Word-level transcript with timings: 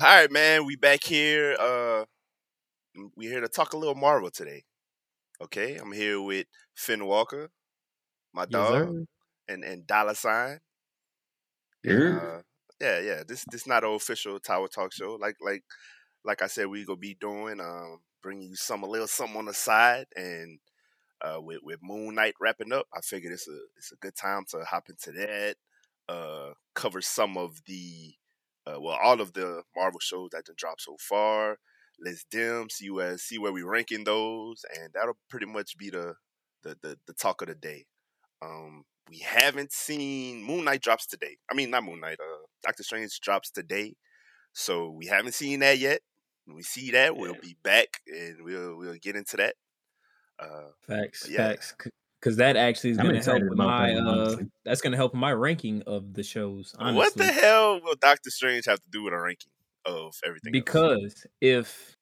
All 0.00 0.06
right, 0.08 0.30
man. 0.30 0.64
We 0.66 0.76
back 0.76 1.04
here. 1.04 1.56
Uh, 1.58 2.04
we 3.16 3.26
here 3.26 3.40
to 3.40 3.48
talk 3.48 3.72
a 3.72 3.76
little 3.76 3.94
Marvel 3.94 4.30
today. 4.30 4.64
Okay, 5.42 5.76
I'm 5.76 5.92
here 5.92 6.20
with 6.20 6.46
Finn 6.76 7.06
Walker, 7.06 7.50
my 8.34 8.46
Yes, 8.48 8.68
dog, 8.68 8.88
sir. 8.88 9.06
and 9.48 9.64
and 9.64 9.86
Dollar 9.86 10.14
Sign. 10.14 10.60
Yeah. 11.84 12.20
Uh, 12.20 12.42
yeah, 12.80 13.00
yeah. 13.00 13.22
This 13.26 13.44
this 13.50 13.66
not 13.66 13.84
an 13.84 13.90
official 13.94 14.38
Tower 14.40 14.68
Talk 14.68 14.92
show. 14.92 15.14
Like 15.20 15.36
like 15.40 15.62
like 16.24 16.42
I 16.42 16.46
said, 16.48 16.66
we 16.68 16.84
gonna 16.84 16.98
be 16.98 17.16
doing 17.20 17.60
um 17.60 18.00
bringing 18.22 18.50
you 18.50 18.56
some 18.56 18.82
a 18.82 18.86
little 18.88 19.08
something 19.08 19.36
on 19.38 19.46
the 19.46 19.54
side, 19.54 20.06
and 20.16 20.58
uh 21.22 21.40
with 21.40 21.60
with 21.62 21.80
Moon 21.82 22.14
Knight 22.16 22.34
wrapping 22.40 22.72
up, 22.72 22.86
I 22.94 23.00
figured 23.02 23.32
it's 23.34 23.48
a 23.48 23.58
it's 23.76 23.92
a 23.92 23.96
good 23.96 24.16
time 24.16 24.44
to 24.50 24.64
hop 24.64 24.90
into 24.90 25.12
that. 25.12 25.56
Uh, 26.08 26.54
cover 26.74 27.02
some 27.02 27.38
of 27.38 27.60
the 27.66 28.14
uh 28.66 28.80
well 28.80 28.98
all 29.02 29.20
of 29.20 29.32
the 29.32 29.62
Marvel 29.76 30.00
shows 30.00 30.30
that 30.32 30.46
have 30.46 30.56
dropped 30.56 30.82
so 30.82 30.96
far. 31.00 31.58
Let's 31.98 32.24
dim 32.30 32.68
see 32.70 32.90
where 32.90 33.16
see 33.18 33.38
where 33.38 33.52
we 33.52 33.62
ranking 33.62 34.04
those, 34.04 34.64
and 34.78 34.92
that'll 34.92 35.18
pretty 35.30 35.46
much 35.46 35.76
be 35.78 35.90
the 35.90 36.14
the 36.62 36.76
the, 36.82 36.98
the 37.06 37.14
talk 37.14 37.42
of 37.42 37.48
the 37.48 37.54
day. 37.54 37.86
Um, 38.42 38.84
we 39.08 39.18
haven't 39.18 39.72
seen 39.72 40.42
Moon 40.42 40.64
Knight 40.64 40.82
drops 40.82 41.06
today. 41.06 41.36
I 41.50 41.54
mean, 41.54 41.70
not 41.70 41.84
Moon 41.84 42.00
Knight. 42.00 42.18
Uh, 42.20 42.44
Doctor 42.62 42.82
Strange 42.82 43.18
drops 43.20 43.50
today, 43.50 43.94
so 44.52 44.90
we 44.90 45.06
haven't 45.06 45.32
seen 45.34 45.60
that 45.60 45.78
yet. 45.78 46.00
When 46.44 46.56
we 46.56 46.62
see 46.62 46.90
that, 46.90 47.16
we'll 47.16 47.34
be 47.40 47.56
back 47.62 48.00
and 48.06 48.42
we'll 48.42 48.76
we'll 48.76 48.94
get 49.00 49.16
into 49.16 49.36
that. 49.38 49.54
Uh, 50.38 50.70
Facts, 50.86 51.28
Yeah. 51.28 51.48
facts. 51.48 51.74
Because 52.20 52.36
that 52.38 52.56
actually 52.56 52.90
is 52.90 52.96
going 52.96 53.08
to 53.14 53.22
help 53.22 53.26
excited 53.36 53.44
with 53.50 53.58
about 53.58 53.66
my 53.68 53.92
that, 53.92 54.00
uh, 54.06 54.36
that's 54.64 54.80
going 54.80 54.92
to 54.92 54.96
help 54.96 55.14
my 55.14 55.32
ranking 55.32 55.82
of 55.86 56.14
the 56.14 56.22
shows. 56.22 56.74
Honestly. 56.78 56.96
what 56.96 57.14
the 57.14 57.24
hell 57.32 57.80
will 57.82 57.94
Doctor 58.00 58.30
Strange 58.30 58.64
have 58.66 58.80
to 58.82 58.90
do 58.90 59.02
with 59.02 59.12
a 59.12 59.18
ranking 59.18 59.50
of 59.84 60.14
everything? 60.24 60.54
else? 60.54 60.64
Because 60.64 61.26
if 61.40 61.96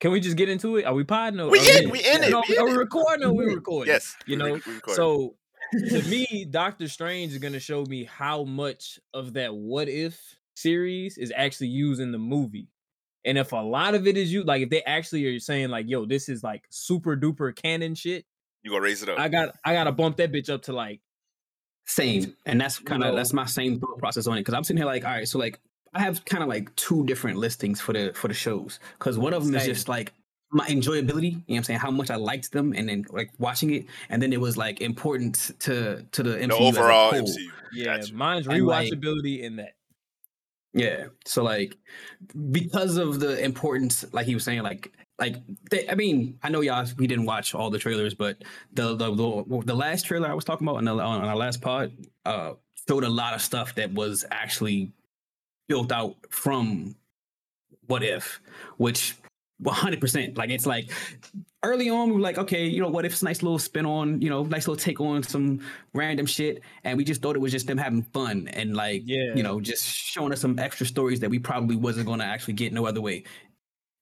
can 0.00 0.10
we 0.12 0.20
just 0.20 0.36
get 0.36 0.48
into 0.48 0.76
it? 0.76 0.84
Are 0.84 0.94
we 0.94 1.04
podding? 1.04 1.40
Or, 1.40 1.48
We 1.50 1.58
are 1.60 1.82
in- 1.82 1.90
we 1.90 1.98
in 2.00 2.22
it, 2.24 2.30
No, 2.30 2.42
we 2.48 2.56
in 2.56 2.62
are 2.62 2.66
we 2.66 2.72
recording? 2.76 3.26
Or 3.26 3.32
we 3.32 3.44
recording? 3.46 3.92
yes, 3.92 4.16
you 4.26 4.36
know, 4.36 4.54
we. 4.54 4.60
So 4.94 5.36
to 5.88 6.02
me, 6.08 6.46
Doctor 6.48 6.88
Strange 6.88 7.32
is 7.32 7.38
going 7.38 7.52
to 7.54 7.60
show 7.60 7.84
me 7.84 8.04
how 8.04 8.44
much 8.44 8.98
of 9.14 9.34
that 9.34 9.54
what 9.54 9.88
if 9.88 10.20
series 10.54 11.18
is 11.18 11.32
actually 11.36 11.68
used 11.68 12.00
in 12.00 12.12
the 12.12 12.18
movie. 12.18 12.68
And 13.24 13.38
if 13.38 13.52
a 13.52 13.56
lot 13.56 13.94
of 13.94 14.06
it 14.08 14.16
is 14.16 14.32
you, 14.32 14.42
like 14.42 14.62
if 14.62 14.70
they 14.70 14.82
actually 14.82 15.24
are 15.26 15.38
saying 15.38 15.68
like, 15.68 15.86
"Yo, 15.88 16.04
this 16.04 16.28
is 16.28 16.42
like 16.42 16.64
super 16.70 17.16
duper 17.16 17.54
canon 17.54 17.94
shit," 17.94 18.24
you 18.62 18.70
gonna 18.70 18.82
raise 18.82 19.02
it 19.02 19.08
up. 19.08 19.18
I 19.18 19.28
got 19.28 19.54
I 19.64 19.72
got 19.74 19.84
to 19.84 19.92
bump 19.92 20.16
that 20.18 20.32
bitch 20.32 20.48
up 20.50 20.62
to 20.62 20.72
like 20.72 21.00
Same. 21.86 22.36
And 22.46 22.60
that's 22.60 22.78
kind 22.78 23.02
of 23.02 23.10
know- 23.10 23.16
that's 23.16 23.32
my 23.32 23.46
same 23.46 23.80
thought 23.80 23.98
process 23.98 24.26
on 24.26 24.38
it. 24.38 24.44
Cause 24.44 24.54
I'm 24.54 24.64
sitting 24.64 24.78
here 24.78 24.86
like, 24.86 25.04
all 25.04 25.10
right, 25.10 25.26
so 25.28 25.38
like 25.38 25.60
I 25.94 26.00
have 26.00 26.24
kind 26.24 26.42
of 26.42 26.48
like 26.48 26.74
two 26.76 27.04
different 27.06 27.38
listings 27.38 27.80
for 27.80 27.92
the 27.92 28.12
for 28.14 28.28
the 28.28 28.34
shows. 28.34 28.78
Cause 28.98 29.18
one 29.18 29.34
of 29.34 29.44
them 29.44 29.54
is 29.54 29.64
just 29.64 29.88
like 29.88 30.12
my 30.54 30.66
enjoyability, 30.68 31.22
you 31.22 31.30
know 31.32 31.42
what 31.48 31.56
I'm 31.58 31.64
saying, 31.64 31.78
how 31.80 31.90
much 31.90 32.10
I 32.10 32.16
liked 32.16 32.52
them 32.52 32.72
and 32.76 32.88
then 32.88 33.04
like 33.10 33.30
watching 33.38 33.72
it. 33.74 33.86
And 34.10 34.22
then 34.22 34.32
it 34.32 34.40
was 34.40 34.56
like 34.56 34.80
important 34.80 35.50
to 35.60 36.04
to 36.12 36.22
the 36.22 36.36
MCU. 36.36 36.48
the 36.48 36.54
as 36.54 36.76
a 36.76 36.80
overall. 36.80 37.12
MCU. 37.12 37.46
yeah, 37.72 37.96
Gotcha. 37.98 38.14
mine's 38.14 38.46
And, 38.46 38.66
like- 38.66 38.88
rewatchability 38.92 39.40
in 39.40 39.56
that. 39.56 39.72
Yeah. 40.74 41.06
So 41.26 41.42
like 41.42 41.76
because 42.50 42.96
of 42.96 43.20
the 43.20 43.42
importance, 43.44 44.04
like 44.12 44.26
he 44.26 44.34
was 44.34 44.44
saying, 44.44 44.62
like 44.62 44.92
like 45.18 45.36
they, 45.70 45.88
I 45.88 45.94
mean, 45.94 46.38
I 46.42 46.48
know 46.48 46.62
y'all 46.62 46.86
we 46.96 47.06
didn't 47.06 47.26
watch 47.26 47.54
all 47.54 47.70
the 47.70 47.78
trailers, 47.78 48.14
but 48.14 48.42
the 48.72 48.94
the 48.94 49.14
the, 49.14 49.62
the 49.66 49.74
last 49.74 50.06
trailer 50.06 50.28
I 50.28 50.34
was 50.34 50.44
talking 50.44 50.66
about 50.66 50.78
on, 50.78 50.84
the, 50.84 50.92
on 50.92 51.24
our 51.24 51.36
last 51.36 51.60
pod 51.60 51.92
uh 52.24 52.54
showed 52.88 53.04
a 53.04 53.08
lot 53.08 53.34
of 53.34 53.42
stuff 53.42 53.74
that 53.76 53.92
was 53.92 54.24
actually 54.30 54.92
built 55.68 55.92
out 55.92 56.16
from 56.30 56.96
what 57.86 58.02
if, 58.02 58.40
which 58.78 59.14
100% 59.62 60.36
like 60.36 60.50
it's 60.50 60.66
like 60.66 60.90
early 61.64 61.88
on 61.88 62.08
we 62.08 62.14
were 62.14 62.20
like 62.20 62.38
okay 62.38 62.66
you 62.66 62.80
know 62.80 62.88
what 62.88 63.04
if 63.04 63.12
it's 63.12 63.22
a 63.22 63.24
nice 63.24 63.42
little 63.42 63.58
spin 63.58 63.86
on 63.86 64.20
you 64.20 64.28
know 64.28 64.42
nice 64.44 64.66
little 64.66 64.80
take 64.82 65.00
on 65.00 65.22
some 65.22 65.60
random 65.94 66.26
shit 66.26 66.60
and 66.84 66.96
we 66.96 67.04
just 67.04 67.22
thought 67.22 67.36
it 67.36 67.38
was 67.38 67.52
just 67.52 67.66
them 67.66 67.78
having 67.78 68.02
fun 68.02 68.48
and 68.48 68.74
like 68.74 69.02
Yeah. 69.04 69.34
you 69.34 69.42
know 69.42 69.60
just 69.60 69.84
showing 69.84 70.32
us 70.32 70.40
some 70.40 70.58
extra 70.58 70.86
stories 70.86 71.20
that 71.20 71.30
we 71.30 71.38
probably 71.38 71.76
wasn't 71.76 72.06
going 72.06 72.18
to 72.18 72.24
actually 72.24 72.54
get 72.54 72.72
no 72.72 72.86
other 72.86 73.00
way 73.00 73.22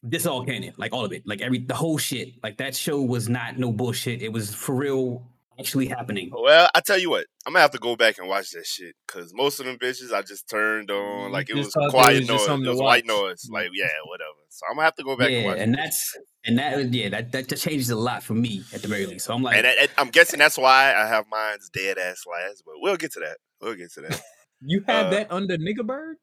this 0.02 0.24
all 0.24 0.44
canon 0.44 0.72
like 0.78 0.92
all 0.94 1.04
of 1.04 1.12
it 1.12 1.22
like 1.26 1.42
every 1.42 1.58
the 1.58 1.74
whole 1.74 1.98
shit 1.98 2.32
like 2.42 2.56
that 2.56 2.74
show 2.74 3.02
was 3.02 3.28
not 3.28 3.58
no 3.58 3.70
bullshit 3.70 4.22
it 4.22 4.32
was 4.32 4.54
for 4.54 4.74
real 4.74 5.22
actually 5.60 5.86
happening 5.86 6.30
Well, 6.32 6.68
I 6.74 6.80
tell 6.80 6.98
you 6.98 7.10
what, 7.10 7.26
I'm 7.46 7.52
gonna 7.52 7.60
have 7.62 7.70
to 7.72 7.78
go 7.78 7.94
back 7.96 8.18
and 8.18 8.28
watch 8.28 8.50
that 8.50 8.66
shit 8.66 8.94
because 9.06 9.32
most 9.34 9.60
of 9.60 9.66
them 9.66 9.76
bitches 9.78 10.12
I 10.12 10.22
just 10.22 10.48
turned 10.48 10.90
on 10.90 11.30
like 11.30 11.50
it 11.50 11.54
was 11.56 11.70
thought 11.72 11.84
it 11.86 11.90
quiet 11.90 12.20
was 12.20 12.28
noise, 12.28 12.48
it 12.66 12.68
was 12.70 12.80
white 12.80 13.06
noise. 13.06 13.48
Like 13.50 13.68
yeah, 13.72 13.86
whatever. 14.06 14.30
So 14.48 14.66
I'm 14.68 14.76
gonna 14.76 14.84
have 14.86 14.96
to 14.96 15.04
go 15.04 15.16
back 15.16 15.28
and 15.30 15.36
yeah 15.42 15.46
watch. 15.46 15.58
and 15.58 15.74
that's 15.74 16.16
and 16.44 16.58
that 16.58 16.92
yeah 16.92 17.08
that 17.10 17.32
that 17.32 17.48
just 17.48 17.62
changes 17.62 17.90
a 17.90 17.96
lot 17.96 18.22
for 18.22 18.34
me 18.34 18.62
at 18.74 18.82
the 18.82 18.88
very 18.88 19.04
least 19.06 19.26
so 19.26 19.34
i'm 19.34 19.42
like 19.42 19.56
and, 19.58 19.66
and 19.66 19.88
I'm 19.98 20.08
guessing 20.08 20.38
that's 20.38 20.56
why 20.58 20.94
I 20.94 21.06
have 21.06 21.26
mine's 21.30 21.68
dead 21.70 21.98
ass 21.98 22.22
last. 22.26 22.62
But 22.66 22.74
we'll 22.78 22.96
get 22.96 23.12
to 23.12 23.20
that. 23.20 23.36
We'll 23.60 23.76
get 23.76 23.92
to 23.92 24.00
that. 24.02 24.20
You 24.62 24.84
have 24.86 25.06
Uh, 25.06 25.10
that 25.10 25.32
under 25.32 25.56
Nigga 25.56 25.86
Bird? 25.86 26.16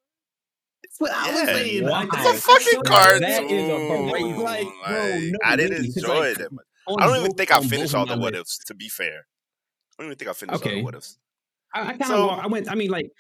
That's 0.84 1.00
what 1.00 1.12
I 1.12 1.32
was 1.32 1.50
saying. 1.50 1.86
Wow. 1.86 2.04
It's 2.14 2.14
a 2.14 2.34
fucking 2.36 2.84
cartoon. 2.84 3.22
That 3.22 3.44
is 3.46 3.68
a 3.68 3.88
parade. 3.88 4.36
Like, 4.38 4.68
bro, 4.86 5.00
Like, 5.10 5.22
no 5.24 5.38
I 5.44 5.56
didn't 5.56 5.86
enjoy 5.86 6.20
like- 6.20 6.32
it 6.34 6.38
that 6.38 6.52
much. 6.52 6.66
I 6.88 7.08
don't 7.08 7.18
even 7.18 7.34
think 7.34 7.52
I 7.52 7.62
finished 7.62 7.96
all 7.96 8.06
the 8.06 8.18
what 8.18 8.36
ifs. 8.36 8.60
To 8.66 8.74
be 8.74 8.90
fair, 8.90 9.26
I 9.98 10.04
don't 10.04 10.08
even 10.08 10.18
think 10.18 10.30
I 10.30 10.34
finished 10.34 10.64
all 10.64 10.72
the 10.72 10.84
what 10.84 10.96
ifs. 10.96 11.18
I, 11.74 11.82
I 11.82 11.86
kind 11.86 12.02
of 12.02 12.08
So- 12.08 12.30
I 12.30 12.48
went. 12.48 12.72
I 12.72 12.76
mean, 12.76 12.90
like 12.90 13.12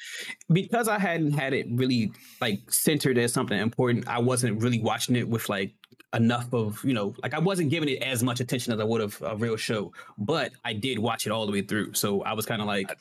because 0.51 0.88
I 0.88 1.00
hadn't 1.00 1.33
had 1.33 1.53
it 1.53 1.67
really 1.69 2.11
like 2.39 2.72
centered 2.72 3.17
as 3.17 3.33
something 3.33 3.59
important. 3.59 4.07
I 4.07 4.19
wasn't 4.19 4.61
really 4.61 4.79
watching 4.79 5.16
it 5.16 5.27
with 5.27 5.50
like 5.50 5.73
enough 6.13 6.53
of 6.53 6.83
you 6.85 6.94
know 6.94 7.13
like 7.22 7.33
I 7.33 7.39
wasn't 7.39 7.69
giving 7.69 7.89
it 7.89 8.01
as 8.01 8.23
much 8.23 8.39
attention 8.39 8.73
as 8.73 8.79
I 8.79 8.83
would 8.85 9.01
have 9.01 9.22
a 9.22 9.35
real 9.35 9.57
show. 9.57 9.91
But 10.17 10.51
I 10.63 10.73
did 10.73 11.00
watch 11.00 11.25
it 11.25 11.31
all 11.31 11.45
the 11.45 11.51
way 11.51 11.61
through, 11.61 11.94
so 11.94 12.23
I 12.23 12.33
was 12.33 12.45
kind 12.45 12.61
of 12.61 12.67
like 12.67 12.89
I. 12.91 12.95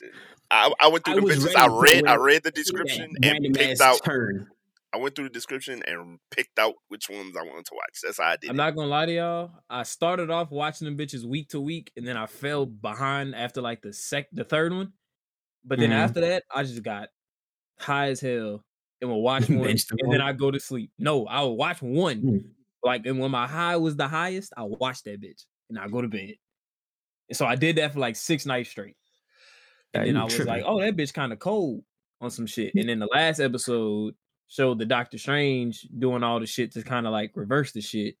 I, 0.49 0.71
I 0.79 0.87
went 0.87 1.03
through 1.03 1.15
I 1.15 1.19
the 1.19 1.25
bitches. 1.25 1.55
I 1.57 1.67
read. 1.67 2.07
I 2.07 2.15
read 2.15 2.43
the 2.43 2.51
description 2.51 3.13
and 3.21 3.53
picked 3.53 3.81
out. 3.81 4.01
turn. 4.05 4.47
I 4.97 5.01
went 5.01 5.15
through 5.15 5.25
the 5.25 5.33
description 5.33 5.81
and 5.87 6.19
picked 6.31 6.57
out 6.59 6.73
which 6.87 7.09
ones 7.09 7.35
I 7.37 7.43
wanted 7.43 7.65
to 7.65 7.75
watch. 7.75 7.99
That's 8.03 8.17
how 8.17 8.25
I 8.29 8.37
did. 8.37 8.49
I'm 8.49 8.55
it. 8.55 8.57
not 8.57 8.75
gonna 8.75 8.87
lie 8.87 9.05
to 9.05 9.13
y'all. 9.13 9.51
I 9.69 9.83
started 9.83 10.29
off 10.29 10.51
watching 10.51 10.85
them 10.85 10.97
bitches 10.97 11.25
week 11.25 11.49
to 11.49 11.59
week, 11.61 11.91
and 11.95 12.07
then 12.07 12.17
I 12.17 12.25
fell 12.25 12.65
behind 12.65 13.35
after 13.35 13.61
like 13.61 13.81
the 13.81 13.93
sec 13.93 14.27
the 14.31 14.43
third 14.43 14.73
one. 14.73 14.93
But 15.63 15.79
then 15.79 15.89
Mhm. 15.91 15.95
after 15.95 16.21
that, 16.21 16.43
I 16.53 16.63
just 16.63 16.81
got 16.83 17.09
high 17.79 18.09
as 18.09 18.19
hell 18.21 18.63
and 19.01 19.09
will 19.09 19.21
watch 19.21 19.47
one, 19.49 19.59
Binged 19.59 19.87
them 19.89 19.97
and 20.01 20.13
then. 20.13 20.21
I 20.21 20.33
go 20.33 20.49
to 20.51 20.59
sleep. 20.59 20.91
No, 20.97 21.25
I 21.27 21.41
will 21.41 21.57
watch 21.57 21.81
one. 21.81 22.21
Mm. 22.21 22.43
Like, 22.83 23.05
and 23.05 23.19
when 23.19 23.31
my 23.31 23.47
high 23.47 23.77
was 23.77 23.95
the 23.95 24.07
highest, 24.07 24.53
I 24.57 24.63
watch 24.63 25.03
that 25.03 25.21
bitch, 25.21 25.45
and 25.69 25.77
I 25.77 25.87
go 25.87 26.01
to 26.01 26.07
bed. 26.07 26.35
And 27.29 27.35
so 27.37 27.45
I 27.45 27.55
did 27.55 27.75
that 27.77 27.93
for 27.93 27.99
like 27.99 28.15
six 28.15 28.45
nights 28.45 28.69
straight. 28.69 28.95
Yeah, 29.93 30.01
And 30.01 30.07
then 30.09 30.15
you 30.15 30.21
I 30.21 30.23
was 30.23 30.33
tripping. 30.35 30.53
like, 30.53 30.63
oh, 30.65 30.79
that 30.79 30.95
bitch 30.95 31.13
kind 31.13 31.33
of 31.33 31.39
cold 31.39 31.83
on 32.21 32.29
some 32.31 32.45
shit. 32.47 32.73
And 32.75 32.87
then 32.87 32.99
the 32.99 33.07
last 33.13 33.39
episode 33.39 34.15
showed 34.47 34.79
the 34.79 34.85
Doctor 34.85 35.17
Strange 35.17 35.87
doing 35.97 36.23
all 36.23 36.39
the 36.39 36.45
shit 36.45 36.71
to 36.73 36.83
kind 36.83 37.05
of 37.05 37.11
like 37.11 37.31
reverse 37.35 37.71
the 37.71 37.81
shit. 37.81 38.15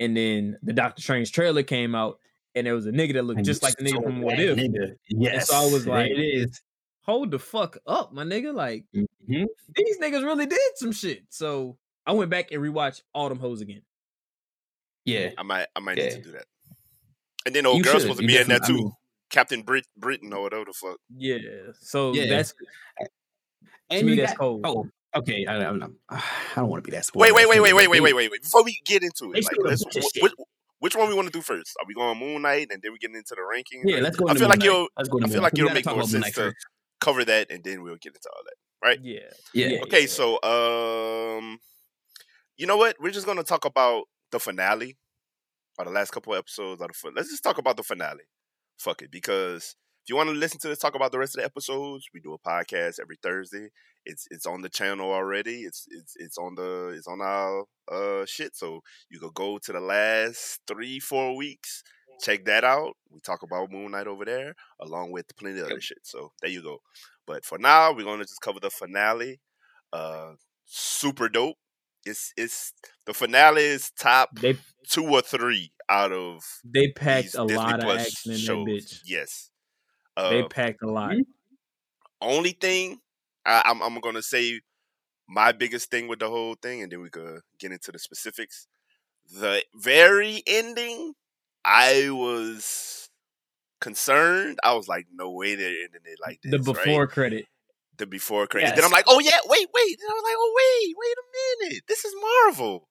And 0.00 0.16
then 0.16 0.58
the 0.62 0.72
Doctor 0.74 1.00
Strange 1.02 1.32
trailer 1.32 1.62
came 1.62 1.94
out, 1.94 2.18
and 2.54 2.66
there 2.66 2.74
was 2.74 2.86
a 2.86 2.90
nigga 2.92 3.14
that 3.14 3.22
looked 3.22 3.38
And 3.38 3.46
just 3.46 3.62
like 3.62 3.74
the 3.76 3.84
nigga 3.84 4.02
from 4.02 4.20
What 4.20 4.38
If. 4.38 4.56
Nigga. 4.58 4.96
Yes, 5.08 5.50
I 5.50 5.64
was 5.72 5.86
like- 5.86 6.10
it 6.10 6.18
is. 6.20 6.60
Hold 7.02 7.30
the 7.30 7.38
fuck 7.38 7.78
up, 7.86 8.12
my 8.12 8.24
nigga. 8.24 8.52
Like, 8.52 8.84
Mhm. 8.94 9.46
these 9.74 9.98
niggas 9.98 10.24
really 10.24 10.46
did 10.46 10.60
some 10.74 10.92
shit. 10.92 11.22
So 11.30 11.78
I 12.04 12.12
went 12.12 12.30
back 12.30 12.50
and 12.52 12.60
rewatched 12.62 13.02
all 13.14 13.28
them 13.28 13.38
hoes 13.38 13.60
again. 13.60 13.82
Yeah, 15.04 15.30
I 15.38 15.42
might. 15.44 15.68
I 15.76 15.80
might 15.80 15.96
need 15.98 16.10
to 16.10 16.20
do 16.20 16.32
that. 16.32 16.46
And 17.46 17.54
then 17.54 17.64
old 17.64 17.78
You 17.78 17.84
girl's 17.84 17.94
should. 17.94 18.02
supposed 18.02 18.18
to 18.18 18.24
You 18.24 18.28
be 18.28 18.36
in 18.38 18.48
there 18.48 18.58
too. 18.58 18.72
I 18.72 18.76
mean- 18.76 18.92
Captain 19.30 19.62
Brit 19.62 19.86
Britain 19.96 20.32
or 20.32 20.42
whatever 20.42 20.64
the 20.66 20.72
fuck. 20.72 20.98
Yeah. 21.16 21.38
So 21.80 22.12
Yeah. 22.12 22.26
that's 22.26 22.54
and 23.88 24.04
me, 24.06 24.14
you 24.14 24.20
that's 24.20 24.32
got- 24.32 24.38
cold. 24.38 24.60
Oh, 24.64 24.88
okay. 25.18 25.46
I, 25.46 25.56
I, 25.56 25.58
don't 25.64 25.78
know. 25.78 25.92
I 26.10 26.22
don't 26.56 26.68
want 26.68 26.84
to 26.84 26.90
be 26.90 26.92
that. 26.92 26.98
Wait, 27.14 27.30
spoiled. 27.30 27.34
wait, 27.34 27.48
wait, 27.48 27.56
That's 27.58 27.62
wait, 27.62 27.74
wait, 27.74 27.88
wait, 27.88 28.00
wait, 28.00 28.14
wait, 28.14 28.30
wait. 28.30 28.42
Before 28.42 28.64
we 28.64 28.78
get 28.84 29.02
into 29.02 29.32
it, 29.34 29.44
like, 29.44 29.56
let's, 29.64 29.82
a 29.82 29.84
bunch 29.86 29.96
of 29.96 30.02
wh- 30.02 30.06
shit. 30.14 30.22
which, 30.22 30.32
which 30.80 30.96
one 30.96 31.08
we 31.08 31.14
want 31.14 31.26
to 31.28 31.32
do 31.32 31.42
first? 31.42 31.74
Are 31.80 31.86
we 31.86 31.94
going 31.94 32.18
Moon 32.18 32.42
Knight 32.42 32.68
and 32.70 32.82
then 32.82 32.92
we 32.92 32.98
getting 32.98 33.16
into 33.16 33.34
the 33.34 33.42
rankings? 33.42 33.82
Yeah, 33.84 33.96
Like, 33.96 34.02
let's 34.04 34.16
go. 34.16 34.28
I 34.28 34.34
feel 34.34 34.48
like 34.48 34.62
you'll 34.62 34.88
I 34.96 35.04
feel 35.04 35.18
Moon 35.20 35.42
like 35.42 35.52
Knight. 35.52 35.52
We 35.54 35.60
it'll 35.62 35.74
make 35.74 35.86
more 35.86 36.02
sense 36.04 36.32
to 36.32 36.52
cover 37.00 37.24
that 37.24 37.50
and 37.50 37.62
then 37.64 37.82
we'll 37.82 37.96
get 37.96 38.14
into 38.14 38.28
all 38.34 38.42
that. 38.44 38.86
Right? 38.88 38.98
Yeah. 39.02 39.20
Yeah. 39.54 39.66
yeah, 39.68 39.82
Okay, 39.82 40.02
yeah. 40.02 40.06
so 40.06 40.40
um, 40.42 41.58
you 42.56 42.66
know 42.66 42.76
what? 42.76 42.96
We're 43.00 43.10
just 43.10 43.26
gonna 43.26 43.42
talk 43.42 43.64
about 43.64 44.04
the 44.30 44.38
finale 44.38 44.96
or 45.78 45.84
the 45.86 45.90
last 45.90 46.10
couple 46.12 46.32
of 46.34 46.38
episodes 46.38 46.80
of 46.80 46.88
the. 46.88 46.94
fin- 46.94 47.12
Let's 47.16 47.30
just 47.30 47.42
talk 47.42 47.58
about 47.58 47.76
the 47.76 47.82
finale. 47.82 48.24
Fuck 48.78 49.02
it, 49.02 49.10
because 49.10 49.76
if 50.04 50.10
you 50.10 50.16
want 50.16 50.28
to 50.28 50.34
listen 50.34 50.60
to 50.60 50.68
this, 50.68 50.78
talk 50.78 50.94
about 50.94 51.10
the 51.10 51.18
rest 51.18 51.34
of 51.36 51.40
the 51.40 51.46
episodes. 51.46 52.06
We 52.12 52.20
do 52.20 52.34
a 52.34 52.38
podcast 52.38 53.00
every 53.00 53.16
Thursday. 53.22 53.70
It's 54.06 54.26
it's 54.30 54.46
on 54.46 54.62
the 54.62 54.68
channel 54.68 55.12
already. 55.12 55.60
It's 55.62 55.86
it's 55.90 56.14
it's 56.16 56.38
on 56.38 56.54
the 56.54 56.94
it's 56.96 57.06
on 57.08 57.20
our 57.20 57.64
uh 57.90 58.24
shit. 58.26 58.56
So 58.56 58.80
you 59.10 59.18
could 59.20 59.34
go 59.34 59.58
to 59.58 59.72
the 59.72 59.80
last 59.80 60.60
three 60.66 61.00
four 61.00 61.36
weeks. 61.36 61.82
Check 62.22 62.44
that 62.46 62.64
out. 62.64 62.94
We 63.10 63.20
talk 63.20 63.42
about 63.42 63.70
Moon 63.70 63.90
Knight 63.90 64.06
over 64.06 64.24
there, 64.24 64.54
along 64.80 65.12
with 65.12 65.36
plenty 65.36 65.60
of 65.60 65.66
other 65.66 65.80
shit. 65.80 65.98
So 66.04 66.32
there 66.40 66.50
you 66.50 66.62
go. 66.62 66.78
But 67.26 67.44
for 67.44 67.58
now, 67.58 67.92
we're 67.92 68.04
gonna 68.04 68.24
just 68.24 68.40
cover 68.40 68.60
the 68.60 68.70
finale. 68.70 69.40
Uh, 69.92 70.34
super 70.64 71.28
dope. 71.28 71.56
It's 72.04 72.32
it's 72.36 72.72
the 73.04 73.12
finale 73.12 73.62
is 73.64 73.90
top 73.90 74.30
They 74.40 74.56
two 74.88 75.04
or 75.08 75.22
three 75.22 75.72
out 75.88 76.12
of 76.12 76.42
they 76.64 76.88
packed 76.92 77.34
a 77.34 77.44
Disney 77.46 77.56
lot 77.56 77.82
of 77.84 77.98
action 77.98 78.32
in 78.32 78.38
shows. 78.38 78.64
that 78.64 78.70
bitch. 78.72 79.00
Yes. 79.04 79.50
They 80.16 80.42
Uh, 80.42 80.48
packed 80.48 80.82
a 80.82 80.90
lot. 80.90 81.14
only 82.20 82.52
thing 82.52 83.00
I, 83.46 83.62
I'm 83.64 83.80
I'm 83.82 84.00
gonna 84.00 84.22
say 84.22 84.60
my 85.28 85.52
biggest 85.52 85.90
thing 85.90 86.08
with 86.08 86.18
the 86.18 86.28
whole 86.28 86.56
thing, 86.60 86.82
and 86.82 86.90
then 86.90 87.00
we 87.00 87.10
could 87.10 87.40
get 87.58 87.72
into 87.72 87.92
the 87.92 87.98
specifics. 87.98 88.66
The 89.32 89.62
very 89.74 90.42
ending, 90.46 91.14
I 91.64 92.10
was 92.10 93.08
concerned. 93.80 94.58
I 94.62 94.74
was 94.74 94.88
like, 94.88 95.06
no 95.12 95.30
way 95.30 95.54
they're 95.54 95.68
ending 95.68 96.02
it 96.04 96.18
like 96.24 96.40
this. 96.42 96.52
The 96.52 96.72
right? 96.72 96.84
before 96.84 97.06
credit. 97.06 97.46
the 97.98 98.06
before 98.06 98.46
credit. 98.46 98.74
Then 98.74 98.84
I'm 98.84 98.90
like, 98.90 99.06
oh 99.08 99.20
yeah, 99.20 99.38
wait, 99.46 99.68
wait. 99.74 99.98
Then 99.98 100.10
I 100.10 100.14
was 100.14 100.24
like, 100.24 100.36
oh 100.36 100.54
wait, 100.56 100.94
wait 100.98 101.16
a 101.18 101.70
minute. 101.70 101.82
This 101.88 102.04
is 102.04 102.14
Marvel. 102.44 102.88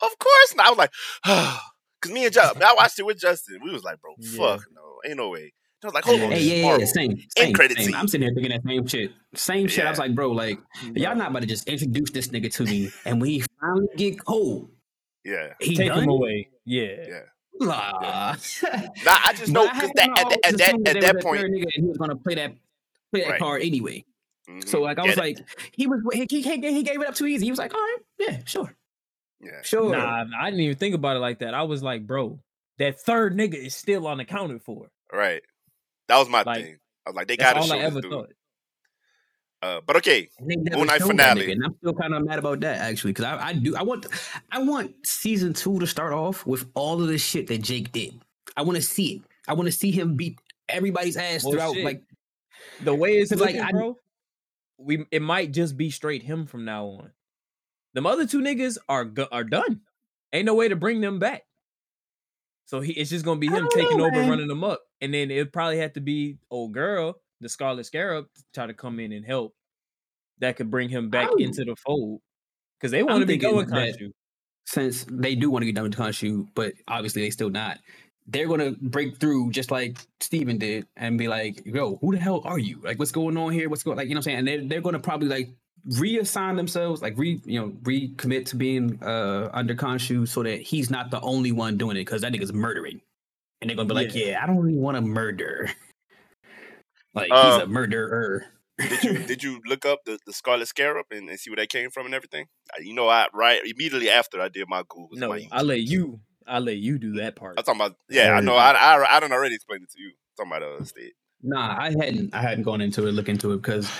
Of 0.00 0.18
course 0.18 0.54
not. 0.54 0.66
I 0.66 0.70
was 0.70 0.78
like, 0.78 0.92
because 2.00 2.14
me 2.14 2.24
and 2.24 2.34
Justin, 2.34 2.62
I 2.66 2.74
watched 2.74 2.98
it 2.98 3.06
with 3.06 3.18
Justin. 3.18 3.60
We 3.62 3.72
was 3.72 3.84
like, 3.84 4.00
bro, 4.00 4.14
Yeah. 4.18 4.36
fuck 4.36 4.66
no, 4.74 4.98
ain't 5.06 5.16
no 5.16 5.30
way. 5.30 5.52
I 5.82 5.86
was 5.86 5.94
like, 5.94 6.04
hold 6.04 6.20
on, 6.22 6.30
Hey, 6.32 6.38
this 6.38 6.44
is 6.44 6.48
yeah, 6.50 6.56
yeah, 6.56 6.62
Marvel. 6.62 6.80
yeah, 6.80 6.86
same, 6.92 7.22
same, 7.36 7.54
credit 7.54 7.76
same. 7.76 7.86
scene. 7.86 7.94
I'm 7.94 8.08
sitting 8.08 8.26
here 8.26 8.34
thinking 8.34 8.50
that 8.52 8.62
same 8.68 8.86
shit. 8.88 9.12
Same 9.34 9.68
shit. 9.68 9.84
I 9.86 9.90
was 9.90 9.98
like, 9.98 10.14
bro, 10.14 10.32
like, 10.32 10.58
y'all 10.94 11.14
not 11.14 11.30
about 11.30 11.42
to 11.42 11.46
just 11.46 11.68
introduce 11.68 12.10
this 12.10 12.28
nigga 12.28 12.52
to 12.54 12.64
me, 12.64 12.90
and 13.04 13.20
we 13.20 13.44
finally 13.60 13.86
get 13.96 14.24
cold, 14.24 14.70
Yeah, 15.24 15.52
he 15.60 15.76
Take 15.76 15.88
done? 15.88 16.02
him 16.02 16.08
away. 16.08 16.48
Yeah. 16.64 16.82
yeah. 17.08 17.20
Nah. 17.60 18.34
Nah, 19.04 19.18
I 19.24 19.32
just 19.32 19.52
know 19.52 19.62
because 19.68 19.82
had 19.82 19.90
that, 19.94 20.04
kinda 20.04 20.20
at, 20.20 20.28
that, 20.30 20.38
at 20.44 20.58
that 20.58 20.68
assumed 20.74 20.86
that 20.86 20.96
was 20.96 21.24
a 21.24 21.26
point, 21.26 21.40
third 21.40 21.50
nigga 21.52 21.62
and 21.62 21.72
he 21.74 21.82
was 21.82 21.96
gonna 21.98 22.16
play 22.16 22.34
that 22.36 22.52
play 23.12 23.20
that 23.22 23.30
Right. 23.30 23.38
card 23.40 23.62
anyway. 23.62 24.04
mhm, 24.48 24.68
So 24.68 24.80
like 24.80 24.98
I 24.98 25.04
was 25.04 25.14
get 25.16 25.18
it. 25.18 25.38
like, 25.38 25.70
he 25.72 25.86
was 25.86 26.00
he, 26.12 26.26
he, 26.28 26.40
he 26.42 26.82
gave 26.82 27.00
it 27.00 27.06
up 27.08 27.14
too 27.14 27.26
easy. 27.26 27.46
He 27.46 27.50
was 27.50 27.58
like, 27.58 27.72
all 27.74 27.80
right, 27.80 27.98
yeah, 28.18 28.38
sure, 28.44 28.74
yeah, 29.40 29.62
sure. 29.62 29.90
Nah, 29.96 30.24
I 30.40 30.50
didn't 30.50 30.60
even 30.60 30.76
think 30.76 30.94
about 30.94 31.16
it 31.16 31.20
like 31.20 31.38
that. 31.40 31.54
I 31.54 31.62
was 31.62 31.82
like, 31.82 32.06
bro, 32.06 32.40
that 32.78 33.00
third 33.00 33.36
nigga 33.36 33.54
is 33.54 33.74
still 33.76 34.06
unaccounted 34.08 34.62
for. 34.62 34.88
right. 35.12 35.42
That 36.08 36.18
was 36.18 36.28
my 36.28 36.42
Like, 36.42 36.64
thing. 36.64 36.78
I 37.06 37.10
was 37.10 37.16
like, 37.16 37.28
they 37.28 37.36
gotta 37.36 37.62
show 37.62 37.74
I 37.74 37.78
ever 37.78 38.00
dude. 38.00 38.10
thought. 38.10 38.30
Uh, 39.60 39.80
but 39.84 39.96
okay, 39.96 40.28
And 40.38 40.66
they 40.66 40.76
Moon 40.76 40.86
Knight 40.86 41.02
finale. 41.02 41.50
and 41.50 41.64
I'm 41.64 41.74
still 41.78 41.92
kind 41.94 42.14
of 42.14 42.24
mad 42.24 42.38
about 42.38 42.60
that 42.60 42.78
actually 42.80 43.10
because 43.12 43.24
I, 43.24 43.48
I 43.48 43.52
do 43.54 43.74
I 43.74 43.82
want 43.82 44.06
I 44.52 44.60
want 44.62 44.94
season 45.04 45.52
two 45.52 45.80
to 45.80 45.86
start 45.86 46.12
off 46.12 46.46
with 46.46 46.66
all 46.74 47.02
of 47.02 47.08
the 47.08 47.18
shit 47.18 47.48
that 47.48 47.58
Jake 47.62 47.90
did. 47.90 48.20
I 48.56 48.62
want 48.62 48.76
to 48.76 48.82
see 48.82 49.16
it. 49.16 49.22
I 49.48 49.54
want 49.54 49.66
to 49.66 49.72
see 49.72 49.90
him 49.90 50.14
beat 50.14 50.38
everybody's 50.68 51.16
ass 51.16 51.42
Well, 51.42 51.52
throughout. 51.54 51.74
shit. 51.74 51.84
Like 51.84 52.02
The 52.82 52.94
way 52.94 53.18
it's 53.18 53.32
'Cause, 53.32 53.40
like, 53.40 53.56
looking, 53.56 53.62
I- 53.62 53.70
bro, 53.72 53.98
we 54.78 55.04
it 55.10 55.22
might 55.22 55.50
just 55.52 55.76
be 55.76 55.90
straight 55.90 56.22
him 56.22 56.46
from 56.46 56.64
now 56.64 56.84
on. 56.86 57.10
Them 57.94 58.06
other 58.06 58.26
two 58.26 58.40
niggas 58.40 58.78
are 58.88 59.10
are 59.32 59.42
done. 59.44 59.80
Ain't 60.32 60.46
no 60.46 60.54
way 60.54 60.68
to 60.68 60.76
bring 60.76 61.00
them 61.00 61.18
back. 61.18 61.46
So 62.66 62.80
he 62.80 62.92
it's 62.92 63.10
just 63.10 63.24
gonna 63.24 63.40
be 63.40 63.48
him 63.48 63.66
taking 63.74 63.96
know, 63.98 64.04
over, 64.06 64.14
man. 64.20 64.30
running 64.30 64.46
them 64.46 64.62
up, 64.62 64.82
and 65.00 65.12
then 65.14 65.30
it 65.30 65.52
probably 65.52 65.78
had 65.78 65.94
to 65.94 66.00
be 66.00 66.38
old 66.50 66.72
girl, 66.72 67.20
the 67.40 67.48
Scarlet 67.48 67.84
Scarab, 67.84 68.26
to 68.34 68.42
try 68.54 68.66
to 68.66 68.74
come 68.74 69.00
in 69.00 69.12
and 69.12 69.24
help. 69.24 69.54
That 70.40 70.56
could 70.56 70.70
bring 70.70 70.88
him 70.88 71.10
back 71.10 71.28
I'm- 71.28 71.38
into 71.38 71.64
the 71.64 71.74
fold 71.76 72.20
because 72.78 72.90
they 72.92 73.02
want 73.02 73.20
to 73.20 73.26
be 73.26 73.36
going 73.36 73.66
that- 73.68 73.96
Khonshu. 73.98 74.10
since 74.66 75.04
they 75.10 75.34
do 75.34 75.50
want 75.50 75.62
to 75.62 75.66
get 75.66 75.74
done 75.74 75.84
with 75.84 75.94
Khonshu, 75.96 76.46
but 76.54 76.74
obviously 76.86 77.22
they 77.22 77.30
still 77.30 77.50
not. 77.50 77.78
They're 78.30 78.46
gonna 78.46 78.72
break 78.72 79.16
through 79.18 79.52
just 79.52 79.70
like 79.70 79.96
Steven 80.20 80.58
did 80.58 80.86
and 80.96 81.16
be 81.16 81.28
like, 81.28 81.62
"Yo, 81.64 81.96
who 81.96 82.12
the 82.12 82.18
hell 82.18 82.42
are 82.44 82.58
you? 82.58 82.78
Like, 82.84 82.98
what's 82.98 83.10
going 83.10 83.38
on 83.38 83.52
here? 83.54 83.70
What's 83.70 83.82
going 83.82 83.96
like 83.96 84.08
you 84.08 84.14
know 84.14 84.18
what 84.18 84.20
I'm 84.20 84.22
saying?" 84.24 84.38
And 84.40 84.46
they're 84.48 84.60
they're 84.68 84.80
gonna 84.82 84.98
probably 85.00 85.28
like 85.28 85.48
reassign 85.92 86.56
themselves, 86.56 87.00
like 87.00 87.16
re 87.16 87.40
you 87.46 87.58
know 87.58 87.70
recommit 87.84 88.44
to 88.46 88.56
being 88.56 89.02
uh 89.02 89.48
under 89.54 89.74
Khonshu 89.74 90.28
so 90.28 90.42
that 90.42 90.60
he's 90.60 90.90
not 90.90 91.10
the 91.10 91.20
only 91.22 91.52
one 91.52 91.78
doing 91.78 91.96
it 91.96 92.00
because 92.00 92.20
that 92.20 92.32
nigga's 92.32 92.52
murdering, 92.52 93.00
and 93.60 93.68
they're 93.68 93.76
gonna 93.76 93.88
be 93.88 93.94
like, 93.94 94.14
Yeah. 94.14 94.26
"Yeah, 94.26 94.42
I 94.42 94.46
don't 94.46 94.58
really 94.58 94.78
want 94.78 94.96
to 94.96 95.00
murder." 95.02 95.70
Like 97.14 97.30
Uh, 97.32 97.52
he's 97.54 97.62
a 97.62 97.66
murderer. 97.66 98.44
did 98.78 99.02
you 99.02 99.18
did 99.26 99.42
you 99.42 99.60
look 99.66 99.84
up 99.86 100.00
the, 100.04 100.18
the 100.26 100.32
Scarlet 100.32 100.66
Scarab 100.68 101.06
and, 101.10 101.28
and 101.28 101.40
see 101.40 101.50
where 101.50 101.56
that 101.56 101.68
came 101.70 101.90
from 101.90 102.06
and 102.06 102.14
everything? 102.14 102.46
Uh, 102.72 102.80
You 102.82 102.94
know, 102.94 103.08
I 103.08 103.26
right 103.32 103.60
immediately 103.64 104.10
after 104.10 104.40
I 104.40 104.48
did 104.48 104.68
my 104.68 104.82
Google. 104.88 105.08
No, 105.12 105.36
I 105.50 105.62
let 105.62 105.80
you. 105.80 106.20
I 106.46 106.60
let 106.60 106.76
you 106.76 106.98
do 106.98 107.14
that 107.14 107.34
part. 107.34 107.54
I'm 107.58 107.64
talking 107.64 107.80
about. 107.80 107.96
Yeah, 108.08 108.32
I 108.32 108.40
know. 108.40 108.54
I 108.56 108.72
I, 108.72 109.16
I 109.16 109.20
don't 109.20 109.32
already 109.32 109.54
explain 109.56 109.82
it 109.82 109.90
to 109.90 110.00
you. 110.00 110.12
talking 110.36 110.52
about 110.52 110.62
uh, 110.80 110.84
state. 110.84 111.14
Nah, 111.42 111.76
I 111.80 111.90
hadn't 111.90 112.34
I 112.34 112.40
hadn't 112.42 112.64
gone 112.64 112.80
into 112.80 113.06
it, 113.06 113.12
look 113.12 113.28
into 113.28 113.52
it 113.52 113.62
because 113.62 113.90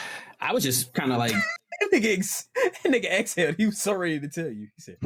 I 0.41 0.53
was 0.53 0.63
just 0.63 0.93
kind 0.95 1.13
of 1.13 1.19
like. 1.19 1.33
that 1.33 1.91
nigga, 1.93 2.17
ex- 2.19 2.49
that 2.55 2.75
nigga 2.85 3.07
exhaled. 3.11 3.57
He 3.57 3.67
was 3.67 3.79
so 3.79 3.93
ready 3.95 4.19
to 4.21 4.29
tell 4.29 4.49
you. 4.49 4.69
He 4.77 4.81
said, 4.83 4.97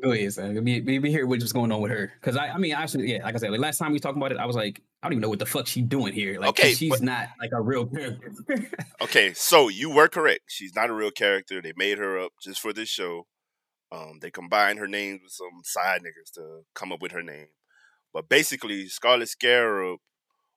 Go 0.00 0.12
ahead, 0.12 0.32
son. 0.32 0.54
Let 0.54 0.62
me, 0.62 0.80
let 0.80 1.02
me 1.02 1.10
hear 1.10 1.26
what's 1.26 1.50
going 1.50 1.72
on 1.72 1.80
with 1.80 1.90
her. 1.90 2.12
Because 2.20 2.36
I, 2.36 2.50
I 2.50 2.58
mean, 2.58 2.72
actually, 2.74 3.12
yeah, 3.12 3.24
like 3.24 3.34
I 3.34 3.38
said, 3.38 3.50
like 3.50 3.58
last 3.60 3.78
time 3.78 3.90
we 3.92 3.98
talked 3.98 4.16
about 4.16 4.30
it, 4.30 4.38
I 4.38 4.46
was 4.46 4.54
like, 4.54 4.80
I 5.02 5.06
don't 5.06 5.14
even 5.14 5.22
know 5.22 5.28
what 5.28 5.40
the 5.40 5.46
fuck 5.46 5.66
she's 5.66 5.84
doing 5.84 6.12
here. 6.12 6.38
Like, 6.38 6.50
Okay, 6.50 6.74
she's 6.74 6.90
but- 6.90 7.02
not 7.02 7.28
like 7.40 7.50
a 7.52 7.60
real 7.60 7.86
character. 7.86 8.30
Okay, 9.02 9.32
so 9.32 9.68
you 9.68 9.90
were 9.90 10.08
correct. 10.08 10.42
She's 10.48 10.76
not 10.76 10.90
a 10.90 10.92
real 10.94 11.10
character. 11.10 11.60
They 11.62 11.72
made 11.76 11.98
her 11.98 12.18
up 12.20 12.32
just 12.42 12.60
for 12.60 12.72
this 12.72 12.88
show. 12.88 13.26
Um, 13.90 14.18
they 14.20 14.30
combined 14.30 14.78
her 14.78 14.86
names 14.86 15.22
with 15.24 15.32
some 15.32 15.62
side 15.64 16.02
niggas 16.02 16.32
to 16.34 16.60
come 16.74 16.92
up 16.92 17.00
with 17.02 17.10
her 17.12 17.22
name. 17.22 17.48
But 18.12 18.28
basically, 18.28 18.86
Scarlet 18.88 19.28
Scarab 19.28 19.98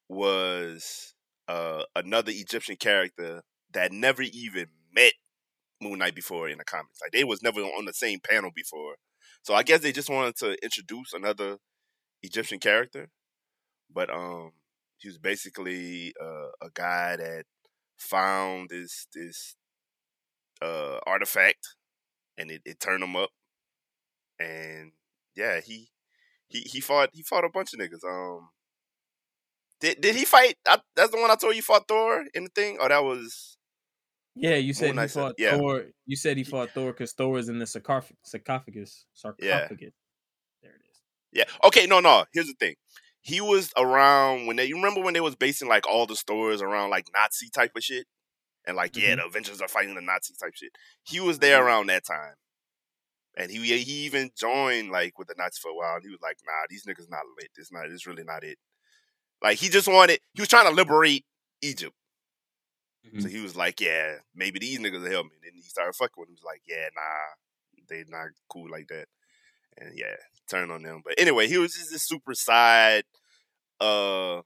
was 0.09 1.13
uh, 1.47 1.83
another 1.95 2.31
Egyptian 2.33 2.75
character 2.75 3.41
that 3.73 3.91
never 3.91 4.21
even 4.21 4.67
met 4.93 5.13
Moon 5.81 5.99
Knight 5.99 6.15
before 6.15 6.49
in 6.49 6.57
the 6.59 6.63
comics. 6.63 6.99
Like 7.01 7.11
they 7.11 7.23
was 7.23 7.41
never 7.41 7.61
on 7.61 7.85
the 7.85 7.93
same 7.93 8.19
panel 8.19 8.51
before. 8.55 8.95
So 9.43 9.53
I 9.53 9.63
guess 9.63 9.81
they 9.81 9.91
just 9.91 10.09
wanted 10.09 10.35
to 10.37 10.57
introduce 10.63 11.13
another 11.13 11.57
Egyptian 12.23 12.59
character. 12.59 13.09
But 13.93 14.09
um, 14.09 14.53
he 14.97 15.09
was 15.09 15.17
basically 15.19 16.13
uh, 16.21 16.49
a 16.61 16.69
guy 16.73 17.17
that 17.17 17.45
found 17.97 18.69
this 18.69 19.07
this 19.13 19.55
uh 20.61 20.99
artifact 21.05 21.75
and 22.37 22.51
it, 22.51 22.61
it 22.65 22.79
turned 22.79 23.03
him 23.03 23.15
up 23.15 23.29
and 24.39 24.91
yeah 25.35 25.59
he 25.61 25.89
he 26.47 26.59
he 26.61 26.79
fought 26.79 27.09
he 27.13 27.23
fought 27.23 27.45
a 27.45 27.49
bunch 27.49 27.73
of 27.73 27.79
niggas 27.79 28.03
um 28.03 28.49
did 29.79 29.99
did 30.01 30.15
he 30.15 30.25
fight 30.25 30.55
I, 30.67 30.79
that's 30.95 31.11
the 31.11 31.19
one 31.19 31.31
i 31.31 31.35
told 31.35 31.55
you 31.55 31.61
fought 31.61 31.87
thor 31.87 32.25
in 32.33 32.45
the 32.45 32.49
thing 32.49 32.77
or 32.79 32.89
that 32.89 33.03
was 33.03 33.57
"Yeah, 34.35 34.55
you 34.55 34.73
said 34.73 34.87
Moon 34.87 34.93
he 34.93 34.95
Knight 34.97 35.11
said- 35.11 35.19
fought 35.21 35.35
yeah. 35.37 35.57
Thor. 35.57 35.85
You 36.05 36.15
said 36.15 36.37
he 36.37 36.43
fought 36.43 36.71
Thor 36.71 36.91
because 36.91 37.13
Thor 37.13 37.37
is 37.39 37.49
in 37.49 37.59
the 37.59 37.65
sarcoph- 37.65 38.11
sarcophagus. 38.23 39.05
Sarcophagus. 39.13 39.93
There 40.61 40.71
it 40.71 40.81
is. 40.89 41.01
yeah 41.31 41.43
okay 41.65 41.85
no 41.87 41.99
no 41.99 42.25
here's 42.33 42.47
the 42.47 42.53
thing 42.59 42.75
he 43.21 43.41
was 43.41 43.71
around 43.77 44.45
when 44.47 44.55
they 44.55 44.65
you 44.65 44.75
remember 44.75 45.01
when 45.01 45.13
they 45.13 45.21
was 45.21 45.35
basing 45.35 45.67
like 45.67 45.87
all 45.87 46.05
the 46.05 46.15
stories 46.15 46.61
around 46.61 46.89
like 46.89 47.07
nazi 47.13 47.49
type 47.49 47.71
of 47.75 47.83
shit 47.83 48.05
and 48.65 48.75
like 48.77 48.95
yeah 48.95 49.13
Mhm. 49.13 49.17
the 49.17 49.25
avengers 49.25 49.61
are 49.61 49.67
fighting 49.67 49.95
the 49.95 50.01
nazi 50.01 50.33
type 50.41 50.53
shit 50.55 50.71
he 51.03 51.19
was 51.19 51.39
there 51.39 51.63
around 51.65 51.87
that 51.87 52.05
time 52.05 52.35
and 53.35 53.49
he 53.51 53.57
he 53.79 54.05
even 54.05 54.29
joined 54.37 54.91
like 54.91 55.17
with 55.17 55.27
the 55.27 55.33
Nazis 55.37 55.57
for 55.59 55.71
a 55.71 55.75
while. 55.75 55.95
And 55.95 56.03
he 56.03 56.09
was 56.11 56.21
like, 56.21 56.37
"Nah, 56.45 56.67
these 56.69 56.85
niggas 56.85 57.09
not 57.09 57.23
lit. 57.35 57.49
This 57.55 57.71
not. 57.71 57.89
This 57.89 58.05
really 58.05 58.23
not 58.23 58.43
it." 58.43 58.59
Like 59.41 59.57
he 59.57 59.69
just 59.69 59.87
wanted. 59.87 60.19
He 60.33 60.41
was 60.41 60.49
trying 60.49 60.65
to 60.67 60.71
liberate 60.71 61.25
Egypt. 61.63 61.95
So 63.19 63.27
he 63.27 63.41
was 63.41 63.55
like, 63.55 63.79
"Yeah, 63.81 64.15
maybe 64.33 64.59
these 64.59 64.79
niggas 64.79 65.01
will 65.01 65.11
help 65.11 65.25
me." 65.27 65.37
Then 65.43 65.51
he 65.55 65.61
started 65.61 65.93
fucking 65.95 66.13
with 66.17 66.29
him. 66.29 66.35
He 66.35 66.41
was 66.41 66.43
like, 66.45 66.61
"Yeah, 66.67 66.89
nah, 66.95 67.83
they 67.89 68.03
not 68.07 68.27
cool 68.49 68.69
like 68.71 68.87
that." 68.87 69.07
And 69.77 69.97
yeah, 69.97 70.15
turn 70.49 70.71
on 70.71 70.83
them. 70.83 71.01
But 71.03 71.15
anyway, 71.17 71.47
he 71.47 71.57
was 71.57 71.73
just 71.73 71.91
this 71.91 72.03
super 72.03 72.33
side, 72.33 73.03
uh, 73.81 74.41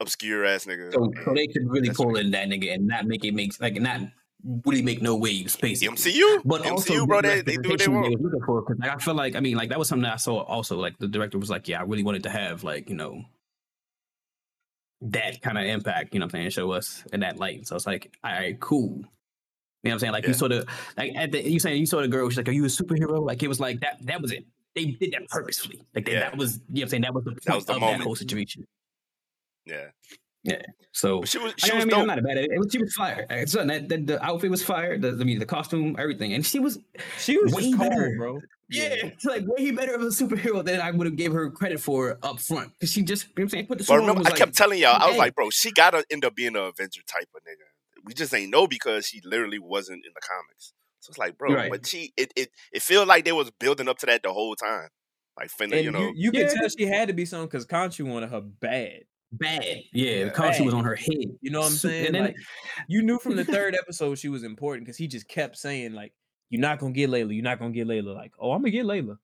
obscure 0.00 0.44
ass 0.44 0.66
nigga. 0.66 0.92
So, 0.92 0.98
so 1.24 1.30
And 1.30 1.36
they 1.36 1.46
could 1.48 1.68
really 1.68 1.90
pull 1.90 2.16
in 2.16 2.30
that 2.32 2.48
nigga 2.48 2.74
and 2.74 2.86
not 2.86 3.06
make 3.06 3.24
it 3.24 3.34
make 3.34 3.60
like 3.60 3.74
not 3.80 4.00
really 4.64 4.82
make 4.82 5.02
no 5.02 5.16
waves, 5.16 5.56
basically. 5.56 5.96
MCU, 5.96 6.42
But 6.44 6.62
MCU, 6.62 6.70
also, 6.70 7.06
bro, 7.06 7.22
the 7.22 7.28
they, 7.28 7.40
they 7.42 7.56
do 7.56 7.70
what 7.70 7.78
they 7.78 7.88
want. 7.88 8.10
was 8.10 8.20
looking 8.20 8.40
for, 8.46 8.62
'cause, 8.62 8.76
like, 8.78 8.90
I 8.90 8.98
feel 8.98 9.14
like, 9.14 9.34
I 9.34 9.40
mean, 9.40 9.56
like 9.56 9.70
that 9.70 9.78
was 9.78 9.88
something 9.88 10.04
that 10.04 10.12
I 10.14 10.16
saw 10.16 10.42
also. 10.42 10.76
Like 10.78 10.98
the 10.98 11.08
director 11.08 11.38
was 11.38 11.50
like, 11.50 11.66
"Yeah, 11.68 11.80
I 11.80 11.84
really 11.84 12.04
wanted 12.04 12.22
to 12.24 12.30
have 12.30 12.62
like 12.64 12.88
you 12.88 12.96
know 12.96 13.24
that 15.02 15.40
kind 15.42 15.58
of 15.58 15.64
impact." 15.64 16.14
You 16.14 16.20
know, 16.20 16.26
what 16.26 16.34
I'm 16.34 16.40
saying, 16.40 16.50
show 16.50 16.70
us 16.72 17.04
in 17.12 17.20
that 17.20 17.38
light. 17.38 17.66
So 17.66 17.76
it's 17.76 17.86
like, 17.86 18.16
all 18.24 18.32
right, 18.32 18.58
cool. 18.60 18.88
You 19.82 19.90
know 19.90 19.90
what 19.90 19.92
I'm 19.92 19.98
saying? 20.00 20.12
Like 20.14 20.24
you 20.24 20.30
Yeah. 20.30 20.36
sort 20.36 20.52
of 20.52 20.68
like 20.96 21.14
at 21.14 21.32
the 21.32 21.48
you 21.48 21.60
saying 21.60 21.78
you 21.78 21.86
saw 21.86 22.00
the 22.00 22.08
girl. 22.08 22.28
She's 22.28 22.38
like, 22.38 22.48
"Are 22.48 22.52
you 22.52 22.64
a 22.64 22.68
superhero?" 22.68 23.24
Like 23.24 23.42
it 23.42 23.48
was 23.48 23.60
like 23.60 23.80
that. 23.80 23.98
That 24.06 24.20
was 24.20 24.32
it. 24.32 24.44
They 24.74 24.86
did 24.86 25.12
that 25.12 25.28
purposefully. 25.28 25.82
Like 25.94 26.04
they, 26.06 26.12
Yeah. 26.14 26.20
that 26.20 26.36
was 26.36 26.54
you 26.54 26.58
know 26.58 26.64
what 26.68 26.82
I'm 26.82 26.88
saying. 26.88 27.02
That 27.02 27.14
was 27.14 27.24
the 27.24 27.30
point 27.32 27.44
That 27.44 27.54
was 27.54 27.64
the 27.66 27.74
of 27.74 27.80
moment. 27.80 27.98
that 28.00 28.04
whole 28.04 28.16
situation. 28.16 28.66
Yeah, 29.64 29.86
So 30.92 31.20
but 31.20 31.28
she 31.28 31.38
was 31.38 31.52
I, 31.62 31.66
she 31.66 31.72
mean, 31.72 31.76
was 31.76 31.82
I 31.82 31.86
mean, 31.86 31.90
dope. 31.90 32.00
I'm 32.00 32.06
not 32.06 32.22
bad 32.24 32.38
at 32.38 32.44
it. 32.44 32.50
it 32.52 32.58
was, 32.58 32.68
she 32.72 32.78
was 32.78 32.92
fire. 32.94 33.26
It's 33.28 33.52
something 33.52 33.68
that, 33.68 33.88
that 33.90 34.06
the 34.06 34.24
outfit 34.24 34.50
was 34.50 34.62
fire. 34.62 34.96
The, 34.98 35.08
I 35.08 35.24
mean, 35.24 35.38
the 35.38 35.46
costume, 35.46 35.96
everything, 35.98 36.32
and 36.32 36.44
she 36.44 36.58
was 36.58 36.78
She 37.18 37.36
was 37.36 37.52
Way 37.54 37.72
cold, 37.72 37.90
better. 37.90 38.14
bro. 38.18 38.40
yeah, 38.70 38.88
it's 38.92 39.24
like 39.24 39.42
way 39.46 39.70
better 39.72 39.94
of 39.94 40.02
a 40.02 40.06
superhero 40.06 40.64
than 40.64 40.80
I 40.80 40.90
would 40.90 41.06
have 41.06 41.16
gave 41.16 41.32
her 41.32 41.50
credit 41.50 41.80
for 41.80 42.18
up 42.22 42.40
front 42.40 42.72
because 42.72 42.90
she 42.90 43.02
just 43.02 43.24
you 43.24 43.28
know 43.28 43.32
what 43.34 43.42
I'm 43.42 43.48
saying 43.50 43.66
put 43.66 43.78
the 43.78 43.84
But 43.86 43.96
remember, 43.98 44.22
I 44.24 44.30
was 44.30 44.38
kept 44.38 44.56
telling 44.56 44.78
y'all, 44.78 44.96
I 44.98 45.06
was 45.06 45.12
hey. 45.14 45.18
like, 45.18 45.34
bro, 45.34 45.50
she 45.50 45.70
gotta 45.70 46.04
end 46.10 46.24
up 46.24 46.34
being 46.34 46.56
an 46.56 46.62
Avenger 46.62 47.02
type 47.06 47.28
of 47.34 47.42
nigga. 47.42 47.68
We 48.04 48.14
just 48.14 48.32
ain't 48.34 48.50
know 48.50 48.66
because 48.66 49.06
she 49.06 49.20
literally 49.24 49.58
wasn't 49.58 50.04
in 50.06 50.12
the 50.14 50.20
comics. 50.20 50.72
So 51.00 51.10
it's 51.10 51.18
like, 51.18 51.36
bro, 51.38 51.54
Right. 51.54 51.70
but 51.70 51.86
she 51.86 52.12
it 52.16 52.32
it 52.36 52.48
it 52.72 52.82
feels 52.82 53.06
like 53.06 53.24
they 53.24 53.32
was 53.32 53.50
building 53.60 53.88
up 53.88 53.98
to 53.98 54.06
that 54.06 54.22
the 54.22 54.32
whole 54.32 54.56
time. 54.56 54.88
Like 55.38 55.50
finna, 55.50 55.74
And 55.74 55.84
you 55.84 55.90
know, 55.90 56.00
you, 56.00 56.12
you 56.16 56.30
Yeah. 56.32 56.48
could 56.48 56.56
tell 56.56 56.68
she 56.70 56.86
had 56.86 57.08
to 57.08 57.14
be 57.14 57.26
something 57.26 57.48
because 57.48 57.66
Khonshu 57.66 58.10
wanted 58.10 58.30
her 58.30 58.40
bad. 58.40 59.02
Bad. 59.32 59.64
Yeah, 59.92 60.10
Yeah. 60.10 60.24
the 60.26 60.30
Khonshu 60.30 60.64
was 60.64 60.74
on 60.74 60.84
her 60.84 60.94
head. 60.94 61.08
You 61.40 61.50
know 61.50 61.60
what 61.60 61.66
I'm 61.66 61.72
Su- 61.72 61.88
saying? 61.88 62.06
And 62.06 62.14
then, 62.14 62.22
like, 62.26 62.36
you 62.88 63.02
knew 63.02 63.18
from 63.18 63.36
the 63.36 63.44
third 63.44 63.74
episode 63.74 64.18
she 64.18 64.28
was 64.28 64.44
important 64.44 64.86
because 64.86 64.96
he 64.96 65.08
just 65.08 65.28
kept 65.28 65.56
saying 65.58 65.92
like, 65.92 66.12
"You're 66.50 66.60
not 66.60 66.78
gonna 66.78 66.92
get 66.92 67.10
Layla. 67.10 67.34
You're 67.34 67.42
not 67.42 67.58
gonna 67.58 67.72
get 67.72 67.86
Layla." 67.88 68.14
Like, 68.14 68.32
oh, 68.38 68.52
I'm 68.52 68.60
gonna 68.60 68.70
get 68.70 68.86
Layla. 68.86 69.18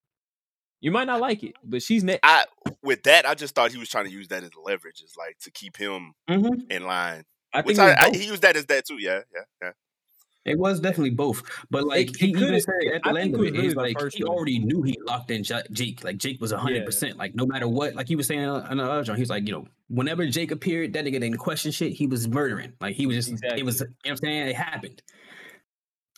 You 0.80 0.90
might 0.90 1.04
not 1.06 1.20
like 1.20 1.44
it, 1.44 1.54
but 1.62 1.82
she's 1.82 2.02
next. 2.02 2.20
I 2.24 2.44
with 2.82 3.04
that 3.04 3.24
I 3.24 3.34
just 3.34 3.54
thought 3.54 3.70
he 3.70 3.78
was 3.78 3.88
trying 3.88 4.06
to 4.06 4.10
use 4.10 4.28
that 4.28 4.42
as 4.42 4.50
leverage, 4.60 5.00
is 5.02 5.14
like 5.16 5.38
to 5.42 5.50
keep 5.52 5.76
him 5.76 6.14
Mhm. 6.28 6.70
in 6.70 6.82
line. 6.84 7.24
I 7.54 7.60
Which 7.60 7.76
think 7.76 7.78
I, 7.78 8.06
I, 8.06 8.10
he 8.10 8.24
used 8.26 8.42
that 8.42 8.56
as 8.56 8.66
that 8.66 8.86
too. 8.86 8.96
Yeah, 8.98 9.20
yeah, 9.32 9.42
yeah. 9.62 9.72
It 10.44 10.58
was 10.58 10.80
definitely 10.80 11.10
both, 11.10 11.42
but 11.70 11.84
like 11.84 12.10
it 12.10 12.16
he 12.16 12.26
even 12.30 12.60
said 12.60 12.74
at 12.94 13.02
the 13.04 13.10
I 13.10 13.20
end 13.20 13.34
of 13.34 13.42
it, 13.42 13.52
really 13.52 13.70
like 13.74 13.96
he 14.12 14.24
one. 14.24 14.36
already 14.36 14.58
knew 14.58 14.82
he 14.82 14.98
locked 15.06 15.30
in 15.30 15.44
Jake. 15.44 16.02
Like 16.02 16.16
Jake 16.18 16.40
was 16.40 16.50
hundred 16.50 16.78
Yeah. 16.78 16.84
percent. 16.84 17.16
Like 17.16 17.36
no 17.36 17.46
matter 17.46 17.68
what, 17.68 17.94
like 17.94 18.08
he 18.08 18.16
was 18.16 18.26
saying 18.26 18.40
uh, 18.44 18.66
on 18.68 18.78
the 18.78 18.82
other 18.84 19.04
joint, 19.04 19.18
he 19.18 19.22
was 19.22 19.30
like, 19.30 19.46
you 19.46 19.52
know, 19.52 19.66
whenever 19.88 20.26
Jake 20.26 20.50
appeared, 20.50 20.94
that 20.94 21.04
nigga 21.04 21.20
didn't 21.20 21.36
question 21.36 21.70
shit. 21.70 21.92
He 21.92 22.08
was 22.08 22.26
murdering. 22.26 22.72
Like 22.80 22.96
he 22.96 23.06
was 23.06 23.28
just, 23.28 23.44
it 23.56 23.64
was, 23.64 23.80
you 23.80 23.86
know, 23.86 23.92
what 24.02 24.10
I'm 24.10 24.16
saying 24.16 24.48
it 24.48 24.56
happened. 24.56 25.00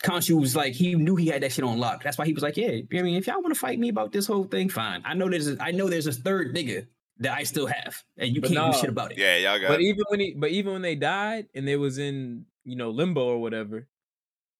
Khonshu 0.02 0.40
was 0.40 0.56
like, 0.56 0.72
he 0.74 0.94
knew 0.94 1.16
he 1.16 1.26
had 1.28 1.42
that 1.42 1.52
shit 1.52 1.64
on 1.64 1.78
lock. 1.78 2.02
That's 2.02 2.18
why 2.18 2.26
he 2.26 2.32
was 2.32 2.42
like, 2.42 2.56
yeah, 2.56 2.68
I 2.92 3.02
mean, 3.02 3.16
if 3.16 3.26
y'all 3.26 3.40
want 3.42 3.54
to 3.54 3.60
fight 3.60 3.78
me 3.78 3.88
about 3.88 4.12
this 4.12 4.26
whole 4.26 4.44
thing, 4.44 4.68
fine. 4.68 5.02
I 5.04 5.14
know 5.14 5.28
there's, 5.28 5.48
a, 5.48 5.56
I 5.62 5.70
know 5.70 5.88
there's 5.88 6.06
a 6.06 6.12
third 6.12 6.54
nigga 6.54 6.86
that 7.18 7.32
I 7.32 7.44
still 7.44 7.66
have, 7.66 8.02
and 8.18 8.34
you 8.34 8.40
But 8.40 8.48
can't 8.50 8.66
nah. 8.66 8.72
do 8.72 8.78
shit 8.78 8.90
about 8.90 9.12
it. 9.12 9.18
Yeah, 9.18 9.36
y'all 9.36 9.60
got 9.60 9.68
But 9.68 9.80
even 9.80 10.04
when 10.08 10.20
he, 10.20 10.34
but 10.34 10.50
even 10.50 10.72
when 10.74 10.82
they 10.82 10.94
died 10.94 11.46
and 11.54 11.66
they 11.66 11.76
was 11.76 11.98
in, 11.98 12.44
you 12.64 12.76
know, 12.76 12.90
limbo 12.90 13.22
or 13.24 13.38
whatever, 13.40 13.86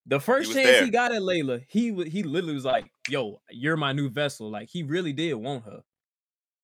the 0.07 0.21
first 0.21 0.49
was 0.49 0.57
chance 0.57 0.69
there. 0.69 0.85
he 0.85 0.91
got 0.91 1.13
at 1.13 1.23
Layla, 1.23 1.65
he 1.69 1.93
he 2.05 2.23
literally 2.23 2.55
was 2.55 2.65
like, 2.65 2.87
"Yo, 3.09 3.41
you're 3.51 3.77
my 3.77 3.93
new 3.93 4.09
vessel." 4.11 4.51
Like 4.51 4.69
he 4.69 4.83
really 4.83 5.13
did 5.13 5.35
want 5.35 5.65
her. 5.65 5.83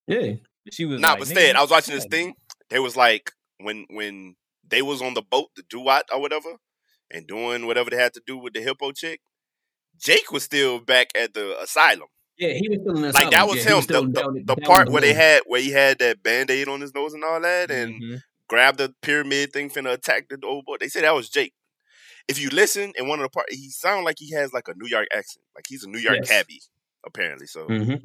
Yeah, 0.07 0.33
She 0.71 0.85
was 0.85 0.99
Nah, 1.01 1.11
like, 1.11 1.19
but 1.19 1.27
"Nigga, 1.27 1.31
instead, 1.31 1.55
I 1.55 1.61
was 1.61 1.71
watching 1.71 1.95
this 1.95 2.05
thing. 2.05 2.35
They 2.69 2.79
was 2.79 2.95
like 2.95 3.31
when 3.59 3.85
when 3.89 4.35
they 4.67 4.81
was 4.81 5.01
on 5.01 5.13
the 5.13 5.21
boat, 5.21 5.49
the 5.55 5.63
Duat 5.63 6.05
or 6.13 6.19
whatever, 6.21 6.49
and 7.11 7.27
doing 7.27 7.65
whatever 7.67 7.89
they 7.89 7.97
had 7.97 8.13
to 8.15 8.21
do 8.25 8.37
with 8.37 8.53
the 8.53 8.61
hippo 8.61 8.91
chick. 8.91 9.21
Jake 9.97 10.31
was 10.31 10.43
still 10.43 10.79
back 10.79 11.09
at 11.15 11.33
the 11.33 11.59
asylum. 11.61 12.07
yeah, 12.37 12.53
he 12.53 12.69
was 12.69 12.79
still 12.81 12.95
in 12.95 13.01
the 13.03 13.11
Like 13.11 13.31
that 13.31 13.47
was 13.47 13.57
Yeah, 13.65 13.77
him. 13.77 13.81
still 13.83 14.01
the 14.03 14.07
the, 14.07 14.21
down- 14.21 14.33
the 14.45 14.55
down 14.55 14.67
part 14.67 14.85
the 14.87 14.91
where 14.93 15.01
they 15.01 15.13
had 15.13 15.41
where 15.45 15.61
he 15.61 15.71
had 15.71 15.99
that 15.99 16.23
band 16.23 16.49
aid 16.49 16.67
on 16.67 16.81
his 16.81 16.93
nose 16.93 17.13
and 17.13 17.23
all 17.23 17.39
that, 17.41 17.69
and 17.71 18.01
Mhm. 18.01 18.21
grabbed 18.47 18.77
the 18.79 18.93
pyramid 19.01 19.53
thing 19.53 19.69
finna 19.69 19.93
attack 19.93 20.27
the 20.29 20.39
old 20.45 20.65
boy. 20.65 20.77
They 20.79 20.89
said 20.89 21.03
that 21.03 21.13
was 21.15 21.29
Jake. 21.29 21.53
If 22.31 22.39
you 22.39 22.49
listen 22.49 22.93
in 22.97 23.07
one 23.07 23.19
of 23.19 23.23
the 23.23 23.29
part, 23.29 23.47
he 23.51 23.69
sound 23.69 24.05
like 24.05 24.15
he 24.19 24.31
has 24.31 24.53
like 24.53 24.67
a 24.67 24.73
New 24.75 24.87
York 24.87 25.07
accent, 25.13 25.43
like 25.55 25.65
he's 25.67 25.83
a 25.83 25.89
New 25.89 25.99
York 25.99 26.17
Yes. 26.21 26.29
cabbie, 26.29 26.61
apparently. 27.05 27.45
So 27.47 27.67
Mhm. 27.67 28.01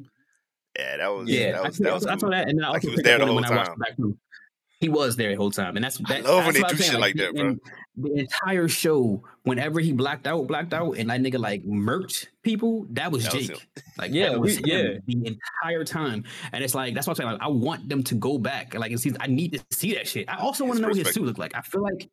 yeah, 0.77 0.97
that 0.97 1.07
was 1.07 1.29
Yeah, 1.29 1.51
that 1.53 1.61
I, 1.63 1.67
was 1.67 1.77
that 1.77 1.93
was 1.93 2.05
I 2.05 2.13
saw 2.15 2.19
cool. 2.21 2.29
that, 2.31 2.49
and 2.49 2.63
I 2.65 2.69
Like, 2.69 2.81
he 2.81 2.87
was 2.89 2.95
picked 2.97 3.05
there 3.05 3.19
the 3.19 3.25
whole 3.25 3.35
when 3.35 3.45
I 3.45 3.55
watched 3.55 3.69
time. 3.69 3.79
back. 3.79 3.95
He 4.79 4.89
was 4.89 5.15
there 5.15 5.29
the 5.31 5.37
whole 5.37 5.49
time, 5.49 5.75
and 5.75 5.83
that's 5.83 5.97
that, 6.07 6.23
love 6.23 6.45
when 6.45 6.53
they 6.53 6.61
do 6.61 6.75
shit 6.77 6.99
like 6.99 7.15
that, 7.15 7.33
bro. 7.33 7.47
and 7.47 7.59
The 7.95 8.13
entire 8.19 8.67
show, 8.67 9.23
whenever 9.41 9.79
he 9.79 9.91
blacked 9.91 10.27
out, 10.27 10.45
blacked 10.45 10.71
out, 10.71 10.97
and 10.99 11.09
that 11.09 11.19
nigga 11.19 11.39
like 11.39 11.63
murked 11.65 12.27
people, 12.43 12.85
that 12.91 13.11
was 13.11 13.23
That 13.23 13.33
was 13.33 13.47
Jake. 13.47 13.57
him. 13.57 13.67
like 13.97 14.11
Yeah, 14.13 14.29
that 14.33 14.39
was 14.39 14.61
we- 14.61 14.71
yeah. 14.71 14.99
the 15.07 15.25
entire 15.63 15.83
time, 15.83 16.25
and 16.51 16.63
it's 16.63 16.75
like 16.75 16.93
that's 16.93 17.07
what 17.07 17.13
I'm 17.19 17.23
saying. 17.25 17.31
Like, 17.31 17.41
I 17.41 17.47
want 17.47 17.89
them 17.89 18.03
to 18.03 18.13
go 18.15 18.37
back, 18.37 18.75
like 18.75 18.91
and 18.91 18.99
see. 19.01 19.11
I 19.19 19.25
need 19.25 19.53
to 19.53 19.59
see 19.75 19.95
that 19.95 20.07
shit. 20.07 20.29
I 20.29 20.37
also 20.37 20.63
want 20.63 20.75
to 20.77 20.81
know 20.83 20.89
what 20.89 20.97
his 20.97 21.05
perspective. 21.07 21.21
suit 21.21 21.25
look 21.27 21.37
like. 21.39 21.55
I 21.55 21.61
feel 21.61 21.81
like, 21.81 22.07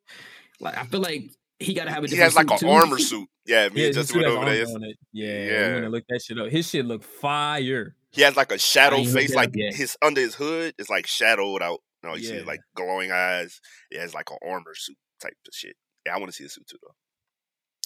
like 0.59 0.75
I 0.75 0.85
feel 0.87 1.01
like 1.01 1.29
he 1.59 1.73
got 1.73 1.85
to 1.85 1.91
have 1.91 2.03
a 2.03 2.07
He 2.07 2.11
different 2.15 2.23
has 2.23 2.35
like 2.35 2.51
an 2.51 2.57
too. 2.59 2.69
armor 2.69 2.99
suit. 2.99 3.27
Yeah, 3.45 3.69
me 3.69 3.81
Yeah, 3.81 3.85
and 3.87 3.95
Justin 3.95 4.21
went 4.21 4.31
over 4.33 4.45
there. 4.45 4.65
armor. 4.67 4.87
Yeah, 5.13 5.27
Yeah. 5.27 5.45
yeah. 5.67 5.71
want 5.73 5.83
to 5.85 5.89
look 5.89 6.03
that 6.09 6.21
shit 6.21 6.37
up. 6.39 6.49
His 6.49 6.69
shit 6.69 6.85
look 6.85 7.03
fire. 7.03 7.95
He 8.11 8.21
has 8.21 8.35
like 8.35 8.51
a 8.51 8.57
shadow 8.57 9.03
face, 9.03 9.35
like 9.35 9.51
yet. 9.55 9.73
his 9.75 9.97
under 10.01 10.21
his 10.21 10.35
hood 10.35 10.73
is 10.77 10.89
like 10.89 11.05
shadowed 11.07 11.61
out. 11.61 11.79
You 12.03 12.09
know, 12.09 12.15
you 12.15 12.23
see 12.23 12.37
Yeah. 12.37 12.43
like 12.45 12.61
glowing 12.75 13.11
eyes. 13.11 13.59
It 13.91 13.99
has 13.99 14.13
like 14.13 14.29
an 14.31 14.37
armor 14.47 14.73
suit 14.75 14.97
type 15.21 15.33
of 15.47 15.53
shit. 15.53 15.75
Yeah, 16.05 16.15
I 16.15 16.17
want 16.19 16.29
to 16.31 16.35
see 16.35 16.45
a 16.45 16.49
suit 16.49 16.65
too 16.67 16.77
though. 16.81 16.95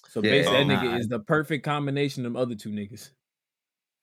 So 0.09 0.21
Yeah, 0.23 0.31
basically, 0.31 0.55
that 0.57 0.61
um, 0.61 0.67
nah. 0.69 0.81
nigga 0.93 0.99
is 0.99 1.07
the 1.07 1.19
perfect 1.19 1.63
combination 1.65 2.25
of 2.25 2.35
other 2.35 2.55
two 2.55 2.69
niggas. 2.69 3.09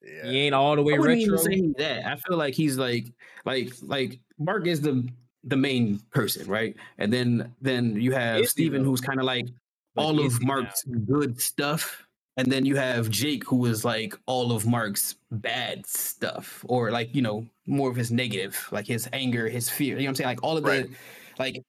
Yeah, 0.03 0.29
He 0.29 0.37
ain't 0.41 0.53
all 0.55 0.75
the 0.75 0.83
way 0.83 0.93
I 0.93 0.99
wouldn't 0.99 1.19
retro. 1.31 1.51
even 1.51 1.73
say 1.75 1.83
that. 1.83 2.05
I 2.05 2.15
feel 2.17 2.37
like 2.37 2.53
he's 2.53 2.77
like 2.77 3.07
like 3.45 3.71
like 3.81 4.19
Mark 4.37 4.67
is 4.67 4.81
the 4.81 5.07
the 5.47 5.57
main 5.57 5.99
person, 6.11 6.47
right? 6.47 6.75
And 6.97 7.11
then 7.13 7.55
then 7.61 7.95
you 8.01 8.11
have 8.13 8.45
he, 8.45 8.47
Steven 8.47 8.83
who's 8.83 9.01
kind 9.01 9.19
of 9.19 9.25
like 9.25 9.47
But 9.95 10.03
all 10.03 10.19
of 10.19 10.37
he 10.39 10.45
now? 10.45 10.45
Mark's 10.47 10.83
good 11.07 11.41
stuff. 11.41 12.03
And 12.37 12.51
then 12.51 12.65
you 12.65 12.75
have 12.75 13.09
Jake 13.09 13.43
who 13.45 13.65
is 13.65 13.83
like 13.83 14.13
all 14.27 14.51
of 14.51 14.67
Mark's 14.67 15.15
bad 15.31 15.85
stuff. 15.87 16.63
Or 16.69 16.91
like, 16.91 17.15
you 17.15 17.21
know, 17.21 17.47
more 17.65 17.89
of 17.89 17.95
his 17.95 18.11
negative, 18.11 18.67
like 18.71 18.85
his 18.87 19.09
anger, 19.13 19.49
his 19.49 19.69
fear. 19.69 19.95
You 19.97 20.03
know 20.03 20.05
what 20.05 20.09
I'm 20.09 20.15
saying? 20.15 20.27
Like 20.29 20.43
all 20.43 20.57
of 20.57 20.63
Right. 20.63 20.87
the 20.89 20.95
like 21.39 21.63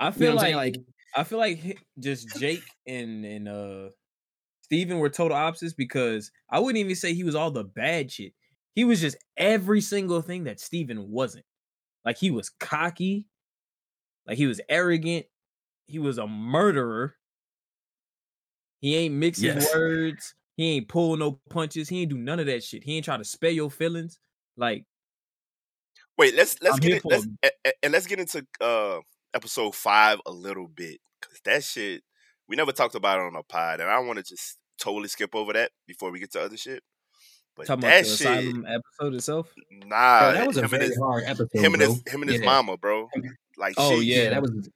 I 0.00 0.10
you 0.14 0.24
know 0.24 0.32
feel 0.32 0.34
like, 0.34 0.40
saying? 0.40 0.56
Like 0.56 0.76
I 1.14 1.24
feel 1.24 1.38
like 1.38 1.78
just 1.98 2.34
Jake 2.34 2.64
and 2.86 3.24
and 3.24 3.48
uh 3.48 3.90
Steven 4.62 4.98
were 4.98 5.10
total 5.10 5.36
opposites 5.36 5.74
because 5.74 6.30
I 6.50 6.60
wouldn't 6.60 6.78
even 6.78 6.96
say 6.96 7.14
he 7.14 7.24
was 7.24 7.34
all 7.34 7.50
the 7.50 7.64
bad 7.64 8.10
shit. 8.12 8.32
He 8.74 8.84
was 8.84 9.00
just 9.00 9.16
every 9.36 9.80
single 9.80 10.22
thing 10.22 10.44
that 10.44 10.60
Steven 10.60 11.10
wasn't. 11.10 11.46
Like 12.06 12.16
he 12.18 12.30
was 12.30 12.48
cocky, 12.60 13.26
like 14.26 14.38
he 14.38 14.46
was 14.46 14.60
arrogant, 14.68 15.26
he 15.88 15.98
was 15.98 16.16
a 16.18 16.26
murderer. 16.26 17.16
He 18.80 18.94
ain't 18.94 19.14
mix 19.14 19.38
his 19.40 19.56
Yes. 19.56 19.74
words, 19.74 20.34
he 20.56 20.76
ain't 20.76 20.88
pull 20.88 21.16
no 21.16 21.40
punches, 21.50 21.88
he 21.88 22.02
ain't 22.02 22.10
do 22.10 22.16
none 22.18 22.38
of 22.40 22.46
that 22.46 22.62
shit. 22.62 22.84
He 22.84 22.96
ain't 22.96 23.04
try 23.04 23.16
to 23.16 23.24
spare 23.24 23.50
your 23.50 23.70
feelings. 23.70 24.18
Like 24.56 24.84
Wait, 26.16 26.34
let's 26.34 26.56
let's 26.62 26.76
I'm 26.76 26.80
get 26.80 26.92
it, 26.98 27.02
let's 27.04 27.24
him. 27.24 27.38
a- 27.44 27.50
a- 27.66 27.72
and 27.82 27.92
let's 27.92 28.06
get 28.06 28.20
into 28.20 28.46
uh 28.60 29.00
episode 29.34 29.74
five 29.74 30.18
a 30.24 30.30
little 30.30 30.68
bit 30.68 31.00
because 31.20 31.40
that 31.44 31.62
shit 31.64 32.02
we 32.48 32.54
never 32.56 32.70
talked 32.72 32.94
about 32.94 33.18
it 33.18 33.24
on 33.24 33.34
a 33.34 33.42
pod, 33.42 33.80
and 33.80 33.90
I 33.90 33.98
want 33.98 34.18
to 34.18 34.22
just 34.22 34.56
totally 34.78 35.08
skip 35.08 35.34
over 35.34 35.52
that 35.54 35.72
before 35.88 36.10
we 36.12 36.20
get 36.20 36.30
to 36.32 36.40
other 36.42 36.56
shit. 36.56 36.82
But 37.56 37.66
talking 37.66 37.84
about 37.84 37.88
that 37.88 38.04
the 38.04 38.10
shit, 38.10 38.20
asylum 38.26 38.66
episode 38.66 39.14
itself. 39.14 39.52
nah, 39.70 40.20
bro, 40.20 40.32
that 40.34 40.46
was 40.46 40.56
a 40.58 40.66
very 40.68 40.86
his 40.86 40.98
hard 40.98 41.24
episode. 41.24 41.48
him 41.54 41.74
and 41.74 41.82
bro. 41.82 41.92
his 41.94 42.02
him 42.12 42.22
and 42.22 42.30
his 42.30 42.40
Yeah. 42.40 42.46
mama, 42.46 42.76
bro. 42.76 43.08
Like, 43.56 43.74
Oh, 43.78 43.96
shit, 43.96 44.04
yeah. 44.04 44.30
that 44.30 44.42
was 44.42 44.68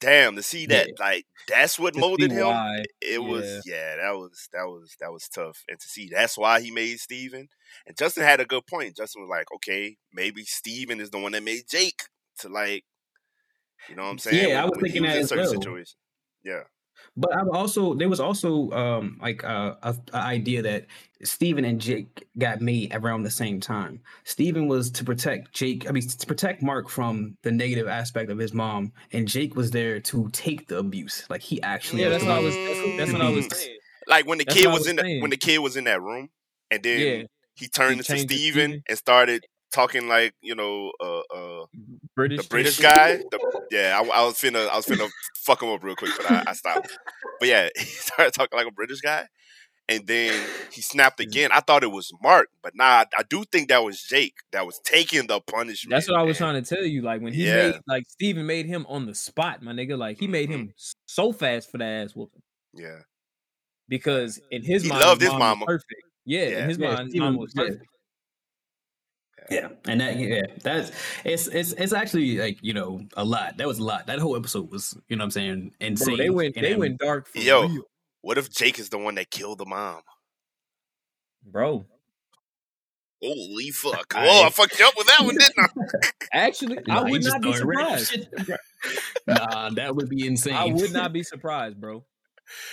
damn 0.00 0.34
to 0.36 0.42
see 0.42 0.66
that, 0.66 0.88
Yeah. 0.88 0.94
like 0.98 1.26
that's 1.46 1.78
what 1.78 1.94
To 1.94 2.00
molded 2.00 2.32
him. 2.32 2.46
why, 2.46 2.82
It 3.00 3.22
was 3.22 3.62
yeah, 3.66 3.96
that 3.96 4.12
was 4.16 4.48
that 4.52 4.64
was 4.66 4.96
that 5.00 5.12
was 5.12 5.28
tough, 5.28 5.62
and 5.68 5.78
to 5.78 5.88
see 5.88 6.08
that's 6.10 6.36
why 6.38 6.60
he 6.60 6.70
made 6.70 6.98
Steven. 6.98 7.48
And 7.86 7.96
Justin 7.96 8.24
had 8.24 8.40
a 8.40 8.44
good 8.46 8.66
point. 8.66 8.96
Justin 8.96 9.22
was 9.22 9.28
like, 9.30 9.46
okay, 9.56 9.96
maybe 10.12 10.44
Steven 10.44 11.00
is 11.00 11.10
the 11.10 11.18
one 11.18 11.32
that 11.32 11.42
made 11.42 11.68
Jake 11.68 12.00
to 12.38 12.48
like, 12.48 12.84
you 13.88 13.94
know 13.94 14.04
what 14.04 14.10
I'm 14.10 14.18
saying? 14.18 14.48
Yeah, 14.48 14.62
I 14.62 14.64
was 14.64 14.72
When 14.76 14.86
he 14.86 14.92
thinking 14.92 15.02
that 15.02 15.16
in 15.18 15.22
as 15.22 15.28
certain 15.28 15.44
well. 15.44 15.52
situations. 15.52 15.96
Yeah, 16.42 16.62
But 17.16 17.34
I've 17.36 17.48
also 17.48 17.94
there 17.94 18.08
was 18.08 18.20
also 18.20 18.70
um 18.70 19.18
like 19.20 19.44
uh, 19.44 19.74
a, 19.82 19.96
a 20.12 20.16
idea 20.16 20.62
that 20.62 20.86
Steven 21.22 21.64
and 21.64 21.80
Jake 21.80 22.26
got 22.38 22.60
made 22.60 22.94
around 22.94 23.22
the 23.24 23.30
same 23.30 23.60
time. 23.60 24.00
Steven 24.24 24.68
was 24.68 24.90
to 24.92 25.04
protect 25.04 25.52
Jake, 25.52 25.88
I 25.88 25.92
mean 25.92 26.06
to 26.06 26.26
protect 26.26 26.62
Mark 26.62 26.88
from 26.88 27.36
the 27.42 27.50
negative 27.52 27.88
aspect 27.88 28.30
of 28.30 28.38
his 28.38 28.54
mom, 28.54 28.92
and 29.12 29.28
Jake 29.28 29.54
was 29.54 29.70
there 29.70 30.00
to 30.00 30.28
take 30.32 30.68
the 30.68 30.78
abuse. 30.78 31.24
Like 31.28 31.42
he 31.42 31.60
actually 31.62 32.02
Yeah, 32.02 32.08
that's 32.10 32.24
what 32.24 32.32
I 32.32 32.40
was. 32.40 32.54
That's, 32.54 32.96
that's 32.96 33.12
what 33.12 33.22
I 33.22 33.30
was 33.30 33.46
saying. 33.46 33.78
like 34.06 34.26
when 34.26 34.38
the 34.38 34.44
That's 34.44 34.58
kid 34.58 34.68
was, 34.68 34.80
was 34.80 34.88
in 34.88 34.96
the, 34.96 35.18
when 35.20 35.30
the 35.30 35.36
kid 35.36 35.58
was 35.58 35.76
in 35.76 35.84
that 35.84 36.00
room, 36.00 36.30
and 36.70 36.82
then 36.82 36.98
Yeah, 36.98 37.22
he 37.54 37.68
turned 37.68 37.92
He 37.92 37.98
into 37.98 38.12
changed 38.12 38.28
to 38.28 38.34
Steven 38.34 38.52
Steven. 38.70 38.82
and 38.88 38.98
started 38.98 39.46
talking 39.72 40.08
like 40.08 40.34
you 40.42 40.54
know 40.54 40.92
uh 41.00 41.20
uh 41.34 41.64
British. 42.16 42.42
the 42.42 42.48
British 42.50 42.78
guy. 42.78 43.18
The, 43.30 43.40
yeah, 43.70 44.00
I, 44.00 44.06
I 44.06 44.24
was 44.24 44.34
finna 44.34 44.68
I 44.68 44.76
was 44.76 44.86
finna 44.86 45.08
fuck 45.36 45.62
him 45.62 45.70
up 45.70 45.82
real 45.84 45.96
quick, 45.96 46.12
but 46.16 46.26
I, 46.26 46.42
I 46.46 46.52
stopped. 46.54 46.98
But 47.38 47.48
yeah, 47.48 47.68
he 47.76 47.84
started 47.84 48.34
talking 48.34 48.58
like 48.58 48.66
a 48.66 48.72
British 48.72 49.00
guy, 49.00 49.26
and 49.88 50.06
then 50.06 50.50
he 50.72 50.82
snapped 50.82 51.20
again. 51.20 51.50
I 51.52 51.60
thought 51.60 51.82
it 51.84 51.90
was 51.92 52.12
Mark, 52.22 52.48
but 52.62 52.74
nah, 52.74 52.84
I, 52.84 53.04
I 53.18 53.22
do 53.28 53.44
think 53.44 53.68
that 53.68 53.82
was 53.84 54.02
Jake 54.02 54.34
that 54.52 54.66
was 54.66 54.80
taking 54.84 55.26
the 55.26 55.40
punishment. 55.40 55.92
That's 55.92 56.08
what 56.08 56.18
I 56.18 56.22
was 56.22 56.38
trying 56.38 56.62
to 56.62 56.74
tell 56.74 56.84
you. 56.84 57.02
Like 57.02 57.20
when 57.22 57.32
he 57.32 57.46
Yeah. 57.46 57.54
made, 57.54 57.80
like 57.86 58.04
Steven 58.08 58.46
made 58.46 58.66
him 58.66 58.86
on 58.88 59.06
the 59.06 59.14
spot, 59.14 59.62
my 59.62 59.72
nigga. 59.72 59.98
Like 59.98 60.18
he 60.18 60.26
made 60.28 60.48
Mm-hmm. 60.50 60.60
him 60.60 60.74
so 61.06 61.32
fast 61.32 61.70
for 61.70 61.78
that 61.78 62.04
ass 62.04 62.14
whooping 62.14 62.42
Yeah, 62.74 63.00
because 63.88 64.40
in 64.50 64.62
his 64.62 64.84
He 64.84 64.88
mind, 64.88 65.00
loved 65.00 65.20
his 65.22 65.30
mom 65.30 65.38
was 65.42 65.48
mama. 65.50 65.66
Perfect. 65.66 66.02
Yeah, 66.24 66.42
Yeah. 66.42 66.64
in 66.64 66.68
his 66.68 66.78
Yeah, 66.78 66.88
mind, 66.88 67.08
his 67.08 67.16
mom 67.16 67.36
was 67.36 67.52
yeah. 67.54 67.64
perfect. 67.64 67.86
Yeah, 69.50 69.68
and 69.86 70.00
that 70.00 70.16
yeah, 70.16 70.42
that's 70.62 70.92
it's 71.24 71.48
it's 71.48 71.72
it's 71.72 71.92
actually 71.92 72.38
like 72.38 72.58
you 72.62 72.72
know 72.72 73.00
a 73.16 73.24
lot. 73.24 73.56
That 73.56 73.66
was 73.66 73.78
a 73.80 73.84
lot. 73.84 74.06
That 74.06 74.18
whole 74.20 74.36
episode 74.36 74.70
was 74.70 74.96
you 75.08 75.16
know 75.16 75.22
what 75.22 75.26
I'm 75.26 75.30
saying 75.32 75.74
insane. 75.80 76.16
Bro, 76.16 76.16
they 76.24 76.30
went, 76.30 76.56
and 76.56 76.64
they 76.64 76.76
went 76.76 76.98
dark 76.98 77.26
for 77.26 77.38
Yo. 77.38 77.62
real, 77.66 77.82
what 78.22 78.38
if 78.38 78.48
Jake 78.50 78.78
is 78.78 78.90
the 78.90 78.98
one 78.98 79.16
that 79.16 79.30
killed 79.30 79.58
the 79.58 79.66
mom? 79.66 80.02
bro. 81.42 81.84
Holy 83.22 83.70
fuck! 83.70 84.14
I- 84.14 84.28
Oh, 84.28 84.44
I 84.46 84.50
fucked 84.50 84.78
you 84.78 84.86
up 84.86 84.94
with 84.96 85.06
that 85.08 85.24
one, 85.24 85.36
didn't 85.36 85.54
I? 85.58 86.08
Actually, 86.32 86.78
Nah, 86.86 87.00
I 87.00 87.10
would 87.10 87.22
not 87.24 87.42
be 87.42 87.52
surprised. 87.52 88.26
nah, 89.26 89.70
that 89.70 89.94
would 89.94 90.08
be 90.08 90.26
insane. 90.26 90.54
I 90.54 90.66
would 90.66 90.92
not 90.92 91.12
be 91.12 91.22
surprised, 91.22 91.78
bro. 91.78 92.04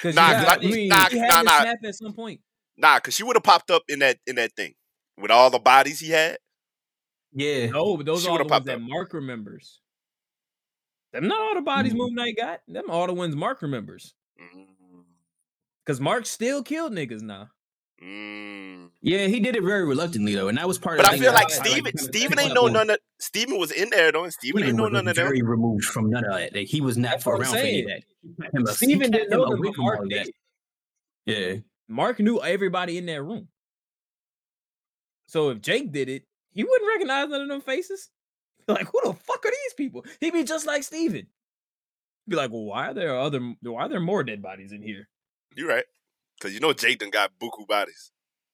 Because 0.02 0.16
Nah, 0.16 0.30
you, 0.30 0.34
'cause 0.36 0.46
got- 0.46 0.64
I- 0.64 0.68
I 0.68 0.72
mean, 0.72 0.88
nah, 0.90 1.10
he 1.10 1.18
had 1.18 1.28
nah, 1.30 1.42
nah. 1.42 1.62
snap 1.62 1.78
at 1.84 1.96
some 1.96 2.14
point. 2.14 2.40
Nah, 2.78 3.00
cause 3.00 3.14
she 3.16 3.24
would 3.24 3.36
have 3.36 3.44
popped 3.44 3.72
up 3.72 3.84
in 3.90 4.00
that 4.00 4.20
in 4.28 4.36
that 4.36 4.54
thing 4.54 4.76
with 5.18 5.32
all 5.32 5.50
the 5.50 5.60
bodies 5.60 6.00
he 6.00 6.12
had. 6.12 6.38
Yeah. 7.34 7.68
No, 7.68 7.98
but 7.98 8.06
those 8.06 8.22
She 8.24 8.28
are 8.28 8.32
all 8.32 8.38
the 8.38 8.44
would've 8.44 8.52
ones 8.52 8.66
that 8.66 8.76
up. 8.76 8.82
Mark 8.82 9.14
remembers. 9.14 9.80
Them 11.14 11.28
not 11.28 11.40
all 11.40 11.56
the 11.56 11.62
bodies 11.62 11.94
Mm. 11.94 11.98
Moon 11.98 12.16
Knight 12.16 12.36
got. 12.38 12.62
Them 12.68 12.90
all 12.90 13.08
the 13.08 13.14
ones 13.14 13.36
Mark 13.36 13.62
remembers. 13.62 14.14
Cause 15.86 16.02
Mark 16.02 16.26
still 16.26 16.64
killed 16.64 16.92
niggas 16.94 17.22
now. 17.22 17.50
Mm. 18.04 18.90
Yeah, 19.02 19.26
he 19.28 19.40
did 19.40 19.56
it 19.56 19.64
very 19.64 19.86
reluctantly 19.86 20.36
though, 20.36 20.50
and 20.50 20.58
that 20.58 20.68
was 20.68 20.78
part 20.78 20.98
But 20.98 21.08
of. 21.08 21.14
I 21.14 21.18
feel 21.18 21.32
like 21.34 21.48
that 21.48 21.62
I, 21.62 21.70
Steven 21.70 21.84
kinda 21.86 22.04
Steven 22.04 22.30
picked 22.30 22.42
ain't 22.42 22.52
up 22.52 22.56
know 22.56 22.66
on. 22.68 22.74
none 22.74 22.90
of 22.92 23.00
Steven 23.20 23.58
was 23.58 23.72
in 23.72 23.90
there 23.90 24.12
though, 24.12 24.24
and 24.26 24.34
Steven 24.34 24.58
Steven 24.60 24.68
ain't 24.70 24.78
know 24.78 24.84
was 24.84 24.94
none 24.94 25.08
of 25.08 25.16
them. 25.16 25.26
very 25.26 25.42
removed 25.42 25.86
from 25.86 26.10
none 26.10 26.26
of 26.26 26.32
that. 26.34 26.54
Like, 26.54 26.68
he 26.68 26.82
was 26.82 26.98
not 26.98 27.12
That's 27.14 27.24
for 27.24 27.36
around 27.38 27.52
for 27.52 27.58
any 27.58 27.82
of 27.84 27.88
that. 27.88 28.04
He 28.22 28.34
kept 28.44 28.54
him- 28.56 28.66
he 28.68 28.74
Steven 28.74 29.12
didn't 29.12 29.30
know 29.30 29.46
them, 29.50 29.54
away 29.60 29.68
but 29.70 29.76
from 29.76 29.86
Mark 29.86 29.98
all 30.00 30.04
of 30.04 30.10
that. 30.12 30.26
did. 30.26 30.34
Yeah. 31.56 31.56
Mark 31.88 32.20
knew 32.20 32.42
everybody 32.42 32.98
in 32.98 33.06
that 33.08 33.24
room. 33.24 33.48
So 35.28 35.50
if 35.50 35.62
Jake 35.62 35.92
did 35.92 36.10
it, 36.10 36.24
he 36.58 36.64
wouldn't 36.66 36.90
recognize 36.90 37.30
none 37.30 37.42
of 37.44 37.48
them 37.48 37.62
faces. 37.62 38.10
Like, 38.68 38.88
who 38.92 39.00
the 39.02 39.14
fuck 39.14 39.46
are 39.46 39.50
these 39.50 39.74
people? 39.78 40.04
He'd 40.20 40.34
be 40.34 40.44
just 40.44 40.66
like 40.68 40.84
Steven. 40.84 41.26
Be 42.28 42.36
like, 42.36 42.52
well, 42.52 42.66
why 42.66 42.90
are 42.90 42.94
there 42.94 43.18
other 43.18 43.40
why 43.62 43.84
are 43.84 43.88
there 43.88 44.02
more 44.02 44.26
dead 44.26 44.42
bodies 44.42 44.74
in 44.74 44.82
here? 44.82 45.08
You're 45.56 45.70
right. 45.70 45.86
Cause 46.42 46.54
you 46.54 46.60
know 46.60 46.74
Jake 46.74 47.00
done 47.00 47.10
got 47.10 47.32
buku 47.40 47.66
bodies. 47.66 48.12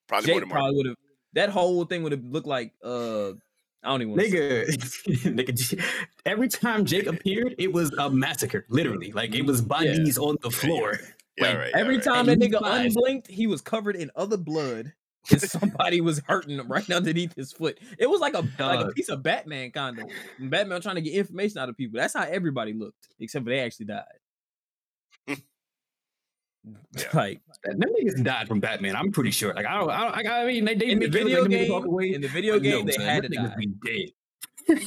Probably 0.07 0.27
more 0.29 0.35
Jake 0.35 0.41
than 0.43 0.51
probably 0.51 0.75
would 0.77 0.85
have 0.85 0.95
that 1.33 1.49
whole 1.49 1.83
thing 1.85 2.03
would 2.03 2.11
have 2.11 2.23
looked 2.25 2.45
like 2.45 2.73
uh 2.83 3.29
I 3.81 3.87
don't 3.87 4.01
even 4.03 4.13
want 4.13 4.21
Nigga, 4.21 4.65
nigga, 5.23 5.83
every 6.27 6.47
time 6.47 6.85
Jake 6.85 7.07
appeared, 7.15 7.55
it 7.57 7.73
was 7.73 7.91
a 7.93 8.09
massacre. 8.09 8.65
Literally, 8.69 9.11
like 9.13 9.33
it 9.33 9.47
was 9.47 9.61
bodies 9.61 10.19
on 10.19 10.37
the 10.43 10.51
floor. 10.51 10.99
Yeah, 11.37 11.47
Like, 11.47 11.57
right. 11.57 11.71
yeah, 11.73 11.79
Every 11.81 11.95
right. 11.95 12.03
time 12.03 12.27
that 12.27 12.33
And 12.33 12.43
he 12.43 12.49
nigga 12.49 12.61
unblinked, 12.61 13.27
he 13.27 13.47
was 13.47 13.61
covered 13.61 13.95
in 13.95 14.11
other 14.15 14.37
blood. 14.37 14.93
And 15.31 15.41
somebody 15.41 16.01
was 16.01 16.19
hurting 16.27 16.57
him 16.59 16.67
right 16.67 16.89
underneath 16.91 17.33
his 17.35 17.53
foot. 17.53 17.79
It 17.97 18.09
was 18.09 18.19
like 18.19 18.33
a 18.33 18.45
like 18.59 18.85
a 18.85 18.89
piece 18.91 19.07
of 19.09 19.23
Batman 19.23 19.71
kind 19.71 19.99
of. 19.99 20.09
Batman 20.39 20.81
trying 20.81 20.95
to 20.95 21.01
get 21.01 21.13
information 21.13 21.59
out 21.59 21.69
of 21.69 21.77
people. 21.77 21.97
That's 21.99 22.13
how 22.13 22.23
everybody 22.23 22.73
looked, 22.73 23.07
except 23.19 23.45
for 23.45 23.49
they 23.51 23.59
actually 23.61 23.85
died. 23.87 24.03
Yeah. 25.27 25.35
Like 27.13 27.41
Them 27.63 27.79
niggas 27.81 28.23
died 28.23 28.47
from 28.47 28.59
Batman. 28.61 28.95
I'm 28.95 29.11
pretty 29.11 29.31
sure. 29.31 29.53
Like 29.53 29.65
I 29.65 29.77
don't. 29.79 29.89
I, 29.89 30.23
don't, 30.23 30.31
I 30.31 30.45
mean, 30.45 30.63
they, 30.65 30.75
they 30.75 30.91
in 30.91 30.99
the 30.99 31.07
they 31.07 31.23
look 31.23 31.27
video 31.27 31.41
like 31.41 31.51
them 31.51 31.59
niggas 31.59 31.69
walk 31.71 31.83
game, 31.83 31.91
away, 31.91 32.13
in 32.13 32.21
the 32.21 32.27
video 32.29 32.59
game, 32.59 32.79
no, 32.79 32.85
they 32.85 32.91
son, 32.93 33.05
had 33.05 33.23
to 33.23 33.29
them 33.29 33.45
die. 33.45 33.55
niggas 33.55 33.79
be 33.81 34.11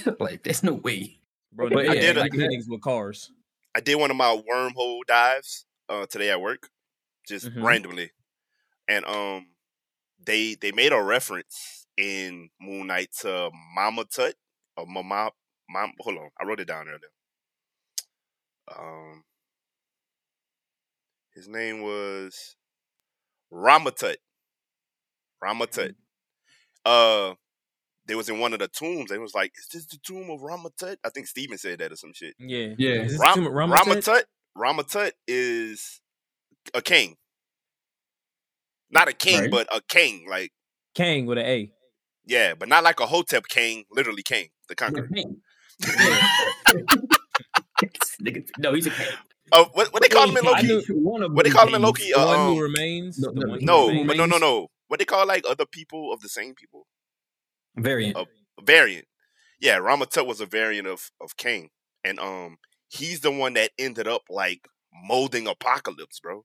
dead. 0.09 0.17
like 0.21 0.43
there's 0.43 0.63
no 0.63 0.75
way. 0.75 1.19
Bro, 1.53 1.71
But 1.71 1.77
they 1.77 1.85
yeah, 1.87 1.93
did 1.93 2.01
did 2.15 2.17
like 2.17 2.33
a- 2.35 2.37
niggas 2.37 2.65
with 2.69 2.81
cars. 2.81 3.31
I 3.75 3.81
did 3.81 3.97
one 3.97 4.11
of 4.11 4.17
my 4.17 4.41
wormhole 4.51 5.01
dives 5.07 5.67
uh, 5.91 6.07
today 6.09 6.31
at 6.31 6.41
work, 6.41 6.71
just 7.29 7.47
Mhm. 7.51 7.63
randomly, 7.63 8.11
and 8.89 9.05
um, 9.05 9.47
they 10.27 10.55
they 10.61 10.73
made 10.73 10.93
a 10.93 11.03
reference 11.03 11.87
in 11.97 12.51
Moon 12.61 12.89
Knight 12.89 13.09
to 13.21 13.51
Mama 13.75 14.05
Tut 14.05 14.35
or 14.77 14.87
Mama 14.87 15.31
Mom. 15.71 15.93
Hold 16.01 16.19
on, 16.19 16.31
I 16.41 16.45
wrote 16.45 16.61
it 16.61 16.69
down 16.69 16.87
earlier. 16.89 17.01
Um, 18.77 19.25
his 21.35 21.49
name 21.49 21.83
was 21.83 22.57
Ramatut. 23.53 24.17
Ramatut. 25.43 25.95
Uh, 26.85 27.35
they 28.07 28.15
was 28.15 28.29
in 28.29 28.39
one 28.39 28.53
of 28.53 28.59
the 28.61 28.69
tombs. 28.69 29.11
and 29.11 29.19
it 29.19 29.23
was 29.23 29.35
like, 29.35 29.53
"Is 29.59 29.69
this 29.73 29.87
the 29.87 29.99
tomb 29.99 30.31
of 30.31 30.41
Ramatut?" 30.41 30.97
I 31.05 31.11
think 31.11 31.27
Steven 31.27 31.59
said 31.59 31.79
that 31.81 31.93
or 31.93 31.97
some 31.97 32.13
shit. 32.13 32.35
Yeah. 32.39 32.75
Yeah. 32.79 33.03
Is 33.03 33.13
this 33.13 33.21
Ram- 33.21 33.35
Tim- 33.35 33.45
Ramatut? 33.47 33.77
Ramatut, 34.05 34.23
Ramatut 34.57 35.13
is 35.27 36.01
a 36.75 36.83
king. 36.83 37.17
Not 38.97 39.09
a 39.09 39.13
king, 39.15 39.41
Right. 39.43 39.51
but 39.51 39.69
a 39.75 39.81
king. 39.89 40.27
Like, 40.29 40.53
Kang 40.95 41.27
with 41.27 41.39
an 41.39 41.47
A. 41.47 41.73
yeah, 42.27 42.55
but 42.55 42.69
not 42.69 42.85
like 42.85 43.01
a 43.01 43.07
Hotep 43.07 43.49
king, 43.49 43.85
literally 43.91 44.23
Kang, 44.23 44.49
the 44.69 44.75
conqueror. 44.75 45.09
Nigga, 48.23 48.49
no, 48.59 48.73
he's 48.75 48.87
a 48.87 48.91
king. 48.91 49.07
Oh, 49.53 49.67
what, 49.75 49.93
what 49.93 50.03
they 50.03 50.09
call 50.09 50.29
him 50.29 50.37
in 50.37 50.45
Loki? 50.45 50.67
knew 50.67 50.83
one 51.03 51.23
of 51.23 51.33
What 51.33 51.45
they 51.45 51.51
call 51.51 51.69
him 51.69 51.75
in. 51.75 51.83
Loki? 51.83 52.11
The 52.11 52.19
Uh, 52.19 52.27
one 52.27 52.41
um, 52.41 52.55
who 52.55 52.63
remains. 52.63 53.19
no, 53.21 53.31
no, 53.33 53.49
one 53.49 53.61
he 53.61 53.67
who 53.67 53.67
no, 53.67 53.87
remains. 53.89 54.07
but 54.09 54.17
no, 54.17 54.27
no, 54.27 54.39
no. 54.39 54.69
What 54.89 54.99
they 54.99 55.05
call 55.05 55.27
like 55.27 55.45
other 55.49 55.67
people 55.67 56.13
of 56.13 56.21
the 56.21 56.29
same 56.29 56.55
people? 56.55 56.87
Variant. 57.77 58.17
Oh. 58.17 58.27
variant. 58.63 59.07
Yeah, 59.61 59.79
Ramatut 59.79 60.27
was 60.27 60.41
a 60.41 60.47
variant 60.47 60.87
of 60.89 61.11
of 61.21 61.37
Kang, 61.37 61.71
and 62.05 62.19
um, 62.19 62.57
he's 62.89 63.21
the 63.21 63.31
one 63.31 63.55
that 63.55 63.71
ended 63.79 64.09
up 64.09 64.23
like 64.31 64.69
molding 64.93 65.47
Apocalypse, 65.47 66.21
bro. 66.21 66.45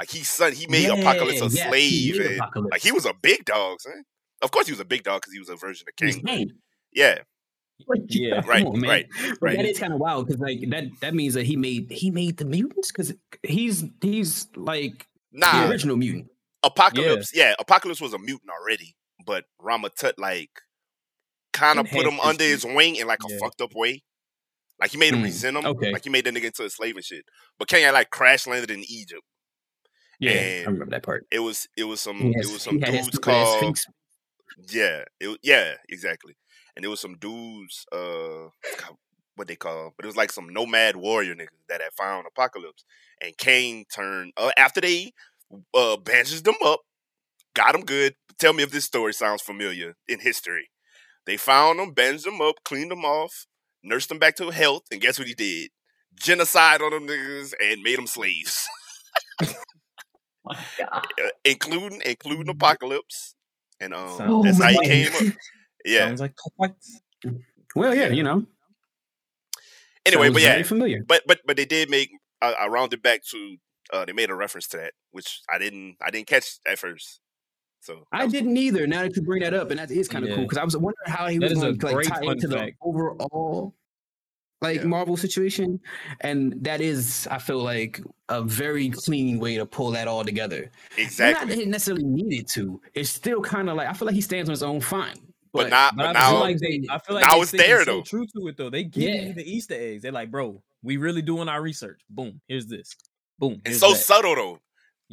Like 0.00 0.10
he 0.10 0.22
son, 0.24 0.52
he 0.54 0.66
made 0.66 0.88
Apocalypse 0.88 1.42
a 1.42 1.44
Yeah, 1.48 1.70
yes, 1.70 1.74
he 1.74 2.12
slave, 2.12 2.26
and, 2.26 2.36
Apocalypse. 2.40 2.72
like 2.72 2.82
he 2.82 2.90
was 2.90 3.04
a 3.04 3.12
big 3.20 3.44
dog, 3.44 3.80
son. 3.82 4.02
Of 4.40 4.50
course, 4.50 4.64
he 4.66 4.72
was 4.72 4.80
a 4.80 4.84
big 4.86 5.02
dog 5.02 5.20
because 5.20 5.34
he 5.34 5.38
was 5.38 5.50
a 5.50 5.56
version 5.56 5.86
of 5.86 5.94
He's 6.06 6.16
Kang. 6.16 6.24
king. 6.24 6.50
Yeah, 6.94 7.18
Yeah. 8.08 8.40
right, 8.46 8.64
on, 8.64 8.80
right, 8.80 9.06
right. 9.42 9.56
that 9.56 9.66
is 9.66 9.78
kind 9.78 9.92
of 9.92 10.00
wild 10.00 10.26
because 10.26 10.40
like 10.40 10.60
that 10.70 10.84
that 11.02 11.14
means 11.14 11.34
that 11.34 11.44
he 11.44 11.56
made 11.56 11.90
he 11.90 12.10
made 12.10 12.38
the 12.38 12.46
mutants 12.46 12.90
because 12.90 13.12
he's 13.42 13.84
he's 14.00 14.48
like 14.56 15.06
the 15.32 15.68
original 15.68 15.96
mutant. 15.98 16.28
Apocalypse. 16.62 17.30
Yeah. 17.34 17.54
Apocalypse 17.58 18.00
was 18.00 18.14
a 18.14 18.18
mutant 18.18 18.50
already, 18.50 18.96
but 19.26 19.44
Rama 19.60 19.90
Tut 19.90 20.18
like 20.18 20.50
kind 21.52 21.78
of 21.78 21.86
put 21.90 22.00
him 22.06 22.14
Enhanced 22.14 22.26
under 22.26 22.44
his 22.44 22.62
his 22.64 22.74
wing 22.74 22.96
in 22.96 23.06
like 23.06 23.20
a 23.22 23.30
Yeah. 23.30 23.38
fucked 23.38 23.60
up 23.60 23.74
way. 23.74 24.02
Like 24.80 24.92
he 24.92 24.96
made 24.98 25.12
him 25.12 25.20
Mm, 25.20 25.24
resent 25.24 25.56
him. 25.58 25.66
okay. 25.66 25.92
Like 25.92 26.04
he 26.04 26.10
made 26.10 26.24
the 26.24 26.30
nigga 26.30 26.44
into 26.44 26.64
a 26.64 26.70
slave 26.70 26.96
and 26.96 27.04
shit. 27.04 27.24
But 27.58 27.68
Kang 27.68 27.82
had 27.82 27.92
like 27.92 28.08
crash 28.10 28.46
landed 28.46 28.70
in 28.70 28.80
Egypt. 28.88 29.22
Yeah, 30.20 30.30
And- 30.32 30.68
I 30.68 30.70
remember 30.70 30.90
that 30.90 31.02
part. 31.02 31.26
It 31.30 31.40
was 31.40 31.66
it 31.76 31.84
was 31.84 32.00
some 32.00 32.18
He 32.18 32.32
has- 32.34 32.48
it 32.48 32.52
was 32.52 32.62
some 32.62 32.74
he 32.78 32.80
had 32.84 32.94
his 32.94 33.06
dudes 33.06 33.18
called 33.18 33.78
yeah 34.70 35.04
it 35.18 35.28
was, 35.28 35.38
yeah 35.42 35.74
exactly. 35.88 36.36
And 36.76 36.84
it 36.84 36.88
was 36.88 37.00
some 37.00 37.16
dudes 37.18 37.86
uh 37.92 38.48
what 39.36 39.48
they 39.48 39.56
call 39.56 39.92
but 39.96 40.04
it 40.04 40.08
was 40.08 40.16
like 40.16 40.30
some 40.30 40.48
nomad 40.50 40.96
warrior 40.96 41.34
niggas 41.34 41.48
that 41.68 41.80
had 41.80 41.92
found 41.96 42.26
apocalypse 42.26 42.84
and 43.22 43.36
Kane 43.38 43.84
turned 43.94 44.32
uh, 44.36 44.50
after 44.58 44.80
they 44.80 45.12
uh 45.74 45.96
bandaged 45.96 46.44
them 46.44 46.56
up 46.64 46.80
got 47.54 47.72
them 47.72 47.84
good. 47.84 48.14
Tell 48.38 48.52
me 48.52 48.62
if 48.62 48.70
this 48.70 48.84
story 48.84 49.12
sounds 49.12 49.42
familiar 49.42 49.96
in 50.08 50.20
history. 50.20 50.70
They 51.26 51.36
found 51.36 51.78
them 51.78 51.92
bandaged 51.92 52.26
them 52.26 52.40
up 52.42 52.56
cleaned 52.64 52.90
them 52.90 53.04
off 53.04 53.46
nursed 53.82 54.10
them 54.10 54.18
back 54.18 54.36
to 54.36 54.50
health 54.50 54.82
and 54.92 55.00
guess 55.00 55.18
what 55.18 55.28
he 55.28 55.34
did? 55.34 55.70
Genocide 56.14 56.82
on 56.82 56.90
them 56.90 57.06
niggas 57.06 57.54
and 57.62 57.80
made 57.82 57.96
them 57.96 58.06
slaves 58.06 58.66
My 60.44 60.56
God. 60.78 61.06
uh, 61.22 61.28
including 61.44 62.00
including 62.04 62.48
apocalypse 62.48 63.34
and 63.80 63.92
um 63.94 64.16
Sounds- 64.16 64.44
that's 64.44 64.60
Oh, 64.60 64.64
how 64.64 64.70
he 64.70 64.88
came 64.88 65.14
up 65.14 65.34
yeah 65.84 66.06
Sounds 66.06 66.20
like 66.20 66.34
whites. 66.56 67.00
Well, 67.76 67.94
yeah, 67.94 68.08
you 68.08 68.22
know. 68.22 68.46
anyway 70.06 70.26
sounds 70.26 70.34
but 70.34 70.42
yeah 70.42 70.48
very 70.52 70.62
familiar. 70.64 71.02
but 71.06 71.22
but 71.26 71.40
but 71.46 71.56
they 71.56 71.64
did 71.66 71.90
make 71.90 72.10
I, 72.42 72.52
I 72.52 72.66
rounded 72.68 73.02
back 73.02 73.22
to 73.30 73.56
uh 73.92 74.04
they 74.04 74.12
made 74.12 74.30
a 74.30 74.34
reference 74.34 74.66
to 74.68 74.76
that 74.78 74.92
which 75.10 75.40
i 75.52 75.58
didn't 75.58 75.96
i 76.02 76.10
didn't 76.10 76.26
catch 76.28 76.58
at 76.66 76.78
first 76.78 77.20
so 77.82 78.06
I 78.12 78.26
didn't 78.26 78.58
either. 78.58 78.86
Now 78.86 79.00
that 79.04 79.16
you 79.16 79.22
bring 79.22 79.40
that 79.40 79.54
up, 79.54 79.70
and 79.70 79.78
that 79.80 79.90
is 79.90 80.06
kind 80.06 80.22
of 80.22 80.28
Yeah. 80.28 80.36
cool 80.36 80.44
because 80.44 80.58
I 80.58 80.64
was 80.64 80.76
wondering 80.76 80.94
how 81.06 81.28
he 81.28 81.38
That 81.38 81.48
was 81.48 81.52
is 81.52 81.64
a 81.64 81.72
going 81.72 81.78
to 81.78 81.86
like 81.96 82.08
tie 82.08 82.20
fun 82.26 82.32
into 82.32 82.46
the 82.48 82.72
overall 82.82 83.74
like 84.62 84.78
Yeah. 84.80 84.84
Marvel 84.86 85.16
situation, 85.16 85.80
and 86.20 86.54
that 86.64 86.80
is, 86.80 87.26
I 87.30 87.38
feel 87.38 87.62
like, 87.62 88.00
a 88.28 88.42
very 88.42 88.90
clean 88.90 89.38
way 89.40 89.56
to 89.56 89.66
pull 89.66 89.90
that 89.92 90.06
all 90.08 90.24
together. 90.24 90.70
Exactly. 90.98 91.40
Not 91.40 91.48
that 91.48 91.58
he 91.58 91.64
necessarily 91.66 92.04
needed 92.04 92.46
to. 92.54 92.80
It's 92.94 93.10
still 93.10 93.40
kind 93.40 93.68
of 93.70 93.76
like 93.76 93.88
I 93.88 93.92
feel 93.94 94.06
like 94.06 94.14
he 94.14 94.20
stands 94.20 94.48
on 94.48 94.52
his 94.52 94.62
own 94.62 94.80
fine. 94.80 95.16
but, 95.52 95.68
not 95.70 95.96
But 95.96 96.12
but, 96.12 96.16
I 96.16 96.28
feel 96.28 96.32
now 96.38 96.40
like 96.40 96.58
they, 96.58 96.82
I 96.90 96.98
feel 96.98 97.16
like 97.16 97.24
now 97.28 97.40
it's 97.42 97.50
there, 97.50 97.80
so 97.84 97.84
though. 97.96 98.02
True 98.02 98.26
to 98.26 98.48
it 98.48 98.56
though, 98.56 98.70
they 98.70 98.84
give 98.84 99.02
Yeah. 99.02 99.22
you 99.22 99.32
the 99.34 99.42
Easter 99.50 99.74
eggs. 99.74 100.02
They're 100.02 100.12
like, 100.12 100.30
bro, 100.30 100.62
we 100.82 100.96
really 100.96 101.22
doing 101.22 101.48
our 101.48 101.60
research. 101.60 102.00
Boom, 102.08 102.40
here's 102.46 102.66
this. 102.66 102.94
Boom, 103.38 103.60
it's 103.64 103.80
so 103.80 103.90
that. 103.92 103.98
subtle 103.98 104.34
though 104.36 104.58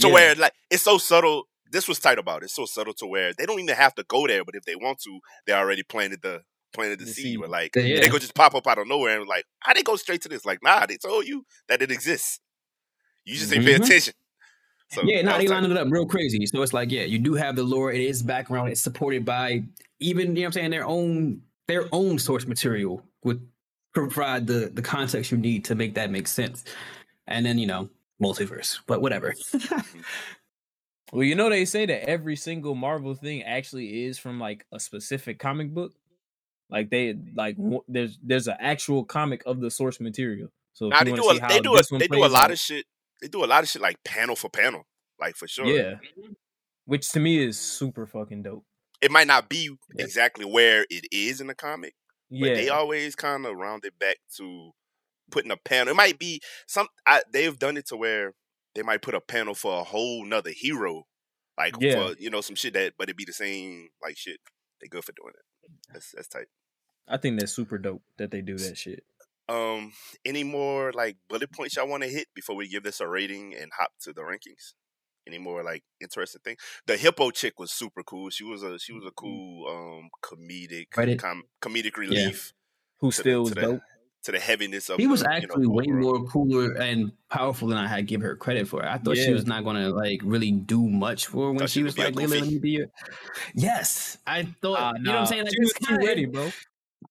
to 0.02 0.08
Yeah. 0.08 0.14
where 0.14 0.36
like 0.36 0.54
it's 0.70 0.84
so 0.84 0.98
subtle 1.00 1.48
this 1.72 1.88
was 1.88 1.98
tight 2.00 2.20
about 2.20 2.44
it. 2.44 2.46
it's 2.46 2.56
so 2.56 2.66
subtle 2.66 2.94
to 2.94 3.06
where 3.08 3.34
they 3.34 3.46
don't 3.46 3.60
even 3.60 3.76
have 3.76 3.96
to 3.96 4.04
go 4.04 4.28
there 4.28 4.46
but 4.46 4.54
if 4.56 4.64
they 4.64 4.76
want 4.76 5.00
to 5.00 5.20
they 5.46 5.54
already 5.54 5.82
planted 5.84 6.22
the 6.22 6.42
planted 6.78 7.00
the, 7.00 7.06
The 7.06 7.12
seed 7.12 7.24
seed. 7.24 7.40
where 7.40 7.50
like 7.50 7.76
Yeah. 7.76 8.02
they 8.02 8.10
could 8.10 8.22
just 8.22 8.36
pop 8.36 8.56
up 8.56 8.68
out 8.68 8.78
of 8.78 8.88
nowhere 8.88 9.20
and 9.20 9.28
like 9.28 9.46
how 9.60 9.74
they 9.74 9.84
go 9.84 9.96
straight 9.96 10.22
to 10.22 10.30
this 10.30 10.46
like 10.46 10.64
nah 10.64 10.86
they 10.86 10.98
told 10.98 11.28
you 11.28 11.46
that 11.68 11.82
it 11.82 11.92
exists 11.92 12.40
you 13.26 13.36
just 13.36 13.54
ain't 13.54 13.66
pay 13.66 13.74
mm-hmm. 13.74 13.84
attention 13.84 14.14
so 14.90 15.02
yeah, 15.04 15.18
that 15.18 15.26
no, 15.26 15.38
they 15.38 15.48
lined 15.48 15.66
it 15.66 15.78
up 15.78 15.88
real 15.90 16.06
crazy. 16.06 16.46
So 16.46 16.62
it's 16.62 16.74
like, 16.74 16.92
yeah, 16.92 17.04
you 17.04 17.20
do 17.20 17.34
have 17.34 17.56
the 17.56 17.64
lore. 17.64 17.92
It 17.92 18.02
is 18.02 18.24
background. 18.24 18.70
It's 18.70 18.82
supported 18.82 19.26
by 19.26 19.64
even 20.00 20.28
you 20.30 20.34
know 20.36 20.42
what 20.42 20.46
I'm 20.46 20.52
saying 20.54 20.72
their 20.72 20.86
own 20.86 21.42
their 21.68 21.90
own 21.92 22.20
source 22.20 22.48
material 22.48 23.04
would 23.24 23.46
provide 23.94 24.48
the 24.48 24.72
the 24.74 24.82
context 24.82 25.32
you 25.32 25.38
need 25.38 25.66
to 25.66 25.76
make 25.76 25.96
that 25.96 26.10
make 26.10 26.28
sense. 26.28 26.64
And 27.28 27.46
then 27.46 27.58
you 27.58 27.68
know 27.68 27.90
multiverse, 28.22 28.80
but 28.88 29.02
whatever. 29.02 29.36
Well, 31.14 31.24
you 31.24 31.36
know 31.36 31.50
they 31.50 31.64
say 31.64 31.86
that 31.86 32.10
every 32.10 32.36
single 32.36 32.76
Marvel 32.76 33.16
thing 33.16 33.42
actually 33.44 34.04
is 34.04 34.18
from 34.18 34.42
like 34.42 34.66
a 34.74 34.80
specific 34.80 35.40
comic 35.40 35.74
book. 35.74 35.94
Like 36.70 36.90
they 36.90 37.16
like 37.36 37.56
w- 37.58 37.84
there's 37.88 38.20
there's 38.24 38.48
an 38.48 38.58
actual 38.60 39.06
comic 39.06 39.42
of 39.46 39.62
the 39.62 39.72
source 39.72 40.00
material. 40.00 40.50
So 40.74 40.90
Nah, 40.90 41.04
they 41.04 41.12
do 41.14 41.30
a 41.30 41.40
they 41.48 41.60
do 41.60 41.76
a 41.76 41.82
they 41.98 42.08
do 42.08 42.26
a 42.26 42.28
lot 42.28 42.44
out- 42.46 42.52
of 42.52 42.60
shit 42.60 42.86
they 43.22 43.28
do 43.28 43.44
a 43.44 43.48
lot 43.48 43.64
of 43.64 43.70
shit 43.70 43.82
like 43.82 43.98
panel 44.04 44.36
for 44.36 44.50
panel, 44.50 44.86
like 45.20 45.36
for 45.36 45.48
sure. 45.48 45.66
Yeah. 45.66 45.96
Which 46.86 47.10
to 47.14 47.20
me 47.20 47.44
is 47.44 47.60
super 47.60 48.06
fucking 48.06 48.44
dope. 48.44 48.64
It 49.02 49.12
might 49.12 49.28
not 49.28 49.50
be 49.50 49.70
Yeah. 49.96 50.04
exactly 50.06 50.46
where 50.46 50.86
it 50.90 51.06
is 51.12 51.42
in 51.42 51.48
the 51.48 51.56
comic, 51.56 51.96
but 52.30 52.38
Yeah. 52.38 52.54
they 52.56 52.70
always 52.70 53.16
kind 53.16 53.46
of 53.46 53.56
round 53.56 53.86
it 53.86 53.98
back 54.00 54.18
to 54.38 54.72
putting 55.32 55.52
a 55.52 55.58
panel. 55.58 55.92
It 55.94 55.96
might 55.98 56.20
be 56.20 56.42
some. 56.68 56.88
I, 57.06 57.24
they've 57.32 57.58
done 57.58 57.78
it 57.78 57.88
to 57.88 57.98
where 57.98 58.34
they 58.76 58.84
might 58.84 59.02
put 59.02 59.16
a 59.16 59.22
panel 59.22 59.56
for 59.56 59.80
a 59.82 59.84
whole 59.84 60.24
nother 60.26 60.52
hero, 60.52 61.06
like 61.58 61.76
Yeah. 61.80 61.94
for 62.10 62.16
you 62.20 62.30
know 62.30 62.42
some 62.42 62.56
shit 62.56 62.74
that, 62.74 62.94
but 62.98 63.10
it 63.10 63.18
be 63.18 63.26
the 63.26 63.34
same 63.34 63.90
like 64.02 64.18
shit. 64.18 64.40
They 64.82 64.88
good 64.88 65.04
for 65.04 65.14
doing 65.14 65.34
it. 65.34 65.46
That's 65.92 66.12
that's 66.12 66.28
tight. 66.28 66.48
I 67.08 67.18
think 67.18 67.40
that's 67.40 67.54
super 67.54 67.78
dope 67.78 68.02
that 68.18 68.32
they 68.32 68.42
do 68.42 68.58
that 68.58 68.78
shit. 68.78 69.04
Um, 69.50 69.94
any 70.26 70.44
more 70.44 70.92
like 70.92 71.16
bullet 71.30 71.52
points 71.54 71.78
y'all 71.78 71.88
want 71.88 72.04
to 72.04 72.10
hit 72.10 72.28
before 72.36 72.56
we 72.56 72.68
give 72.68 72.84
this 72.84 73.00
a 73.00 73.08
rating 73.08 73.56
and 73.56 73.72
hop 73.78 73.92
to 74.02 74.12
the 74.12 74.22
rankings? 74.22 74.74
Any 75.26 75.38
more 75.38 75.64
like 75.64 75.84
interesting 76.02 76.42
thing? 76.44 76.58
The 76.86 76.98
hippo 76.98 77.32
chick 77.32 77.60
was 77.60 77.72
super 77.72 78.04
cool. 78.04 78.30
She 78.30 78.44
was 78.44 78.64
a 78.64 78.78
she 78.80 78.92
was 78.94 79.06
a 79.06 79.12
cool 79.12 79.68
um 79.70 80.10
comedic 80.22 80.88
com- 81.18 81.44
comedic 81.62 81.98
relief 81.98 82.54
Who 83.00 83.12
To 83.12 83.18
still 83.18 83.44
was 83.44 83.52
dope. 83.54 83.82
To 84.28 84.32
the 84.34 84.40
heaviness 84.40 84.90
of. 84.90 85.00
He 85.00 85.08
was 85.08 85.22
the, 85.22 85.26
you 85.26 85.30
know, 85.30 85.36
actually 85.38 85.68
way 85.68 85.88
more 85.88 86.24
cooler 86.26 86.74
and 86.74 87.12
powerful 87.30 87.68
than 87.70 87.78
I 87.78 87.88
had 87.88 88.06
given 88.08 88.26
her 88.28 88.36
credit 88.36 88.68
for. 88.68 88.86
I 88.86 88.98
thought 88.98 89.18
she 89.18 89.34
was 89.34 89.48
not 89.48 89.64
gonna 89.64 89.90
like 89.90 90.22
really 90.24 90.52
do 90.52 90.88
much 90.88 91.26
for 91.28 91.50
when 91.52 91.60
Thought 91.60 91.70
she 91.70 91.80
she 91.80 91.84
was 91.84 91.96
was 91.98 92.06
gonna 92.06 92.10
like 92.10 92.18
be 92.18 92.24
a 92.24 92.28
Layla 92.28 92.40
goofy. 92.42 92.56
in 92.56 92.62
the 92.62 92.70
year. 92.70 92.92
Yes, 93.56 94.18
I 94.28 94.44
thought. 94.62 94.80
Ah, 94.80 94.94
you 94.98 95.04
know 95.04 95.12
what 95.12 95.20
I'm 95.22 95.26
saying? 95.26 95.44
Like 95.46 95.54
she 95.54 95.60
was 95.60 95.74
too 95.74 95.96
ready, 95.98 96.26
bro. 96.26 96.52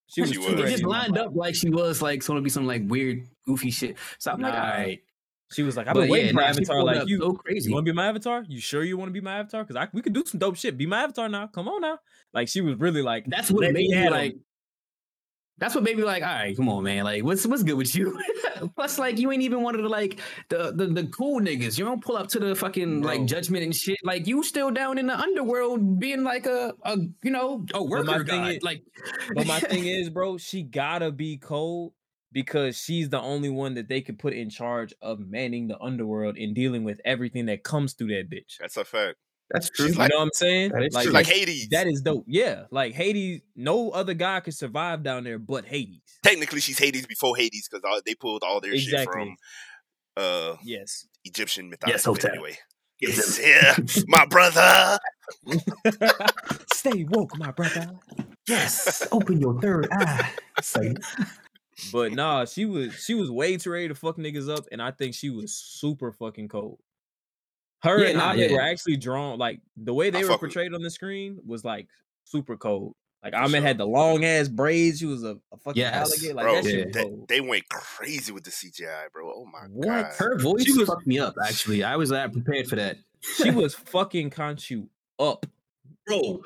She 0.09 0.21
was 0.21 0.31
She 0.31 0.37
too 0.37 0.41
was. 0.43 0.53
It 0.53 0.59
ready. 0.59 0.71
just 0.73 0.85
lined 0.85 1.19
up 1.19 1.35
like 1.35 1.55
she 1.55 1.71
was 1.71 2.01
like 2.03 2.25
going 2.25 2.37
to 2.39 2.43
be 2.43 2.51
some 2.51 2.67
like 2.67 2.83
weird 2.87 3.23
goofy 3.47 3.71
shit. 3.71 3.97
So 4.19 4.31
I'm 4.33 4.41
like, 4.41 4.55
all 4.55 4.61
right. 4.61 5.01
She 5.53 5.63
was 5.63 5.77
like, 5.77 5.87
I've 5.87 5.95
But 5.95 6.03
been 6.03 6.11
waiting 6.11 6.37
yeah, 6.37 6.53
for 6.53 6.61
Avatar. 6.61 6.83
Like 6.83 7.09
you, 7.09 7.19
so 7.19 7.33
crazy. 7.35 7.69
you 7.69 7.75
want 7.75 7.87
to 7.87 7.93
be 7.93 7.97
my 7.97 8.09
Avatar? 8.09 8.45
You 8.49 8.61
sure 8.61 8.83
you 8.83 8.97
want 8.99 9.09
to 9.09 9.13
be 9.13 9.21
my 9.21 9.39
Avatar? 9.39 9.63
Because 9.65 9.77
I 9.77 9.89
we 9.93 10.03
could 10.03 10.13
do 10.13 10.25
some 10.27 10.39
dope 10.41 10.57
shit. 10.57 10.77
Be 10.77 10.87
my 10.87 11.03
Avatar 11.05 11.29
now. 11.29 11.47
Come 11.47 11.69
on 11.69 11.81
now. 11.81 11.99
Like 12.35 12.49
she 12.49 12.61
was 12.61 12.79
really 12.79 13.03
like, 13.03 13.27
That's 13.27 13.51
what 13.51 13.63
let 13.63 13.73
made 13.73 13.89
me 13.91 14.11
like. 14.11 14.37
That's 15.59 15.75
what 15.75 15.85
made 15.85 15.97
me 15.97 16.05
like, 16.05 16.23
all 16.23 16.29
right, 16.29 16.55
come 16.55 16.69
on, 16.69 16.85
man. 16.85 17.05
Like, 17.05 17.25
what's 17.25 17.47
what's 17.47 17.63
good 17.63 17.75
with 17.79 17.95
you? 17.95 18.19
Plus, 18.75 18.99
like, 18.99 19.19
you 19.19 19.33
ain't 19.33 19.43
even 19.43 19.63
one 19.63 19.75
of 19.75 19.83
the 19.83 19.89
like 19.89 20.21
the, 20.51 20.71
the 20.73 20.87
the 20.87 21.07
cool 21.07 21.41
niggas. 21.41 21.79
You 21.79 21.85
don't 21.87 22.05
pull 22.05 22.17
up 22.17 22.29
to 22.29 22.39
the 22.39 22.55
fucking 22.55 23.01
Bro. 23.01 23.11
like 23.11 23.25
judgment 23.25 23.65
and 23.65 23.75
shit. 23.75 23.97
Like, 24.05 24.27
you 24.27 24.43
still 24.43 24.71
down 24.71 24.99
in 24.99 25.07
the 25.07 25.19
underworld, 25.19 25.99
being 25.99 26.25
like 26.25 26.45
a 26.45 26.75
a 26.83 26.99
you 27.23 27.31
know 27.31 27.65
a 27.73 27.79
my 27.79 27.85
worker 27.87 28.25
thing 28.27 28.45
is- 28.45 28.63
like, 28.63 28.83
But 29.35 29.47
my 29.47 29.61
thing 29.61 29.87
is, 29.87 30.11
bro, 30.11 30.37
she 30.37 30.63
gotta 30.63 31.11
be 31.11 31.39
cold 31.39 31.93
because 32.33 32.77
she's 32.79 33.09
the 33.09 33.21
only 33.21 33.49
one 33.49 33.73
that 33.75 33.89
they 33.89 34.03
could 34.03 34.19
put 34.19 34.35
in 34.35 34.51
charge 34.51 34.93
of 35.01 35.21
manning 35.21 35.69
the 35.69 35.81
underworld 35.81 36.37
and 36.37 36.55
dealing 36.55 36.85
with 36.85 37.01
everything 37.07 37.47
that 37.47 37.63
comes 37.65 37.95
through 37.95 38.09
that 38.09 38.29
bitch. 38.29 38.59
That's 38.61 38.77
a 38.77 38.85
fact. 38.85 39.17
That's 39.51 39.71
She's 39.75 39.91
You 39.93 39.95
know 40.09 40.17
what 40.17 40.23
I'm 40.23 40.31
saying? 40.33 40.73
Like, 40.73 40.93
She's 40.93 41.03
true. 41.05 41.13
like 41.13 41.27
Hades. 41.27 41.69
that 41.69 41.87
is 41.87 42.03
dope. 42.03 42.25
Yeah, 42.27 42.65
like 42.71 42.95
Hades, 42.95 43.43
no 43.55 43.91
other 43.91 44.15
guy 44.15 44.41
could 44.41 44.55
survive 44.55 45.03
down 45.03 45.25
there 45.25 45.39
but 45.39 45.65
Hades. 45.65 46.01
Technically, 46.25 46.61
she's 46.61 46.79
Hades 46.79 47.07
before 47.07 47.37
Hades 47.37 47.69
because 47.71 48.03
they 48.05 48.15
pulled 48.15 48.43
all 48.43 48.61
their 48.61 48.77
shit 48.77 49.09
from 49.11 49.37
uh 50.17 50.57
Yes. 50.65 51.07
Egyptian 51.25 51.71
mythology. 51.71 51.93
Yes, 51.95 52.05
but 52.05 52.11
Hotep. 52.13 52.33
anyway, 52.33 52.59
yes, 53.01 53.41
yeah, 53.43 53.77
my 54.09 54.25
brother. 54.27 54.99
Stay 56.73 57.05
woke, 57.11 57.37
my 57.39 57.51
brother. 57.51 57.91
yes. 58.49 59.07
Open 59.13 59.41
your 59.41 59.61
third 59.61 59.89
eye. 59.93 60.31
But 61.93 62.13
nah, 62.13 62.47
she 62.47 62.65
was 62.65 62.95
she 62.95 63.15
was 63.15 63.31
way 63.31 63.57
too 63.59 63.71
ready 63.71 63.89
to 63.89 63.95
fuck 63.95 64.17
niggas 64.17 64.49
up, 64.49 64.65
and 64.73 64.81
I 64.81 64.91
think 64.93 65.15
she 65.15 65.29
was 65.31 65.55
super 65.55 66.11
fucking 66.13 66.49
cold. 66.49 66.81
Her 67.83 68.01
Yeah, 68.03 68.09
and 68.09 68.19
nah, 68.19 68.33
Ammit 68.35 68.51
yeah. 68.51 68.57
were 68.57 68.63
actually 68.63 68.97
drawn 68.97 69.39
like 69.39 69.61
the 69.77 69.93
way 69.95 70.11
they 70.11 70.21
I 70.21 70.23
were 70.23 70.29
fuck 70.29 70.43
with- 70.43 70.53
portrayed 70.53 70.75
on 70.75 70.83
the 70.83 70.91
screen 70.91 71.39
was 71.47 71.65
like 71.65 71.89
super 72.25 72.57
cold. 72.57 72.95
Like 73.25 73.33
Ammit 73.35 73.51
sure. 73.53 73.61
had 73.63 73.79
the 73.79 73.87
long 73.87 74.25
ass 74.25 74.49
braids. 74.49 74.99
She 75.01 75.07
was 75.07 75.25
a, 75.25 75.37
a 75.53 75.57
fucking 75.59 75.81
Yes. 75.81 75.95
alligator. 75.95 76.35
Like 76.35 76.45
Bro, 76.45 76.55
that 76.55 76.65
shit 76.65 76.95
yeah. 76.95 77.03
they, 77.03 77.13
they 77.29 77.41
went 77.41 77.69
crazy 77.69 78.33
with 78.33 78.45
the 78.45 78.51
CGI, 78.51 79.11
bro. 79.13 79.33
Oh 79.35 79.47
my 79.47 79.67
What? 79.71 79.87
god. 79.87 80.13
her 80.19 80.39
voice 80.39 80.65
She 80.65 80.73
was- 80.73 80.89
fucked 80.89 81.07
me 81.07 81.19
up. 81.19 81.35
Actually, 81.45 81.83
I 81.85 81.97
was 81.97 82.11
not 82.11 82.33
prepared 82.33 82.69
for 82.69 82.77
that. 82.77 82.99
she 83.21 83.51
was 83.51 83.75
fucking 83.75 84.31
Khonshu 84.31 84.89
up. 85.19 85.45
bro. 86.07 86.41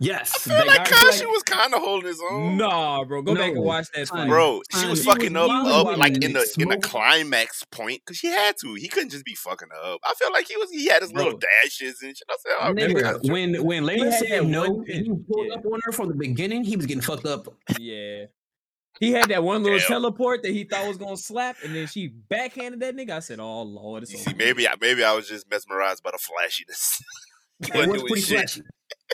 Yes, 0.00 0.34
I 0.34 0.38
feel 0.40 0.58
Like, 0.66 0.78
like 0.78 0.88
Kashi 0.90 1.24
like- 1.24 1.28
was 1.32 1.42
kind 1.44 1.72
of 1.72 1.80
holding 1.80 2.08
his 2.08 2.20
own. 2.30 2.56
Nah, 2.56 3.04
bro, 3.04 3.22
go 3.22 3.34
back 3.34 3.52
and 3.52 3.62
watch 3.62 3.86
that 3.94 4.08
fight. 4.08 4.28
Bro, 4.28 4.62
she 4.72 4.78
Fine. 4.78 4.90
was 4.90 5.02
He 5.02 5.06
was 5.08 5.14
fucking 5.16 5.36
up, 5.36 5.48
up 5.48 5.96
like 5.96 6.22
in 6.22 6.32
the 6.32 6.54
in 6.58 6.68
the 6.68 6.78
climax 6.78 7.62
point 7.70 8.02
because 8.04 8.16
she 8.18 8.26
had 8.26 8.56
to. 8.62 8.74
He 8.74 8.88
couldn't 8.88 9.10
just 9.10 9.24
be 9.24 9.34
fucking 9.36 9.68
up. 9.84 10.00
I 10.04 10.12
feel 10.14 10.32
like 10.32 10.48
he 10.48 10.56
was. 10.56 10.68
He 10.72 10.86
had 10.86 11.00
his 11.02 11.12
little 11.12 11.32
Bro. 11.32 11.40
dashes 11.62 12.02
and 12.02 12.16
shit. 12.16 12.26
I 12.28 12.36
said, 12.40 12.52
oh, 12.60 12.74
Nigga, 12.74 13.00
God, 13.02 13.30
when 13.30 13.64
when 13.64 13.84
He 13.84 13.88
Layla 14.00 14.10
had 14.10 14.26
said 14.26 14.46
no, 14.48 14.64
and 14.64 14.84
pin. 14.84 15.04
he 15.04 15.10
pulled 15.10 15.46
Yeah. 15.46 15.54
up 15.54 15.64
on 15.64 15.80
her 15.84 15.92
from 15.92 16.08
the 16.08 16.14
beginning. 16.14 16.64
He 16.64 16.76
was 16.76 16.86
getting 16.86 17.00
fucked 17.02 17.26
up. 17.26 17.46
Yeah. 17.78 18.24
He 19.00 19.12
had 19.12 19.28
that 19.30 19.42
one 19.44 19.62
little 19.62 19.78
Damn. 19.78 19.88
teleport 19.88 20.42
that 20.42 20.50
he 20.52 20.64
thought 20.64 20.86
was 20.88 20.98
gonna 20.98 21.16
slap, 21.16 21.56
and 21.64 21.74
then 21.74 21.86
she 21.86 22.08
backhanded 22.08 22.80
that 22.80 22.96
nigga. 22.96 23.10
I 23.10 23.18
said, 23.20 23.38
"Oh 23.40 23.62
lord, 23.62 24.02
it's 24.02 24.12
You 24.12 24.18
see, 24.18 24.34
maybe 24.34 24.68
I 24.68 24.74
maybe 24.80 25.02
I 25.04 25.14
was 25.14 25.28
just 25.28 25.48
mesmerized 25.50 26.02
by 26.02 26.10
the 26.10 26.18
flashiness. 26.18 27.00
He 27.60 27.68
It 27.68 27.74
wasn't 27.74 27.92
was 27.92 28.00
doing 28.02 28.08
pretty 28.08 28.22
shit. 28.22 28.38
flashy. 28.50 28.62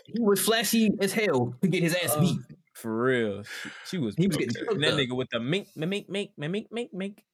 He 0.06 0.20
was 0.20 0.40
flashy 0.40 0.90
as 1.00 1.12
hell 1.12 1.54
to 1.62 1.68
get 1.68 1.82
his 1.82 1.94
ass 1.94 2.16
Uh, 2.16 2.20
beat. 2.20 2.38
for 2.74 3.02
real. 3.02 3.42
She, 3.42 3.70
she 3.86 3.98
was. 3.98 4.14
He 4.16 4.26
was 4.26 4.36
getting 4.36 4.56
and 4.68 4.82
that 4.82 4.92
up. 4.94 4.98
nigga 4.98 5.16
with 5.16 5.28
the 5.30 5.40
mink, 5.40 5.68
mink, 5.76 6.08
mink, 6.08 6.30
mink, 6.36 6.50
mink, 6.50 6.68
mink, 6.70 6.90
mink. 6.92 7.24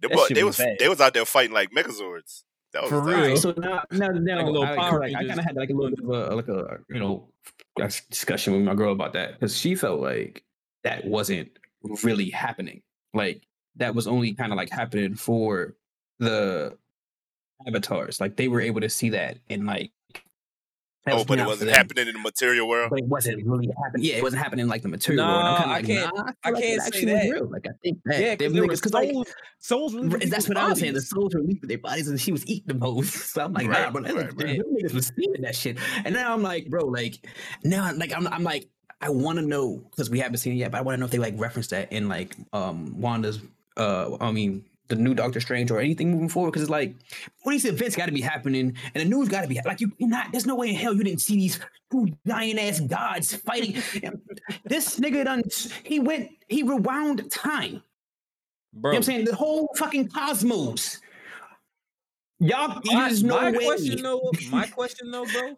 They, 0.00 0.08
That 0.08 0.14
but 0.16 0.28
shit 0.28 0.34
they 0.36 0.44
was 0.44 0.58
was 0.58 0.66
bad. 0.66 0.76
they 0.80 0.88
was 0.88 1.00
out 1.00 1.14
there 1.14 1.24
fighting 1.24 1.52
like 1.52 1.70
Megazords. 1.70 2.42
That 2.72 2.82
was 2.82 2.90
For 2.90 3.00
real. 3.00 3.16
Alright, 3.18 3.38
so 3.38 3.54
now, 3.56 3.82
now, 3.92 4.08
now, 4.08 4.36
Like 4.38 4.46
a 4.46 4.50
little 4.50 4.64
I, 4.66 4.76
Power 4.76 5.00
like, 5.00 5.14
I 5.14 5.26
kind 5.26 5.38
of 5.38 5.44
had 5.44 5.56
like 5.56 5.70
a 5.70 5.74
little 5.74 5.90
bit 5.90 6.04
of 6.04 6.10
a 6.32 6.34
like 6.34 6.48
a 6.48 6.78
you 6.88 6.98
know 6.98 7.28
discussion 8.10 8.54
with 8.54 8.62
my 8.62 8.74
girl 8.74 8.92
about 8.92 9.12
that 9.12 9.34
because 9.34 9.56
she 9.56 9.74
felt 9.74 10.00
like 10.00 10.42
that 10.82 11.04
wasn't 11.04 11.50
really 12.02 12.30
happening. 12.30 12.82
Like 13.14 13.42
that 13.76 13.94
was 13.94 14.06
only 14.06 14.32
kind 14.34 14.52
of 14.52 14.56
like 14.56 14.70
happening 14.70 15.14
for 15.14 15.74
the 16.18 16.76
avatars. 17.66 18.20
Like 18.20 18.36
they 18.36 18.48
were 18.48 18.60
able 18.60 18.80
to 18.80 18.88
see 18.88 19.10
that 19.10 19.38
and 19.50 19.66
like. 19.66 19.92
That 21.04 21.14
Oh, 21.14 21.24
but 21.24 21.38
it 21.38 21.46
wasn't 21.46 21.70
happening 21.70 22.06
in 22.08 22.14
the 22.14 22.20
material 22.20 22.68
world. 22.68 22.90
But 22.90 23.00
it 23.00 23.06
wasn't 23.06 23.44
really 23.44 23.68
happening. 23.82 24.04
Yeah, 24.06 24.14
it 24.16 24.22
wasn't 24.22 24.42
happening 24.42 24.68
like 24.68 24.82
the 24.82 24.88
material 24.88 25.26
world. 25.26 25.40
I'm 25.44 25.68
Nah, 25.68 25.74
I 25.74 25.82
can't- 25.82 26.14
Nah, 26.16 26.22
I 26.44 26.48
feel 26.50 26.54
like 26.54 26.62
can't 26.62 26.80
say 26.82 26.86
actually 26.86 27.12
was 27.12 27.22
that. 27.22 27.30
real. 27.30 27.50
Like 27.50 27.66
I 27.66 27.70
think 27.82 27.98
that 28.04 28.20
Yeah, 28.20 28.34
them 28.36 28.52
because 28.52 28.80
niggas- 28.80 28.82
'cause, 28.82 28.92
like, 28.92 29.10
souls. 29.12 29.34
Souls 29.58 29.94
really. 29.94 30.26
That's 30.26 30.48
what 30.48 30.56
I 30.56 30.68
was 30.68 30.78
saying. 30.80 30.94
The 30.94 31.00
souls 31.00 31.34
were 31.34 31.40
leaving 31.40 31.68
their 31.68 31.78
bodies, 31.78 32.08
and 32.08 32.20
she 32.20 32.32
was 32.32 32.46
eating 32.46 32.68
them 32.68 32.80
hoes. 32.80 33.12
So 33.32 33.44
I'm 33.44 33.52
like, 33.52 33.66
nah, 33.66 33.72
Right, 33.84 33.92
bro, 33.92 34.02
that 34.02 34.14
right, 34.14 34.32
right. 34.36 34.60
niggas 34.60 34.92
was 34.94 35.06
stealing 35.06 35.42
that 35.42 35.54
shit. 35.56 35.78
And 36.04 36.14
now 36.14 36.32
I'm 36.34 36.42
like, 36.42 36.68
bro, 36.68 36.84
like 36.86 37.26
now, 37.64 37.90
like 37.96 38.12
I'm, 38.16 38.26
I'm 38.28 38.42
like, 38.44 38.68
I 39.00 39.08
want 39.10 39.38
to 39.38 39.44
know 39.44 39.78
because 39.90 40.10
we 40.10 40.20
haven't 40.20 40.38
seen 40.38 40.52
it 40.52 40.56
yet, 40.56 40.70
but 40.70 40.78
I 40.78 40.80
want 40.82 40.94
to 40.94 41.00
know 41.00 41.06
if 41.06 41.10
they 41.10 41.18
like 41.18 41.34
reference 41.38 41.66
that 41.68 41.92
in 41.92 42.08
like 42.08 42.36
um 42.52 43.00
Wanda's, 43.00 43.40
uh, 43.76 44.16
I 44.20 44.30
mean, 44.30 44.64
the 44.94 45.02
new 45.02 45.14
Doctor 45.14 45.40
Strange 45.40 45.70
or 45.70 45.80
anything 45.80 46.10
moving 46.10 46.28
forward. 46.28 46.50
Because 46.50 46.62
it's 46.62 46.70
like, 46.70 46.94
all 47.44 47.52
these 47.52 47.64
events 47.64 47.96
got 47.96 48.06
to 48.06 48.12
be 48.12 48.20
happening, 48.20 48.76
and 48.94 49.00
the 49.02 49.04
news 49.04 49.28
got 49.28 49.42
to 49.42 49.48
be 49.48 49.58
like, 49.64 49.80
you, 49.80 49.92
you're 49.98 50.08
not. 50.08 50.30
There's 50.32 50.46
no 50.46 50.54
way 50.56 50.68
in 50.70 50.74
hell 50.76 50.94
you 50.94 51.02
didn't 51.02 51.20
see 51.20 51.36
these 51.36 51.58
two 51.90 52.08
giant 52.26 52.58
ass 52.60 52.80
gods 52.80 53.34
fighting. 53.34 53.74
this 54.64 55.00
nigga 55.00 55.24
done. 55.24 55.42
He 55.84 55.98
went. 56.00 56.30
He 56.48 56.62
rewound 56.62 57.30
time. 57.30 57.82
bro. 58.72 58.92
You 58.92 58.94
know 58.94 58.96
what 58.96 58.96
I'm 58.96 59.02
saying? 59.02 59.24
The 59.26 59.34
whole 59.34 59.68
fucking 59.76 60.08
cosmos. 60.08 60.98
Y'all, 62.40 62.80
My, 62.86 63.06
there's 63.08 63.22
no 63.22 63.40
my 63.40 63.52
way. 63.52 63.64
question 63.64 64.02
though, 64.02 64.32
my 64.50 64.66
question 64.78 65.12
though, 65.12 65.24
bro. 65.26 65.56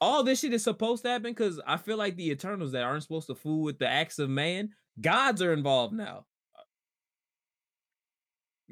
All 0.00 0.22
this 0.22 0.38
shit 0.38 0.52
is 0.54 0.62
supposed 0.62 1.02
to 1.02 1.08
happen 1.10 1.32
because 1.32 1.60
I 1.66 1.78
feel 1.78 1.96
like 1.96 2.14
the 2.14 2.30
Eternals 2.30 2.70
that 2.72 2.82
aren't 2.84 3.02
supposed 3.02 3.26
to 3.26 3.34
fool 3.34 3.62
with 3.64 3.78
the 3.80 3.88
acts 3.88 4.20
of 4.20 4.30
man, 4.30 4.70
gods 5.00 5.42
are 5.42 5.52
involved 5.52 5.92
now. 5.94 6.26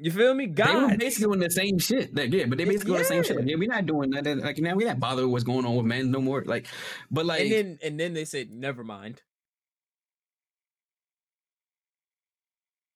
You 0.01 0.11
feel 0.11 0.33
me? 0.33 0.47
God. 0.47 0.67
They 0.67 0.75
were 0.93 0.97
basically 0.97 1.25
doing 1.25 1.39
the 1.39 1.49
same 1.51 1.77
shit. 1.77 2.15
Like, 2.15 2.31
yeah, 2.31 2.45
but 2.45 2.57
they 2.57 2.63
basically 2.65 2.87
doing 2.87 2.99
the 2.99 3.05
same 3.05 3.23
shit. 3.23 3.31
Yeah. 3.35 3.39
Like, 3.41 3.49
yeah, 3.49 3.55
we're 3.57 3.67
not 3.67 3.85
doing 3.85 4.09
that. 4.11 4.25
Like 4.37 4.57
now 4.59 4.75
we 4.75 4.85
not 4.85 4.99
bother 4.99 5.23
with 5.23 5.31
what's 5.31 5.43
going 5.43 5.65
on 5.65 5.75
with 5.75 5.85
men 5.85 6.09
no 6.11 6.21
more. 6.21 6.41
Like, 6.45 6.67
but 7.11 7.25
like 7.25 7.41
and 7.41 7.51
then 7.51 7.79
and 7.83 7.99
then 7.99 8.13
they 8.13 8.23
said, 8.25 8.49
never 8.51 8.83
mind. 8.83 9.21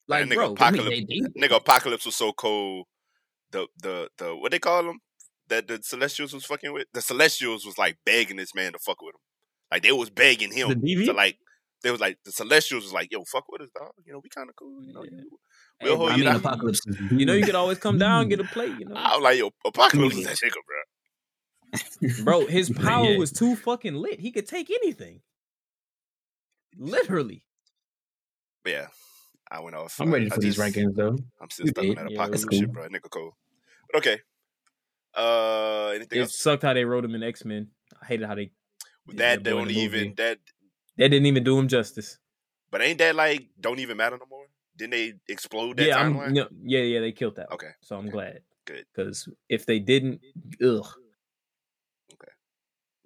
Like, 0.07 0.25
nigga 0.25 0.35
bro, 0.35 0.55
I 0.59 0.71
mean, 0.71 0.81
Apocalypse- 0.81 1.05
they, 1.07 1.19
they, 1.21 1.47
Nigga, 1.47 1.55
Apocalypse 1.57 2.05
was 2.05 2.15
so 2.15 2.33
cold. 2.33 2.85
The 3.51 3.67
the 3.81 4.09
the 4.17 4.35
what 4.35 4.51
they 4.51 4.59
call 4.59 4.83
them 4.83 4.99
that 5.49 5.67
the 5.67 5.79
Celestials 5.83 6.33
was 6.33 6.45
fucking 6.45 6.73
with. 6.73 6.87
The 6.93 7.01
Celestials 7.01 7.65
was 7.65 7.77
like 7.77 7.97
begging 8.05 8.37
this 8.37 8.55
man 8.55 8.73
to 8.73 8.79
fuck 8.79 9.01
with 9.01 9.15
him. 9.15 9.21
Like 9.71 9.83
they 9.83 9.91
was 9.91 10.09
begging 10.09 10.51
him 10.51 10.69
The 10.69 10.75
DV? 10.75 11.05
to 11.05 11.13
like. 11.13 11.37
They 11.83 11.91
was 11.91 11.99
like 11.99 12.17
the 12.23 12.31
Celestials 12.31 12.83
was 12.85 12.93
like, 12.93 13.11
"Yo, 13.11 13.23
fuck 13.25 13.43
with 13.51 13.61
us, 13.61 13.67
dog. 13.77 13.91
You 14.05 14.13
know, 14.13 14.21
we 14.23 14.29
kind 14.29 14.49
of 14.49 14.55
cool. 14.55 14.81
You 14.83 14.93
know, 14.93 15.03
Yeah. 15.03 15.09
you- 15.11 15.17
Hey, 15.19 15.27
we'll 15.81 15.91
bro, 15.95 15.97
hold 15.97 16.11
I 16.11 16.15
you 16.15 16.23
mean, 16.23 16.31
down." 16.31 16.39
apocalypse. 16.41 16.81
you 17.11 17.25
know 17.25 17.33
you 17.33 17.45
could 17.45 17.55
always 17.55 17.77
come 17.79 17.97
down 17.97 18.21
and 18.21 18.29
get 18.29 18.39
a 18.39 18.43
plate. 18.45 18.73
You 18.79 18.85
know, 18.85 18.95
I 18.95 19.15
was 19.15 19.23
like, 19.23 19.37
"Yo, 19.39 19.51
Apocalypse 19.65 20.15
was 20.15 20.23
Yeah. 20.25 20.31
that 20.31 20.37
nigga, 20.37 22.19
bro." 22.19 22.23
bro, 22.23 22.45
his 22.47 22.69
power 22.75 23.11
yeah. 23.11 23.17
was 23.17 23.31
too 23.31 23.55
fucking 23.55 23.95
lit. 23.95 24.19
He 24.19 24.31
could 24.31 24.47
take 24.47 24.69
anything. 24.69 25.21
Literally. 26.77 27.43
But 28.63 28.71
yeah, 28.73 28.87
I 29.51 29.59
went 29.59 29.75
off. 29.75 29.99
I'm 29.99 30.11
ready 30.13 30.27
I 30.31 30.35
for 30.35 30.41
these 30.41 30.55
just- 30.55 30.75
rankings 30.75 30.95
though. 30.95 31.17
I'm 31.41 31.49
still 31.49 31.67
stuck 31.67 31.83
on 31.83 31.89
did. 31.89 31.97
that 31.97 32.11
Yeah, 32.11 32.15
apocalypse 32.17 32.43
that's 32.45 32.57
shit, 32.57 32.71
bro. 32.71 32.87
Nigga 32.87 33.09
cool. 33.09 33.37
But 33.91 33.97
okay. 33.99 34.19
Uh, 35.15 35.89
anything 35.89 36.17
It 36.19 36.21
else? 36.23 36.39
sucked 36.39 36.63
how 36.63 36.73
they 36.73 36.85
wrote 36.85 37.05
him 37.05 37.13
in 37.13 37.21
X 37.23 37.45
Men. 37.45 37.67
I 38.01 38.05
hated 38.05 38.25
how 38.27 38.33
they 38.35 38.51
That 39.07 39.17
that 39.17 39.43
boy 39.43 39.49
in 39.51 39.55
don't 39.57 39.67
the 39.67 39.79
even 39.79 40.13
that. 40.17 40.39
that 40.97 41.09
didn't 41.09 41.25
even 41.27 41.43
do 41.43 41.57
him 41.59 41.67
justice. 41.67 42.17
But 42.71 42.81
ain't 42.81 42.97
that 42.99 43.15
like 43.15 43.49
don't 43.59 43.79
even 43.79 43.97
matter 43.97 44.17
no 44.17 44.25
more? 44.29 44.42
Didn't 44.77 44.91
they 44.91 45.13
explode 45.29 45.77
that 45.77 45.87
yeah, 45.87 46.03
timeline? 46.03 46.27
I'm, 46.27 46.33
no, 46.33 46.47
yeah, 46.63 46.79
yeah, 46.79 46.99
they 46.99 47.11
killed 47.11 47.35
that. 47.35 47.49
one. 47.49 47.55
Okay, 47.55 47.71
so 47.81 47.95
I'm 47.95 48.05
okay. 48.05 48.11
glad. 48.11 48.39
Good. 48.65 48.85
because 48.93 49.27
if 49.49 49.65
they 49.65 49.79
didn't, 49.79 50.21
ugh. 50.61 50.87
Okay, 52.13 52.31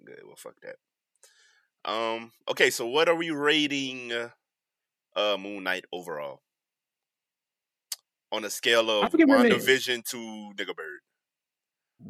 good. 0.04 0.20
Well, 0.24 0.36
fuck 0.36 0.54
that. 0.62 0.76
Um. 1.90 2.32
Okay. 2.48 2.70
So, 2.70 2.86
what 2.86 3.08
are 3.08 3.14
we 3.14 3.30
rating 3.30 4.12
uh, 4.12 4.30
uh 5.16 5.36
Moon 5.36 5.64
Knight 5.64 5.84
overall 5.92 6.42
on 8.30 8.44
a 8.44 8.50
scale 8.50 8.90
of 8.90 9.10
forget 9.10 9.28
what 9.28 9.46
it 9.46 9.52
is. 9.52 9.66
WandaVision 9.66 10.04
to 10.10 10.52
Nigga 10.56 10.76
Bird? 10.76 11.00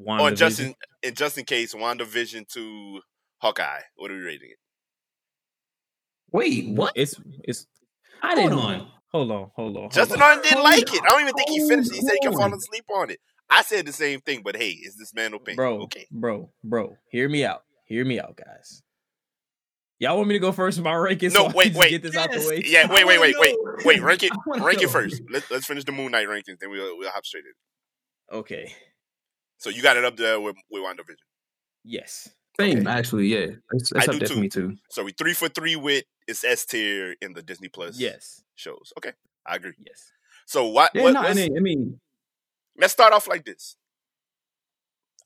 Or 0.07 0.18
WandaVision. 0.18 0.37
just 0.37 0.61
in, 0.61 0.75
in 1.03 1.14
just 1.14 1.38
in 1.38 1.44
case, 1.44 1.75
WandaVision 1.75 2.49
to 2.55 3.01
Hawkeye. 3.38 3.81
What 3.97 4.11
are 4.11 4.14
we 4.14 4.21
rating 4.21 4.51
it? 4.51 4.59
Wait, 6.33 6.68
what? 6.68 6.92
It's 6.94 7.14
it's. 7.44 7.66
I 8.23 8.35
Hold 8.35 8.51
didn't. 8.51 8.59
on. 8.59 8.90
Hold 9.12 9.31
on. 9.31 9.51
Hold 9.57 9.77
on. 9.77 9.83
hold 9.83 9.92
Justin 9.92 10.16
on. 10.21 10.23
Arden 10.23 10.42
didn't 10.42 10.59
Hold 10.59 10.64
like 10.64 10.94
it. 10.94 11.01
I 11.03 11.09
don't 11.09 11.21
even 11.23 11.35
think 11.35 11.49
he 11.51 11.68
finished. 11.68 11.90
it. 11.92 11.97
He 11.97 12.01
said 12.03 12.14
he 12.21 12.27
can 12.29 12.37
fall 12.37 12.53
asleep 12.55 12.85
on 12.94 13.11
it. 13.11 13.18
I 13.51 13.62
said 13.62 13.87
the 13.87 13.92
same 13.92 14.21
thing, 14.21 14.42
but 14.44 14.57
hey, 14.57 14.71
is 14.71 14.97
this 14.97 15.14
man 15.14 15.33
opinion? 15.33 15.57
bro, 15.57 15.81
Okay. 15.83 16.07
bro, 16.11 16.51
bro. 16.62 16.97
Hear 17.11 17.29
me 17.29 17.44
out. 17.47 17.62
Hear 17.87 18.05
me 18.05 18.21
out, 18.21 18.37
guys. 18.37 18.83
Y'all 19.99 20.16
want 20.16 20.29
me 20.29 20.35
to 20.35 20.38
go 20.38 20.53
first 20.53 20.77
with 20.79 20.85
my 20.85 20.92
rankings? 20.92 21.33
No, 21.33 21.49
so 21.49 21.57
wait, 21.57 21.75
wait. 21.75 21.90
Get 21.90 22.03
this 22.03 22.16
out 22.16 22.31
the 22.31 22.38
way. 22.47 22.62
Yeah, 22.64 22.87
wait, 22.92 23.05
wait, 23.07 23.18
wait, 23.21 23.35
wait, 23.38 23.57
wait. 23.85 24.03
Rank 24.03 24.23
it, 24.23 24.31
I 24.33 24.37
wanna 24.47 24.64
rank 24.64 24.81
it 24.83 24.90
first. 24.90 25.23
Let's 25.31 25.51
let's 25.51 25.66
finish 25.66 25.85
the 25.85 25.92
Moon 25.92 26.12
Knight 26.12 26.29
rankings, 26.29 26.59
then 26.61 26.71
we'll 26.71 26.97
we'll 26.99 27.11
hop 27.11 27.25
straight 27.27 27.44
in. 28.31 28.38
Okay. 28.38 28.73
So 29.57 29.71
you 29.71 29.83
got 29.83 29.97
it 29.97 30.05
up 30.05 30.16
there 30.16 30.38
with 30.40 30.55
with 30.71 30.83
WandaVision. 30.85 31.16
Yes. 31.85 32.29
Same, 32.61 32.79
Okay. 32.79 32.90
actually, 32.90 33.27
yeah. 33.29 33.47
It's, 33.73 33.92
I 33.92 33.99
it's 33.99 34.09
up 34.09 34.12
do 34.14 34.18
there 34.18 34.29
too. 34.29 34.35
for 34.35 34.40
me 34.40 34.49
too. 34.49 34.77
So 34.90 35.05
we 35.05 35.12
three 35.12 35.35
for 35.35 35.49
three 35.49 35.77
with 35.77 36.05
it's 36.27 36.42
S 36.44 36.64
tier 36.66 37.14
in 37.23 37.33
the 37.33 37.42
Disney 37.42 37.68
Plus 37.68 37.99
Yes. 37.99 38.42
shows. 38.57 38.92
Okay, 38.99 39.12
I 39.47 39.57
agree. 39.57 39.75
Yes. 39.79 40.11
So 40.47 40.66
what? 40.66 40.90
Yeah, 40.94 41.03
what 41.03 41.14
no, 41.14 41.21
I 41.21 41.25
what's- 41.25 41.37
mean, 41.37 41.57
I 41.57 41.61
mean, 41.61 42.01
let's 42.77 42.92
start 42.92 43.12
off 43.12 43.29
like 43.29 43.44
this. 43.44 43.77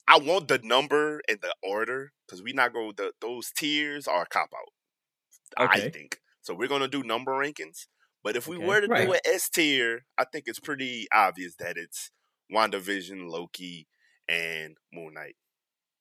I 0.09 0.19
want 0.19 0.49
the 0.49 0.59
number 0.59 1.23
and 1.29 1.39
the 1.41 1.55
order 1.63 2.13
because 2.27 2.43
we 2.43 2.53
not 2.53 2.73
go. 2.75 2.93
The, 2.93 3.13
those 3.21 3.51
tiers 3.57 4.07
are 4.07 4.23
a 4.23 4.27
cop 4.27 4.51
out. 4.55 5.65
Okay. 5.71 5.87
I 5.87 5.91
think 5.91 6.21
so. 6.43 6.55
We're 6.55 6.69
gonna 6.69 6.89
do 6.89 7.03
number 7.03 7.33
rankings, 7.33 7.87
but 8.23 8.37
if 8.37 8.47
we 8.47 8.57
Okay. 8.57 8.67
were 8.67 8.81
to 8.83 8.87
do 8.89 8.93
Right. 8.93 9.09
an 9.09 9.21
S 9.25 9.49
tier, 9.49 10.05
I 10.19 10.25
think 10.25 10.45
it's 10.49 10.61
pretty 10.61 11.07
obvious 11.15 11.55
that 11.61 11.77
it's 11.79 12.11
WandaVision, 12.53 13.31
Loki, 13.31 13.87
and 14.29 14.77
Moon 14.93 15.15
Knight. 15.15 15.37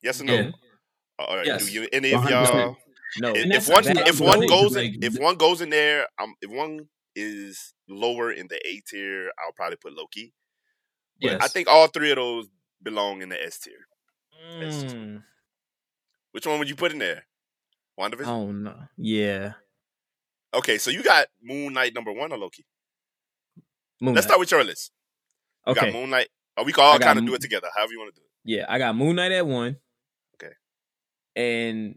Yes 0.01 0.19
or 0.19 0.23
no? 0.25 0.33
Yeah. 0.33 0.51
Or 1.19 1.43
Yes. 1.45 1.65
do 1.65 1.71
you 1.71 1.87
any 1.91 2.11
of 2.13 2.21
100%. 2.21 2.29
y'all? 2.29 2.77
No. 3.19 3.29
If, 3.35 3.43
And 3.43 3.53
if 3.53 3.65
that's- 3.65 3.85
one 3.85 4.07
if 4.07 4.19
one 4.21 4.47
goes 4.47 4.75
in, 4.75 5.03
if 5.03 5.19
one 5.19 5.35
goes 5.35 5.61
in 5.61 5.69
there, 5.69 6.07
um, 6.19 6.33
if 6.41 6.49
one 6.49 6.87
is 7.15 7.73
lower 7.87 8.31
in 8.31 8.47
the 8.47 8.55
A 8.67 8.81
tier, 8.87 9.31
I'll 9.43 9.51
probably 9.53 9.75
put 9.77 9.93
Loki. 9.93 10.33
But 11.21 11.31
yes. 11.31 11.41
I 11.43 11.47
think 11.49 11.67
all 11.67 11.87
three 11.87 12.11
of 12.11 12.15
those 12.15 12.47
belong 12.81 13.21
in 13.21 13.29
the 13.29 13.43
S 13.43 13.59
tier. 13.59 13.85
Mm, 14.43 15.23
Which 16.31 16.47
one 16.47 16.57
would 16.59 16.69
you 16.69 16.75
put 16.75 16.91
in 16.93 16.99
there? 16.99 17.25
WandaVision? 17.99 18.25
oh 18.27 18.51
no. 18.51 18.87
Yeah. 18.97 19.53
Okay, 20.53 20.77
so 20.77 20.89
you 20.89 21.03
got 21.03 21.27
Moon 21.41 21.73
Knight 21.73 21.93
number 21.93 22.11
one 22.11 22.31
or 22.31 22.37
Loki? 22.37 22.65
Moon 24.01 24.15
Let's 24.15 24.25
Knight. 24.25 24.29
start 24.29 24.39
with 24.39 24.51
your 24.51 24.63
list. 24.63 24.91
You 25.67 25.71
Okay. 25.73 25.91
got 25.91 25.93
Moon 25.93 26.09
Knight. 26.09 26.29
Or 26.57 26.63
we 26.65 26.73
can 26.73 26.83
all 26.83 26.97
kind 26.99 27.19
of 27.19 27.25
do 27.25 27.33
it 27.33 27.41
together, 27.41 27.67
however 27.75 27.91
you 27.93 27.99
want 27.99 28.15
to 28.15 28.19
do 28.21 28.25
it. 28.25 28.31
Yeah, 28.57 28.65
I 28.67 28.77
got 28.79 28.95
Moon 28.95 29.15
Knight 29.17 29.31
at 29.31 29.45
one. 29.45 29.77
Okay. 31.37 31.71
And 31.73 31.95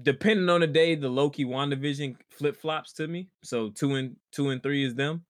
depending 0.00 0.48
on 0.48 0.60
the 0.60 0.66
day, 0.66 0.94
the 0.94 1.08
Loki 1.08 1.44
WandaVision 1.44 2.16
flip 2.30 2.56
flops 2.56 2.92
to 2.94 3.06
me. 3.08 3.28
So 3.42 3.70
two 3.70 3.94
and 3.94 4.16
two 4.32 4.50
and 4.50 4.62
three 4.62 4.84
is 4.84 4.94
them. 4.94 5.24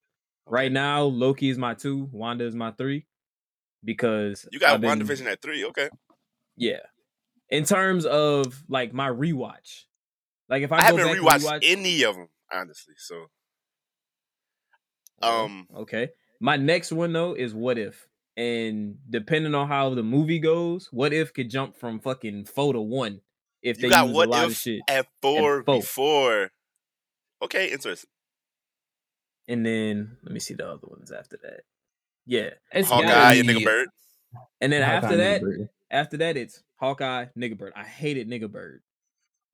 Right 0.46 0.72
now, 0.72 1.02
Loki 1.02 1.50
is 1.50 1.58
my 1.58 1.74
two, 1.74 2.08
Wanda 2.12 2.44
is 2.46 2.54
my 2.54 2.70
three. 2.72 3.06
Because 3.84 4.46
You 4.50 4.58
got 4.58 4.80
been- 4.80 5.00
WandaVision 5.00 5.26
at 5.26 5.40
three. 5.42 5.64
Okay. 5.66 5.88
Yeah. 6.56 6.80
In 7.50 7.64
terms 7.64 8.04
of 8.06 8.64
like 8.68 8.92
my 8.92 9.08
rewatch. 9.08 9.84
Like 10.48 10.62
if 10.62 10.72
I, 10.72 10.78
I, 10.78 10.90
go 10.90 10.96
haven't 10.96 11.18
rewatched 11.22 11.44
rewatch- 11.44 11.61
any 11.62 12.02
of 12.02 12.16
them, 12.16 12.28
honestly. 12.52 12.94
So, 12.96 13.26
um, 15.22 15.68
okay. 15.76 16.08
My 16.40 16.56
next 16.56 16.90
one 16.90 17.12
though 17.12 17.34
is 17.34 17.52
what 17.54 17.78
if, 17.78 18.07
and 18.38 18.96
depending 19.11 19.55
on 19.55 19.66
how 19.68 19.92
the 19.94 20.03
movie 20.05 20.38
goes, 20.38 20.88
what 20.92 21.12
if 21.12 21.35
could 21.35 21.51
jump 21.51 21.77
from 21.77 21.98
fucking 22.01 22.44
four 22.46 22.72
to 22.72 22.81
one 22.81 23.20
if 23.62 23.79
you 23.79 23.83
they 23.83 23.88
got 23.90 24.07
use 24.07 24.14
what 24.14 24.29
a 24.29 24.31
lot 24.31 24.44
if 24.44 24.51
of 24.53 24.57
shit, 24.57 24.81
at 24.88 25.07
four 25.20 25.64
four. 25.64 25.77
before. 25.81 26.51
Okay, 27.42 27.70
interesting. 27.72 28.09
and 29.48 29.64
then 29.66 30.16
let 30.22 30.33
me 30.33 30.40
see 30.40 30.55
the 30.55 30.66
other 30.68 30.87
ones 30.87 31.11
after 31.12 31.37
that. 31.42 31.61
Yeah, 32.27 32.51
It's 32.72 32.88
Hawkeye 32.88 33.35
and 33.35 33.48
Nigga 33.48 33.64
Bird. 33.64 33.88
and 34.61 34.72
then 34.72 34.83
Hawkeye 34.83 34.96
after 35.07 35.16
that, 35.16 35.68
after 35.90 36.16
that 36.18 36.37
it's 36.37 36.62
Hawkeye, 36.77 37.27
Nigga 37.37 37.57
Bird. 37.59 37.72
I 37.74 37.85
hated 37.85 38.29
Nigga 38.29 38.51
Bird. 38.51 38.83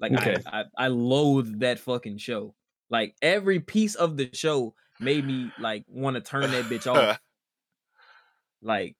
Like 0.01 0.13
Okay. 0.13 0.37
I, 0.47 0.61
I, 0.61 0.65
I 0.77 0.89
loathed 0.89 1.61
that 1.61 1.79
fucking 1.79 2.19
show. 2.19 2.55
Like 2.91 3.15
every 3.23 3.61
piece 3.61 3.95
of 3.95 4.17
the 4.17 4.29
show 4.35 4.75
made 5.01 5.25
me 5.27 5.51
like 5.59 5.85
want 5.89 6.17
to 6.17 6.21
turn 6.21 6.51
that 6.51 6.65
bitch 6.67 6.87
off. 6.93 7.19
Like 8.65 8.97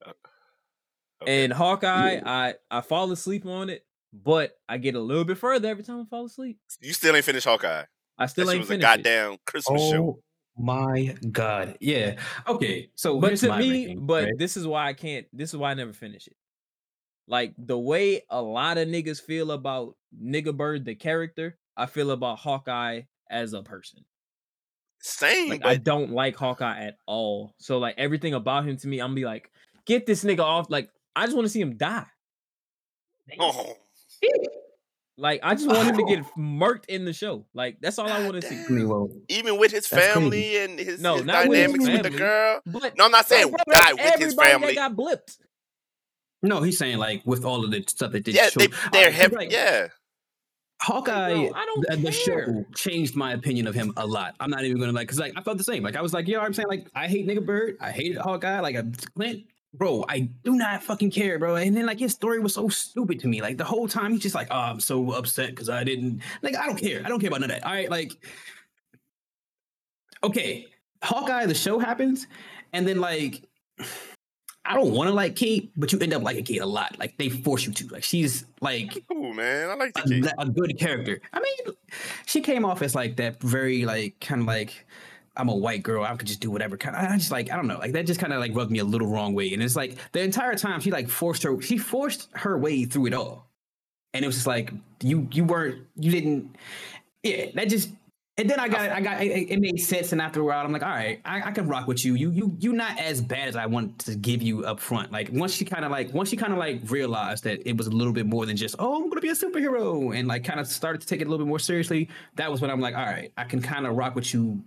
Okay. 1.23 1.45
And 1.45 1.53
Hawkeye, 1.53 2.15
Yeah. 2.17 2.23
I 2.25 2.55
I 2.71 2.81
fall 2.83 3.11
asleep 3.11 3.47
on 3.47 3.71
it, 3.71 3.85
but 4.13 4.53
I 4.69 4.79
get 4.79 4.95
a 4.95 5.01
little 5.01 5.25
bit 5.25 5.39
further 5.39 5.69
every 5.69 5.83
time 5.83 6.01
I 6.01 6.05
fall 6.05 6.27
asleep. 6.27 6.59
you 6.81 6.93
still 6.93 7.17
ain't 7.17 7.25
finished 7.25 7.47
Hawkeye. 7.47 7.85
I 8.19 8.27
still 8.27 8.47
that 8.47 8.53
ain't 8.53 8.61
was 8.61 8.69
a 8.69 8.73
finished 8.75 8.85
it. 8.85 8.97
goddamn 9.03 9.39
Christmas 9.47 9.81
Oh 9.83 9.91
show. 9.91 10.19
my 10.59 11.17
god! 11.33 11.77
Yeah. 11.81 12.21
Okay. 12.47 12.91
So, 12.95 13.19
But 13.19 13.39
to 13.39 13.57
me, 13.57 13.71
ranking, 13.87 14.07
but 14.07 14.25
right? 14.25 14.33
this 14.39 14.57
is 14.57 14.67
why 14.67 14.87
I 14.89 14.93
can't. 14.93 15.27
This 15.33 15.51
is 15.51 15.57
why 15.57 15.71
I 15.71 15.75
never 15.75 15.93
finish 15.93 16.27
it. 16.29 16.37
Like 17.27 17.55
the 17.59 17.79
way 17.79 18.23
a 18.29 18.43
lot 18.43 18.77
of 18.79 18.87
niggas 18.87 19.21
feel 19.23 19.51
about 19.53 19.97
Nigga 20.23 20.55
Bird 20.57 20.85
the 20.85 20.95
character, 20.95 21.59
I 21.77 21.87
feel 21.87 22.11
about 22.11 22.39
Hawkeye 22.39 23.03
as 23.31 23.55
a 23.55 23.63
person. 23.63 24.05
Same, 25.01 25.49
Like 25.51 25.65
I 25.65 25.77
don't 25.77 26.11
like 26.13 26.37
Hawkeye 26.37 26.85
at 26.87 26.99
all. 27.07 27.55
So 27.59 27.79
like 27.79 27.95
everything 27.99 28.35
about 28.35 28.67
him 28.67 28.77
to 28.79 28.89
me, 28.89 29.01
I'm 29.01 29.09
gonna 29.09 29.15
be 29.17 29.25
like, 29.25 29.51
get 29.87 30.07
this 30.07 30.25
nigga 30.25 30.41
off. 30.41 30.67
Like 30.71 30.91
I 31.17 31.25
just 31.27 31.37
want 31.37 31.47
to 31.47 31.51
see 31.51 31.61
him 31.61 31.77
die. 31.77 32.07
oh, 33.39 33.77
Like 35.17 35.41
I 35.45 35.55
just 35.55 35.69
want 35.69 35.89
him 35.89 35.97
to 35.97 36.05
get 36.05 36.25
murked 36.39 36.87
in 36.87 37.05
the 37.05 37.13
show. 37.13 37.45
Like 37.55 37.77
that's 37.81 37.99
all 37.99 38.09
I 38.11 38.19
want 38.25 38.41
to 38.41 38.43
see. 38.43 38.57
I 38.69 38.73
mean, 38.73 39.23
even 39.29 39.59
with 39.59 39.71
his 39.71 39.87
That's 39.87 40.05
family 40.07 40.43
crazy. 40.43 40.59
and 40.59 40.79
his, 40.79 41.01
No, 41.01 41.19
his 41.19 41.25
not 41.25 41.49
with 41.49 41.59
his 41.59 41.73
dynamics 41.73 42.05
with, 42.05 42.13
the 42.13 42.19
girl. 42.19 42.61
But 42.67 42.99
No, 42.99 43.05
I'm 43.05 43.13
not 43.13 43.29
saying 43.29 43.53
Like, 43.53 43.61
die 43.71 43.93
with 43.93 44.19
his 44.19 44.35
family. 44.35 44.75
That 44.75 44.97
got 44.97 44.97
blipped. 44.97 45.39
no, 46.43 46.63
he's 46.63 46.79
saying 46.79 46.99
like 46.99 47.23
with 47.25 47.45
all 47.45 47.65
of 47.65 47.71
the 47.71 47.85
stuff 47.89 48.11
that 48.13 48.25
they 48.25 48.33
Yeah, 48.33 48.49
showed. 48.51 48.61
they, 48.61 48.67
they're 48.67 48.77
Alright, 48.93 49.13
'cause, 49.13 49.15
heavy. 49.21 49.37
like, 49.37 49.53
yeah, 49.53 49.87
Hawkeye, 50.83 51.29
Bro, 51.29 51.53
I 51.55 51.65
don't 51.65 51.87
the, 51.89 51.97
the 51.97 52.13
show 52.13 52.65
changed 52.75 53.15
my 53.17 53.33
opinion 53.35 53.67
of 53.67 53.75
him 53.75 53.93
a 53.97 54.07
lot. 54.07 54.35
I'm 54.41 54.51
not 54.51 54.65
even 54.65 54.79
gonna 54.81 54.93
like, 54.93 55.09
cause 55.09 55.19
like 55.21 55.33
I 55.37 55.43
felt 55.43 55.59
the 55.59 55.65
same. 55.65 55.83
Like 55.85 55.97
I 55.97 56.03
was 56.03 56.13
like, 56.13 56.27
you 56.27 56.35
know 56.35 56.41
what 56.41 56.47
I'm 56.47 56.55
saying? 56.55 56.69
Like 56.69 56.89
I 56.95 57.07
hate 57.07 57.27
nigga 57.27 57.45
bird. 57.47 57.77
I 57.81 57.91
hated 57.93 58.19
Hawkeye. 58.19 58.61
Like 58.61 58.77
I, 58.77 58.83
Clint, 59.15 59.45
bro, 59.79 60.05
I 60.09 60.31
do 60.45 60.55
not 60.57 60.83
fucking 60.83 61.11
care, 61.11 61.39
bro. 61.39 61.57
And 61.57 61.77
then 61.77 61.87
like 61.87 61.99
his 61.99 62.13
story 62.13 62.41
was 62.41 62.55
so 62.55 62.69
stupid 62.69 63.21
to 63.21 63.29
me. 63.29 63.43
Like 63.43 63.59
the 63.59 63.65
whole 63.65 63.89
time 63.89 64.13
he's 64.13 64.23
just 64.23 64.35
like, 64.35 64.49
oh, 64.51 64.59
I'm 64.59 64.81
so 64.81 65.13
upset 65.13 65.51
because 65.51 65.69
I 65.69 65.85
didn't. 65.85 66.21
Like 66.43 66.57
I 66.57 66.67
don't 66.67 66.79
care. 66.79 67.03
I 67.05 67.09
don't 67.09 67.21
care 67.21 67.29
about 67.29 67.41
none 67.41 67.51
of 67.51 67.57
that. 67.57 67.67
All 67.67 67.73
right, 67.73 67.91
like, 67.91 68.13
okay, 70.23 70.67
Hawkeye, 71.03 71.47
the 71.47 71.55
show 71.55 71.79
happens, 71.79 72.27
and 72.73 72.87
then 72.87 73.01
like. 73.01 73.43
I 74.67 74.75
don't 74.75 74.93
want 74.93 75.09
to 75.09 75.13
like 75.15 75.37
Kate, 75.37 75.71
but 75.77 75.93
you 75.93 75.99
end 75.99 76.15
up 76.15 76.23
liking 76.23 76.43
Kate 76.43 76.63
a 76.63 76.67
lot. 76.67 76.99
Like 76.99 77.19
they 77.19 77.29
force 77.29 77.67
you 77.67 77.73
to. 77.75 77.87
Like 77.89 78.03
she's 78.03 78.47
like 78.63 79.05
oh 79.11 79.33
man. 79.35 79.69
I 79.69 79.75
like 79.75 79.93
a, 79.99 80.33
a 80.39 80.49
good 80.49 80.79
character. 80.79 81.21
I 81.35 81.41
mean, 81.41 81.77
she 82.25 82.41
came 82.41 82.65
off 82.65 82.81
as 82.81 82.95
like 82.95 83.17
that 83.17 83.43
very 83.43 83.85
like 83.85 84.19
kind 84.23 84.41
of 84.41 84.47
like 84.47 84.87
I'm 85.37 85.49
a 85.49 85.55
white 85.57 85.83
girl. 85.83 86.05
I 86.05 86.15
could 86.17 86.29
just 86.29 86.41
do 86.41 86.51
whatever. 86.51 86.77
Kind 86.77 86.97
I 86.97 87.17
just 87.17 87.31
like 87.31 87.51
I 87.51 87.57
don't 87.57 87.67
know. 87.67 87.79
Like 87.79 87.93
that 87.93 88.07
just 88.07 88.21
kind 88.21 88.33
of 88.33 88.41
like 88.41 88.55
rubbed 88.55 88.71
me 88.71 88.79
a 88.79 88.85
little 88.85 89.09
wrong 89.09 89.35
way. 89.35 89.53
And 89.53 89.63
it's 89.63 89.77
like 89.77 89.97
the 90.13 90.21
entire 90.21 90.55
time 90.55 90.81
she 90.81 90.91
like 90.91 91.09
forced 91.09 91.43
her. 91.43 91.61
She 91.61 91.79
forced 91.79 92.29
her 92.35 92.57
way 92.57 92.85
through 92.85 93.07
it 93.07 93.15
all. 93.15 93.49
And 94.13 94.25
it 94.25 94.29
was 94.29 94.37
just 94.37 94.47
like 94.47 94.73
you 95.03 95.29
you 95.33 95.45
weren't 95.45 95.87
you 95.97 96.11
didn't. 96.11 96.57
Yeah, 97.23 97.47
that 97.55 97.69
just. 97.69 97.91
And 98.37 98.51
then 98.51 98.59
I 98.59 98.69
got 98.69 98.91
I 98.91 99.01
got 99.01 99.23
it, 99.23 99.51
it 99.51 99.61
made 99.61 99.79
sense. 99.79 100.11
And 100.11 100.21
after 100.21 100.41
a 100.41 100.45
while, 100.45 100.65
I'm 100.65 100.73
like, 100.73 100.83
all 100.83 100.89
right, 100.89 101.21
I, 101.25 101.43
I 101.43 101.51
can 101.53 101.69
rock 101.69 101.87
with 101.87 102.05
you. 102.05 102.15
You 102.15 102.31
you 102.31 102.57
you 102.59 102.73
not 102.73 102.99
as 102.99 103.21
bad 103.21 103.47
as 103.49 103.55
I 103.55 103.67
want 103.67 104.01
to 104.01 104.17
give 104.17 104.43
you 104.43 104.65
up 104.65 104.81
front. 104.81 105.13
Like 105.13 105.31
once 105.33 105.55
she 105.55 105.65
kind 105.65 105.85
of 105.85 105.93
like 105.93 106.13
once 106.13 106.31
she 106.31 106.37
kind 106.37 106.53
of 106.53 106.59
like 106.59 106.81
realized 106.91 107.45
that 107.45 107.69
it 107.69 107.77
was 107.77 107.87
a 107.87 107.91
little 107.91 108.13
bit 108.13 108.27
more 108.27 108.45
than 108.45 108.57
just 108.57 108.75
oh 108.81 108.97
I'm 108.97 109.09
gonna 109.09 109.21
be 109.21 109.29
a 109.29 109.35
superhero 109.35 110.17
and 110.19 110.27
like 110.27 110.43
kind 110.43 110.59
of 110.59 110.67
started 110.67 111.01
to 111.01 111.07
take 111.07 111.21
it 111.21 111.29
a 111.29 111.31
little 111.31 111.45
bit 111.47 111.49
more 111.49 111.61
seriously. 111.61 112.09
That 112.35 112.51
was 112.51 112.61
when 112.61 112.73
I'm 112.73 112.81
like, 112.81 112.97
all 112.97 113.07
right, 113.07 113.33
I 113.37 113.45
can 113.45 113.63
kind 113.63 113.87
of 113.87 113.95
rock 113.95 114.17
with 114.17 114.35
you 114.35 114.65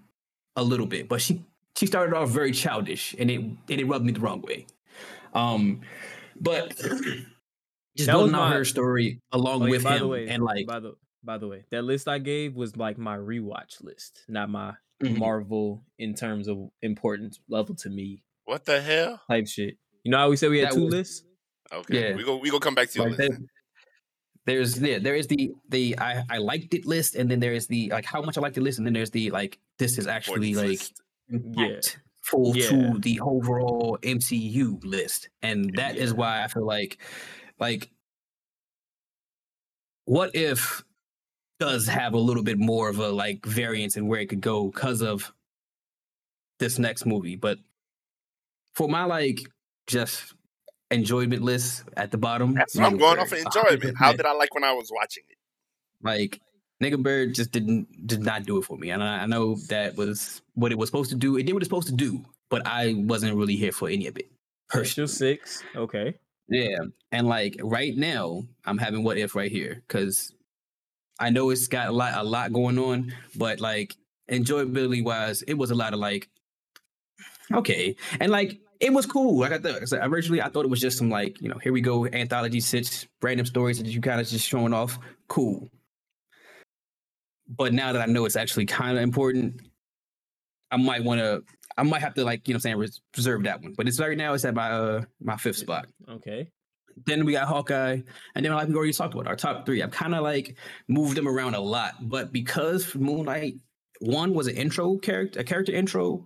a 0.58 0.63
little 0.63 0.86
bit, 0.88 1.08
but 1.08 1.22
she 1.22 1.46
she 1.78 1.86
started 1.86 2.13
off 2.15 2.30
very 2.30 2.52
childish, 2.52 3.15
and 3.17 3.32
it 3.32 3.39
and 3.39 3.60
it 3.70 3.86
rubbed 3.86 4.04
me 4.06 4.12
the 4.12 4.20
wrong 4.20 4.41
way. 4.41 4.65
Um, 5.34 5.82
but 6.39 6.76
just 6.78 6.88
That 6.88 7.24
was 7.98 8.08
building 8.08 8.36
out 8.36 8.52
her 8.54 8.65
story 8.65 9.22
along 9.32 9.63
yeah, 9.63 9.70
with 9.70 9.84
by 9.84 9.93
him, 9.93 10.00
the 10.00 10.08
way, 10.08 10.28
and 10.28 10.43
like 10.43 10.67
by 10.67 10.80
the 10.80 10.93
by 11.24 11.38
the 11.38 11.48
way, 11.48 11.65
that 11.72 11.84
list 11.84 12.08
I 12.08 12.20
gave 12.20 12.56
was 12.56 12.76
like 12.76 12.98
my 12.98 13.15
rewatch 13.17 13.82
list, 13.84 14.24
not 14.28 14.50
my 14.50 14.74
Mhm. 15.04 15.20
Marvel 15.20 15.84
in 16.00 16.15
terms 16.15 16.48
of 16.48 16.58
importance 16.82 17.39
level 17.48 17.76
to 17.76 17.89
me 17.89 18.24
What 18.46 18.65
the 18.65 18.82
hell? 18.82 19.22
type 19.30 19.48
shit. 19.48 19.78
You 20.04 20.10
know 20.12 20.17
how 20.17 20.30
we 20.32 20.38
said 20.38 20.50
we 20.50 20.58
had 20.60 20.70
That 20.72 20.74
two 20.76 20.86
was- 20.86 20.93
lists? 20.93 21.24
Okay, 21.72 22.10
Yeah. 22.10 22.15
we 22.15 22.24
go 22.24 22.38
we 22.38 22.50
go 22.50 22.60
come 22.60 22.74
back 22.74 22.89
to 22.91 23.00
your 23.00 23.10
Like 23.10 23.17
that- 23.17 23.39
there's 24.48 24.82
yeah, 24.82 24.98
there 25.00 25.16
is 25.16 25.28
the 25.28 25.52
the 25.70 25.98
I, 26.00 26.24
I 26.30 26.38
liked 26.40 26.74
it 26.74 26.86
list, 26.86 27.16
and 27.16 27.30
then 27.30 27.40
there 27.42 27.54
is 27.54 27.68
the 27.68 27.90
like 27.92 28.06
how 28.06 28.22
much 28.22 28.38
I 28.38 28.42
liked 28.42 28.56
the 28.56 28.62
list, 28.62 28.80
and 28.80 28.88
then 28.88 28.94
there's 28.94 29.12
the 29.12 29.30
like 29.30 29.60
this 29.78 29.98
is 30.00 30.08
actually 30.08 30.56
like 30.56 30.66
list. 30.70 31.02
impactful 31.32 32.56
Yeah. 32.56 32.70
to 32.70 33.00
the 33.00 33.20
overall 33.22 34.00
MCU 34.02 34.84
list, 34.84 35.30
and 35.44 35.76
that 35.76 35.98
is 35.98 36.12
Yeah. 36.12 36.16
why 36.18 36.44
I 36.44 36.48
feel 36.48 36.66
like 36.66 36.98
like 37.60 37.92
what 40.06 40.34
if 40.36 40.84
does 41.60 41.88
have 41.88 42.14
a 42.14 42.18
little 42.20 42.44
bit 42.44 42.58
more 42.58 42.88
of 42.90 43.00
a 43.00 43.10
like 43.10 43.46
variance 43.46 43.98
in 43.98 44.08
where 44.08 44.22
it 44.22 44.28
could 44.28 44.42
go 44.42 44.68
because 44.70 45.02
of 45.02 45.34
this 46.60 46.80
next 46.80 47.06
movie, 47.06 47.36
but 47.36 47.60
for 48.76 48.88
my 48.88 49.04
like 49.04 49.40
just 49.88 50.34
enjoyment 50.91 51.41
list 51.41 51.84
at 51.95 52.12
the 52.12 52.17
bottom, 52.17 52.54
That's 52.54 52.76
what 52.76 52.86
I'm 52.86 52.97
going 52.97 53.17
Nigga 53.17 53.21
off 53.21 53.32
of 53.32 53.39
enjoyment. 53.39 53.97
How 53.97 54.13
did 54.13 54.26
I 54.26 54.34
like 54.34 54.54
when 54.54 54.63
I 54.63 54.73
was 54.73 54.89
watching 54.91 55.23
it? 55.30 55.38
like 56.02 56.41
Nigga 56.82 57.02
Bird 57.02 57.34
just 57.34 57.52
didn't 57.52 57.88
did 58.06 58.21
not 58.21 58.45
do 58.45 58.58
it 58.60 58.65
for 58.65 58.78
me, 58.78 58.91
and 58.91 59.04
I, 59.04 59.23
I 59.23 59.26
know 59.26 59.56
that 59.69 59.97
was 59.97 60.41
what 60.54 60.71
it 60.71 60.78
was 60.78 60.89
supposed 60.89 61.10
to 61.10 61.15
do. 61.15 61.38
It 61.38 61.43
did 61.43 61.54
what 61.54 61.63
it's 61.63 61.69
supposed 61.69 61.88
to 61.88 61.95
do, 61.95 62.23
but 62.50 62.65
I 62.67 62.93
wasn't 62.95 63.36
really 63.36 63.56
here 63.56 63.71
for 63.71 63.89
any 63.89 64.08
of 64.08 64.17
it. 64.17 64.30
Special 64.69 65.06
Personally. 65.06 65.08
six. 65.08 65.63
Okay. 65.76 66.15
Yeah, 66.50 66.78
and 67.12 67.28
like 67.28 67.58
right 67.63 67.95
now, 67.97 68.43
I'm 68.65 68.78
having 68.78 69.04
what 69.04 69.17
if 69.17 69.36
right 69.36 69.52
here 69.52 69.84
because 69.88 70.34
I 71.19 71.30
know 71.32 71.50
it's 71.50 71.67
got 71.67 71.89
a 71.89 71.91
lot 71.91 72.13
a 72.15 72.23
lot 72.23 72.54
going 72.54 72.78
on, 72.78 73.13
but 73.36 73.60
like 73.60 73.95
enjoyability 74.30 75.04
wise, 75.04 75.41
it 75.41 75.56
was 75.56 75.71
a 75.71 75.76
lot 75.76 75.93
of 75.93 76.00
like 76.00 76.30
okay, 77.52 77.95
and 78.19 78.32
like 78.32 78.60
it 78.80 78.94
was 78.94 79.06
cool. 79.06 79.40
Like 79.40 79.52
I 79.52 79.58
thought, 79.58 79.88
so 79.88 80.00
originally 80.02 80.42
I 80.42 80.50
thought 80.50 80.66
it 80.66 80.70
was 80.70 80.80
just 80.80 80.98
some 80.98 81.10
like 81.10 81.42
you 81.42 81.50
know 81.50 81.58
here 81.58 81.74
we 81.74 81.82
go 81.82 82.08
anthology 82.08 82.60
sits 82.60 83.08
random 83.22 83.46
stories 83.46 83.78
that 83.80 83.88
you 83.88 84.02
kind 84.02 84.22
of 84.22 84.28
just 84.28 84.48
showing 84.48 84.74
off. 84.74 85.00
Cool, 85.28 85.70
but 87.48 87.74
now 87.74 87.94
that 87.94 88.02
I 88.02 88.06
know 88.12 88.26
it's 88.26 88.36
actually 88.36 88.66
kind 88.66 88.98
of 88.98 89.04
important, 89.04 89.62
I 90.72 90.78
might 90.78 91.04
want 91.04 91.20
to. 91.20 91.44
I 91.78 91.84
might 91.84 92.02
have 92.02 92.13
to 92.16 92.24
like 92.24 92.48
you 92.48 92.54
know 92.54 92.58
I'm 92.58 92.62
saying 92.62 92.78
res- 92.78 93.02
reserve 93.16 93.44
that 93.44 93.62
one. 93.62 93.74
But 93.78 93.88
it's 93.88 94.00
right 94.00 94.18
now 94.18 94.34
it's 94.34 94.46
at 94.46 94.56
my 94.56 94.72
uh 94.72 95.04
my 95.22 95.38
fifth 95.38 95.58
spot. 95.58 95.88
Okay. 96.10 96.50
Then 97.06 97.26
we 97.26 97.34
got 97.34 97.48
Hawkeye, 97.48 98.02
and 98.36 98.46
then 98.46 98.54
like 98.54 98.68
we 98.68 98.76
already 98.76 98.94
talked 98.94 99.13
about 99.13 99.28
our 99.28 99.36
top 99.36 99.66
three. 99.66 99.84
I've 99.84 99.92
kind 99.92 100.16
of 100.16 100.24
like 100.24 100.58
moved 100.88 101.16
them 101.16 101.28
around 101.28 101.54
a 101.54 101.60
lot, 101.60 101.94
but 102.02 102.32
because 102.32 102.96
Moon 102.96 103.26
Knight 103.26 103.56
one 104.00 104.34
was 104.34 104.48
an 104.48 104.56
intro 104.56 104.98
character, 104.98 105.40
a 105.40 105.44
character 105.44 105.72
intro, 105.72 106.26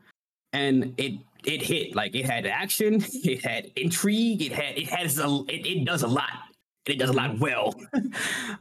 and 0.54 0.94
it 0.98 1.14
it 1.46 1.62
hit 1.62 1.96
like 1.96 2.16
it 2.16 2.26
had 2.26 2.46
action, 2.46 3.04
it 3.24 3.44
had 3.44 3.72
intrigue, 3.76 4.42
it 4.42 4.52
had 4.52 4.78
it 4.78 4.90
has 4.90 5.20
a 5.20 5.44
it, 5.48 5.66
it 5.66 5.86
does 5.86 6.04
a 6.04 6.08
lot, 6.08 6.32
and 6.86 6.96
it 6.96 7.00
does 7.00 7.10
a 7.10 7.14
lot 7.14 7.40
well. 7.40 7.74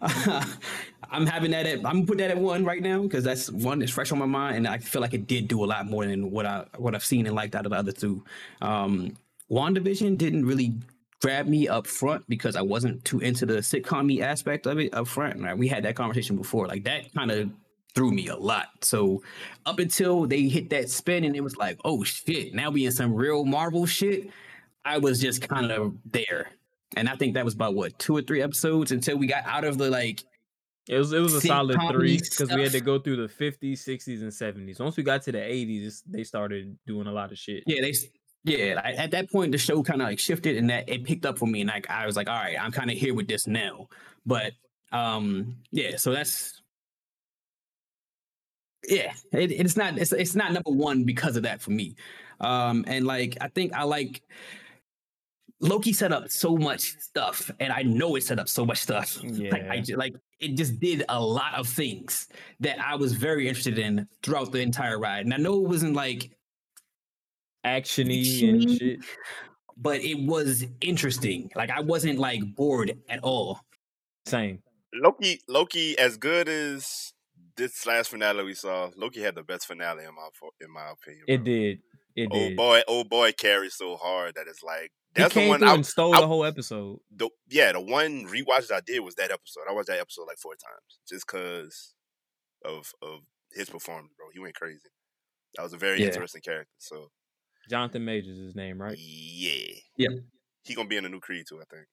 I'm 1.13 1.27
having 1.27 1.51
that 1.51 1.67
at 1.67 1.79
I'm 1.79 1.83
gonna 1.83 2.07
put 2.07 2.19
that 2.19 2.31
at 2.31 2.39
one 2.39 2.65
right 2.65 2.83
now 2.83 3.03
because 3.03 3.25
that's 3.25 3.51
one 3.51 3.81
that's 3.81 3.93
fresh 3.93 4.13
on 4.13 4.19
my 4.19 4.27
mind, 4.27 4.57
and 4.59 4.69
I 4.69 4.79
feel 4.79 5.03
like 5.03 5.15
it 5.15 5.27
did 5.27 5.49
do 5.49 5.65
a 5.65 5.67
lot 5.67 5.87
more 5.87 6.07
than 6.07 6.31
what 6.31 6.47
I 6.47 6.67
what 6.77 6.95
I've 6.95 7.05
seen 7.05 7.27
and 7.27 7.35
liked 7.35 7.55
out 7.55 7.67
of 7.67 7.73
the 7.73 7.79
other 7.79 7.93
two. 7.93 8.25
Um, 8.61 9.17
WandaVision 9.51 10.17
didn't 10.17 10.47
really 10.47 10.75
grab 11.21 11.47
me 11.47 11.69
up 11.69 11.87
front 11.87 12.27
because 12.29 12.57
I 12.57 12.63
wasn't 12.63 13.05
too 13.05 13.19
into 13.21 13.45
the 13.45 13.55
sitcom 13.55 14.21
aspect 14.21 14.67
of 14.67 14.79
it 14.79 14.95
up 14.95 15.07
front. 15.09 15.43
Right? 15.43 15.57
We 15.57 15.69
had 15.69 15.85
that 15.85 15.97
conversation 15.97 16.37
before. 16.37 16.67
Like 16.67 16.85
that 16.85 17.13
kind 17.15 17.31
of 17.31 17.51
threw 17.95 18.11
me 18.11 18.29
a 18.29 18.37
lot. 18.37 18.69
So 18.83 19.23
up 19.67 19.79
until 19.79 20.27
they 20.27 20.43
hit 20.43 20.71
that 20.71 20.91
spin 20.91 21.25
and 21.25 21.37
it 21.37 21.43
was 21.43 21.57
like, 21.57 21.79
oh 21.85 22.05
shit, 22.05 22.55
now 22.55 22.71
we 22.71 22.87
in 22.87 22.93
some 22.93 23.15
real 23.15 23.45
Marvel 23.45 23.87
shit. 23.87 24.31
I 24.85 24.99
was 24.99 25.21
just 25.21 25.47
kind 25.49 25.71
of 25.71 25.95
there. 26.07 26.51
And 26.97 27.09
I 27.09 27.17
think 27.17 27.35
that 27.35 27.45
was 27.45 27.55
about 27.55 27.75
what, 27.75 27.99
two 27.99 28.17
or 28.17 28.23
three 28.23 28.43
episodes 28.43 28.93
until 28.93 29.17
we 29.17 29.27
got 29.27 29.45
out 29.47 29.65
of 29.65 29.79
the 29.79 29.91
like 29.91 30.25
It 30.89 30.99
was 30.99 31.13
it 31.13 31.21
was 31.21 31.35
a 31.35 31.41
solid 31.41 31.79
three 31.91 32.19
because 32.19 32.53
we 32.53 32.63
had 32.63 32.73
to 32.73 32.81
go 32.81 32.99
through 32.99 33.17
the 33.17 33.33
50s, 33.33 33.87
60s, 33.87 34.23
and 34.23 34.33
70s. 34.33 34.81
Once 34.81 34.97
we 34.97 35.03
got 35.03 35.23
to 35.23 35.33
the 35.33 35.39
80s, 35.39 36.03
they 36.07 36.25
started 36.25 36.77
doing 36.87 37.07
a 37.07 37.13
lot 37.13 37.31
of 37.31 37.39
shit. 37.39 37.63
Yeah, 37.67 37.83
they. 37.83 37.93
Yeah, 38.43 38.81
at 38.83 39.11
that 39.11 39.31
point 39.31 39.53
the 39.53 39.59
show 39.59 39.83
kind 39.83 40.01
of 40.01 40.09
like 40.09 40.19
shifted 40.19 40.57
and 40.57 40.71
that 40.71 40.89
it 40.89 41.05
picked 41.05 41.27
up 41.27 41.39
for 41.39 41.47
me, 41.47 41.61
and 41.61 41.69
like 41.69 41.89
I 41.91 42.07
was 42.07 42.17
like, 42.17 42.29
all 42.29 42.35
right, 42.37 42.57
I'm 42.59 42.73
kind 42.73 42.91
of 42.91 42.97
here 42.97 43.15
with 43.15 43.29
this 43.29 43.47
now. 43.47 43.89
But 44.25 44.55
um, 44.93 45.59
yeah, 45.71 45.97
so 45.97 46.13
that's 46.13 46.60
yeah, 48.89 49.13
it, 49.33 49.53
it's 49.53 49.77
not 49.77 49.99
it's 49.99 50.13
it's 50.13 50.35
not 50.35 50.53
number 50.53 50.71
one 50.71 51.05
because 51.05 51.37
of 51.37 51.43
that 51.45 51.61
for 51.61 51.71
me. 51.71 51.95
Um, 52.41 52.85
and 52.87 53.07
like 53.07 53.37
I 53.41 53.49
think 53.49 53.73
I 53.75 53.83
like 53.85 54.23
Loki 55.61 55.93
set 55.93 56.11
up 56.13 56.31
so 56.31 56.57
much 56.57 56.97
stuff, 57.01 57.51
and 57.61 57.73
I 57.73 57.83
know 57.83 58.17
it 58.17 58.23
set 58.23 58.39
up 58.39 58.49
so 58.49 58.65
much 58.65 58.79
stuff. 58.79 59.23
like 59.25 59.69
I 59.69 59.83
Yeah. 59.85 59.97
like 59.97 60.15
it 60.39 60.57
just 60.57 60.81
did 60.81 61.05
a 61.11 61.21
lot 61.23 61.55
of 61.55 61.69
things 61.69 62.29
that 62.61 62.81
I 62.81 62.95
was 62.95 63.13
very 63.13 63.47
interested 63.47 63.79
in 63.79 64.09
throughout 64.23 64.53
the 64.53 64.61
entire 64.61 64.99
ride, 64.99 65.25
and 65.27 65.35
I 65.35 65.37
know 65.37 65.55
it 65.63 65.69
wasn't 65.69 65.95
like 65.95 66.31
Actiony 67.67 68.49
and 68.49 68.71
shit. 68.79 69.01
but 69.77 70.01
it 70.01 70.19
was 70.19 70.65
interesting. 70.81 71.51
Like 71.55 71.71
I 71.71 71.81
wasn't 71.81 72.19
like 72.19 72.41
bored 72.57 72.99
at 73.11 73.21
all. 73.23 73.61
Same. 74.27 74.63
Loki, 74.95 75.41
Loki, 75.47 75.97
as 75.99 76.17
good 76.17 76.49
as 76.49 77.13
this 77.61 77.87
last 77.87 78.09
finale 78.11 78.43
we 78.45 78.55
saw, 78.55 78.91
Loki 78.97 79.21
had 79.21 79.35
the 79.35 79.43
best 79.43 79.67
finale 79.67 80.05
in 80.05 80.15
my 80.15 80.29
in 80.61 80.71
my 80.73 80.91
opinion. 80.91 81.25
It 81.29 81.45
did. 81.45 81.79
It 82.17 82.29
Oh 82.33 82.35
did. 82.35 82.57
boy, 82.57 82.83
oh 82.89 83.05
boy, 83.05 83.33
carries 83.33 83.75
so 83.77 83.97
hard 83.97 84.35
that 84.35 84.47
it's 84.49 84.63
like 84.63 84.91
He 85.15 85.23
that's 85.23 85.35
the 85.35 85.49
one. 85.49 85.63
I, 85.63 85.75
and 85.75 85.87
stole 85.87 86.15
I- 86.15 86.21
the 86.21 86.27
whole 86.27 86.45
episode. 86.45 86.99
the, 87.15 87.31
yeah, 87.49 87.73
the 87.73 87.81
one 87.81 88.27
rewatch 88.27 88.73
I 88.73 88.81
did 88.85 89.01
was 89.01 89.15
that 89.15 89.31
episode. 89.31 89.63
I 89.69 89.73
watched 89.73 89.89
that 89.89 90.01
episode 90.01 90.25
like 90.27 90.39
four 90.39 90.55
times 90.55 90.99
just 91.09 91.27
because 91.27 91.95
of 92.65 92.93
of 93.03 93.21
his 93.53 93.71
performance, 93.71 94.13
bro. 94.17 94.27
He 94.33 94.41
went 94.41 94.55
crazy. 94.57 94.89
That 95.57 95.63
was 95.63 95.73
a 95.73 95.79
very 95.79 96.01
Yeah. 96.01 96.07
interesting 96.07 96.43
character. 96.43 96.71
So 96.79 97.11
Jonathan 97.69 98.05
Majors 98.05 98.39
is 98.39 98.45
his 98.47 98.57
name, 98.57 98.81
right? 98.83 98.97
yeah, 98.99 99.75
Yep. 99.97 100.11
He 100.65 100.75
gonna 100.75 100.89
be 100.89 100.97
in 100.97 101.05
the 101.05 101.11
new 101.11 101.21
Creed 101.21 101.47
too, 101.49 101.61
I 101.61 101.65
think. 101.75 101.87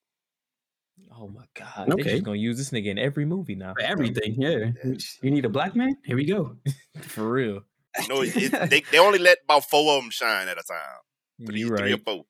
Oh 1.19 1.27
my 1.27 1.45
god. 1.55 1.88
They're 1.88 1.93
Okay. 1.95 2.12
just 2.12 2.23
gonna 2.23 2.38
use 2.38 2.57
this 2.57 2.69
nigga 2.71 2.88
in 2.88 2.97
every 2.99 3.25
movie 3.25 3.55
now. 3.55 3.73
For 3.73 3.81
everything, 3.81 4.36
yeah. 4.41 4.71
Yeah. 4.83 4.93
You 5.21 5.31
need 5.31 5.45
a 5.45 5.49
black 5.49 5.75
man? 5.75 5.97
Here 6.05 6.15
we 6.15 6.25
go. 6.25 6.57
For 7.01 7.29
real. 7.31 7.62
No, 8.10 8.21
it, 8.21 8.36
it, 8.38 8.51
they 8.69 8.81
they 8.91 8.99
only 8.99 9.19
let 9.19 9.39
about 9.43 9.67
four 9.69 9.97
of 9.97 10.03
them 10.03 10.12
shine 10.12 10.47
at 10.47 10.57
a 10.60 10.63
time. 10.63 11.47
Three, 11.47 11.60
You 11.60 11.75
three 11.75 11.93
or 11.93 11.97
four. 11.97 12.25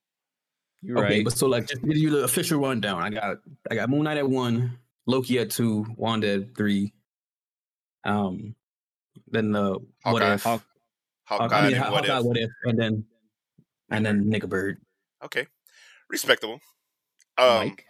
You 0.82 0.98
Okay, 1.00 1.16
right. 1.18 1.24
but 1.24 1.34
so 1.38 1.48
like 1.48 1.68
just 1.68 1.82
give 1.84 1.98
you 1.98 2.10
the 2.12 2.24
official 2.24 2.60
rundown. 2.62 3.02
I 3.02 3.10
got 3.10 3.38
I 3.70 3.76
got 3.76 3.90
Moon 3.90 4.04
Knight 4.04 4.18
at 4.18 4.30
one, 4.30 4.78
Loki 5.06 5.40
at 5.40 5.50
two, 5.52 5.86
Wanda 5.98 6.36
at 6.36 6.56
three. 6.56 6.94
Um 8.04 8.56
then 9.30 9.52
the 9.52 9.74
what 10.04 10.22
Hawkeye. 10.22 10.34
if 10.36 10.44
Hawk- 10.44 10.64
Hawkeye 11.26 11.58
I 11.58 11.62
mean, 11.64 11.74
and 11.74 11.84
Haw- 11.84 11.92
what 11.92 12.06
Hawkeye, 12.06 12.20
if? 12.20 12.26
what 12.26 12.38
if 12.38 12.50
and 12.64 12.80
then 12.80 13.06
and 13.90 14.06
then 14.06 14.26
Nigga 14.32 14.48
Bird. 14.48 14.80
Okay, 15.26 15.48
respectable. 16.10 16.60
Um, 17.38 17.68
Mike. 17.70 17.86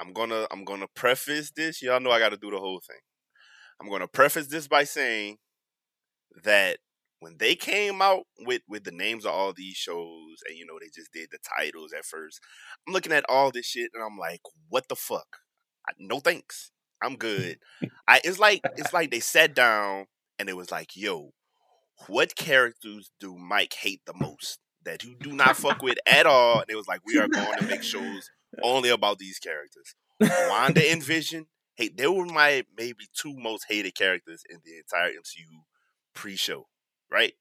I'm 0.00 0.12
gonna 0.12 0.46
I'm 0.50 0.64
gonna 0.64 0.86
preface 0.94 1.50
this. 1.50 1.82
Y'all 1.82 2.00
know 2.00 2.10
I 2.10 2.18
got 2.18 2.30
to 2.30 2.36
do 2.36 2.50
the 2.50 2.58
whole 2.58 2.80
thing. 2.86 3.00
I'm 3.80 3.88
gonna 3.88 4.08
preface 4.08 4.46
this 4.46 4.68
by 4.68 4.84
saying 4.84 5.38
that 6.44 6.78
when 7.20 7.36
they 7.38 7.54
came 7.54 8.00
out 8.00 8.24
with 8.40 8.62
with 8.68 8.84
the 8.84 8.92
names 8.92 9.24
of 9.24 9.32
all 9.32 9.52
these 9.52 9.76
shows, 9.76 10.38
and 10.46 10.56
you 10.56 10.66
know 10.66 10.78
they 10.80 10.90
just 10.94 11.12
did 11.12 11.28
the 11.30 11.38
titles 11.58 11.92
at 11.92 12.04
first, 12.04 12.40
I'm 12.86 12.92
looking 12.92 13.12
at 13.12 13.24
all 13.28 13.50
this 13.50 13.66
shit 13.66 13.90
and 13.94 14.02
I'm 14.02 14.18
like, 14.18 14.40
what 14.68 14.88
the 14.88 14.96
fuck? 14.96 15.26
I, 15.88 15.92
no 15.98 16.20
thanks. 16.20 16.70
I'm 17.02 17.16
good. 17.16 17.58
I 18.08 18.20
it's 18.24 18.38
like 18.38 18.60
it's 18.76 18.92
like 18.92 19.10
they 19.10 19.20
sat 19.20 19.54
down 19.54 20.06
and 20.38 20.48
it 20.48 20.56
was 20.56 20.70
like, 20.70 20.96
yo, 20.96 21.32
what 22.06 22.36
characters 22.36 23.10
do 23.18 23.36
Mike 23.36 23.74
hate 23.74 24.02
the 24.06 24.14
most 24.14 24.58
that 24.84 25.02
you 25.02 25.16
do 25.20 25.32
not 25.32 25.56
fuck 25.56 25.82
with 25.82 25.98
at 26.06 26.26
all? 26.26 26.60
And 26.60 26.70
it 26.70 26.76
was 26.76 26.88
like, 26.88 27.00
we 27.04 27.18
are 27.18 27.28
going 27.28 27.58
to 27.58 27.66
make 27.66 27.82
shows 27.82 28.30
only 28.62 28.88
about 28.90 29.18
these 29.18 29.38
characters. 29.38 29.94
Wanda 30.20 30.82
and 30.90 31.02
Vision, 31.02 31.46
hey, 31.76 31.88
they 31.88 32.06
were 32.06 32.26
my 32.26 32.64
maybe 32.76 33.06
two 33.14 33.34
most 33.36 33.66
hated 33.68 33.94
characters 33.94 34.42
in 34.48 34.58
the 34.64 34.76
entire 34.78 35.12
MCU 35.12 35.62
pre-show, 36.14 36.66
right? 37.10 37.34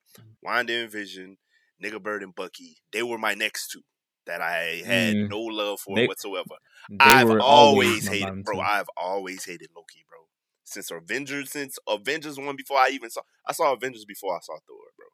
Wanda 0.43 0.73
and 0.73 0.91
Vision, 0.91 1.37
Nigga 1.83 2.01
Bird 2.01 2.23
and 2.23 2.35
Bucky, 2.35 2.77
they 2.91 3.03
were 3.03 3.17
my 3.17 3.33
next 3.33 3.69
two 3.69 3.81
that 4.25 4.41
I 4.41 4.81
had 4.85 5.15
Mm. 5.15 5.29
no 5.29 5.39
love 5.39 5.79
for 5.79 5.95
They- 5.95 6.07
whatsoever. 6.07 6.55
They 6.89 6.97
I've 6.99 7.29
always 7.39 8.07
hated, 8.07 8.43
bro. 8.43 8.55
two. 8.55 8.61
I've 8.61 8.89
always 8.97 9.45
hated 9.45 9.69
Loki, 9.75 10.03
bro. 10.09 10.27
Since 10.65 10.91
Avengers, 10.91 11.51
since 11.51 11.79
Avengers 11.87 12.37
one 12.37 12.57
before 12.57 12.77
I 12.77 12.89
even 12.89 13.09
saw, 13.09 13.21
I 13.45 13.53
saw 13.53 13.71
Avengers 13.73 14.03
before 14.03 14.35
I 14.35 14.39
saw 14.41 14.57
Thor, 14.67 14.77
bro. 14.97 15.05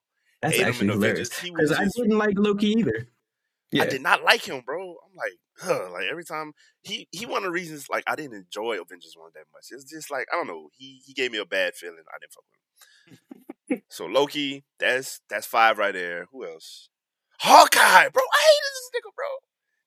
That's 0.41 0.55
hate 0.57 0.65
actually 0.65 0.87
hilarious. 0.87 1.29
Because 1.41 1.71
I 1.71 1.85
didn't 1.85 2.17
like 2.17 2.33
Loki 2.37 2.69
either. 2.71 3.07
Yeah, 3.73 3.83
I 3.83 3.87
did 3.87 4.01
not 4.01 4.23
like 4.23 4.47
him, 4.47 4.61
bro. 4.65 4.81
I'm 4.81 5.15
like, 5.15 5.33
huh, 5.57 5.91
like 5.91 6.05
every 6.09 6.23
time 6.25 6.53
he 6.83 7.07
he 7.11 7.25
one 7.25 7.39
of 7.39 7.43
the 7.43 7.51
reasons 7.51 7.87
like 7.89 8.03
I 8.07 8.15
didn't 8.15 8.35
enjoy 8.35 8.79
Avengers 8.79 9.15
one 9.17 9.31
that 9.33 9.45
much. 9.53 9.65
It's 9.71 9.89
just 9.89 10.11
like 10.11 10.27
I 10.31 10.35
don't 10.35 10.47
know. 10.47 10.69
He 10.73 11.01
he 11.05 11.13
gave 11.13 11.31
me 11.31 11.39
a 11.39 11.45
bad 11.45 11.73
feeling. 11.75 12.03
I 12.07 12.17
didn't 12.19 12.33
fuck 12.33 12.43
with 12.51 13.79
him. 13.79 13.83
so 13.89 14.05
Loki, 14.05 14.63
that's 14.79 15.21
that's 15.29 15.47
five 15.47 15.77
right 15.77 15.93
there. 15.93 16.27
Who 16.31 16.45
else? 16.45 16.89
Hawkeye, 17.39 18.09
bro. 18.09 18.23
I 18.23 18.41
hated 18.41 18.73
this 18.75 18.91
nigga, 18.95 19.15
bro. 19.15 19.25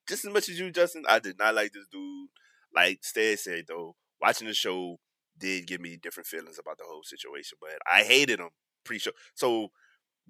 Just 0.09 0.25
as 0.25 0.33
much 0.33 0.49
as 0.49 0.59
you, 0.59 0.71
Justin. 0.71 1.05
I 1.09 1.19
did 1.21 1.39
not 1.39 1.55
like 1.55 1.73
this 1.73 1.87
dude. 1.91 2.29
Like 2.75 2.99
Stead 3.03 3.39
said 3.39 3.65
though, 3.69 3.97
watching 4.21 4.49
the 4.49 4.55
show 4.55 4.99
did 5.39 5.67
give 5.67 5.81
me 5.81 5.97
different 5.97 6.27
feelings 6.27 6.59
about 6.59 6.79
the 6.79 6.85
whole 6.87 7.03
situation, 7.05 7.59
but 7.61 7.79
I 7.91 8.03
hated 8.03 8.41
him 8.41 8.51
pre-show. 8.85 9.13
So 9.35 9.69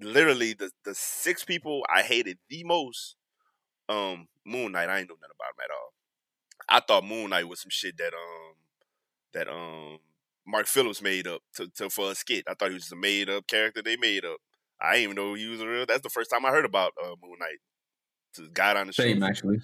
literally 0.00 0.52
the 0.52 0.70
the 0.84 0.94
six 0.94 1.44
people 1.44 1.84
I 1.94 2.02
hated 2.02 2.38
the 2.50 2.64
most 2.64 3.16
um 3.88 4.28
Moon 4.44 4.72
Knight, 4.72 4.88
I 4.88 4.98
ain't 5.00 5.08
know 5.08 5.16
nothing 5.16 5.36
about 5.36 5.54
him 5.54 5.64
at 5.64 5.70
all. 5.74 5.92
I 6.68 6.80
thought 6.80 7.04
Moon 7.04 7.30
Knight 7.30 7.48
was 7.48 7.60
some 7.60 7.70
shit 7.70 7.96
that 7.98 8.12
um 8.14 8.54
that 9.32 9.48
um 9.48 9.98
Mark 10.46 10.66
Phillips 10.66 11.02
made 11.02 11.26
up 11.26 11.42
to, 11.56 11.68
to 11.76 11.90
for 11.90 12.10
a 12.12 12.14
skit. 12.14 12.44
I 12.48 12.54
thought 12.54 12.68
he 12.68 12.74
was 12.74 12.84
just 12.84 12.92
a 12.92 12.96
made 12.96 13.28
up 13.28 13.46
character 13.46 13.82
they 13.82 13.96
made 13.96 14.24
up. 14.24 14.38
I 14.80 14.92
didn't 14.94 15.02
even 15.04 15.16
know 15.16 15.34
he 15.34 15.46
was 15.48 15.60
a 15.60 15.66
real. 15.66 15.86
That's 15.86 16.02
the 16.02 16.10
first 16.10 16.30
time 16.30 16.44
I 16.44 16.50
heard 16.50 16.64
about 16.64 16.92
uh, 17.02 17.14
Moon 17.22 17.38
Knight. 17.38 17.58
To 18.34 18.48
guy 18.52 18.78
on 18.78 18.86
the 18.88 18.92
show. 18.92 19.02
same 19.02 19.22
actually. 19.22 19.58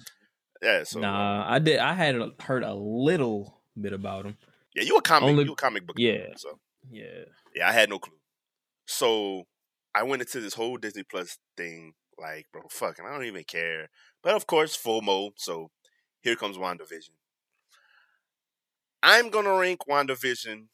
Yeah, 0.61 0.83
so 0.83 0.99
uh, 0.99 1.01
nah, 1.01 1.45
I 1.47 1.59
did. 1.59 1.79
I 1.79 1.93
had 1.93 2.15
heard 2.41 2.63
a 2.63 2.73
little 2.73 3.61
bit 3.79 3.93
about 3.93 4.25
him. 4.25 4.37
yeah, 4.75 4.83
you 4.83 4.97
a 4.97 5.01
comic, 5.01 5.29
only- 5.29 5.43
you 5.45 5.53
a 5.53 5.55
comic 5.55 5.85
book. 5.85 5.97
yeah. 5.99 6.13
nerd, 6.13 6.39
so 6.39 6.59
Yeah, 6.89 7.25
yeah, 7.55 7.67
I 7.67 7.71
had 7.71 7.89
no 7.89 7.99
clue. 7.99 8.17
So 8.87 9.43
I 9.93 10.03
went 10.03 10.21
into 10.21 10.39
this 10.39 10.53
whole 10.53 10.77
Disney 10.77 11.03
Plus 11.03 11.37
thing 11.55 11.93
like, 12.19 12.47
bro, 12.51 12.63
fucking, 12.69 13.05
I 13.05 13.13
don't 13.13 13.25
even 13.25 13.43
care. 13.43 13.89
But 14.21 14.35
of 14.35 14.47
course, 14.47 14.77
FOMO. 14.77 15.31
So 15.37 15.71
here 16.21 16.35
comes 16.35 16.57
WandaVision. 16.57 17.09
I'm 19.01 19.29
gonna 19.29 19.57
rank 19.57 19.81
WandaVision 19.89 20.67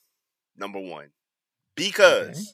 number 0.56 0.80
one 0.80 1.12
because, 1.76 2.54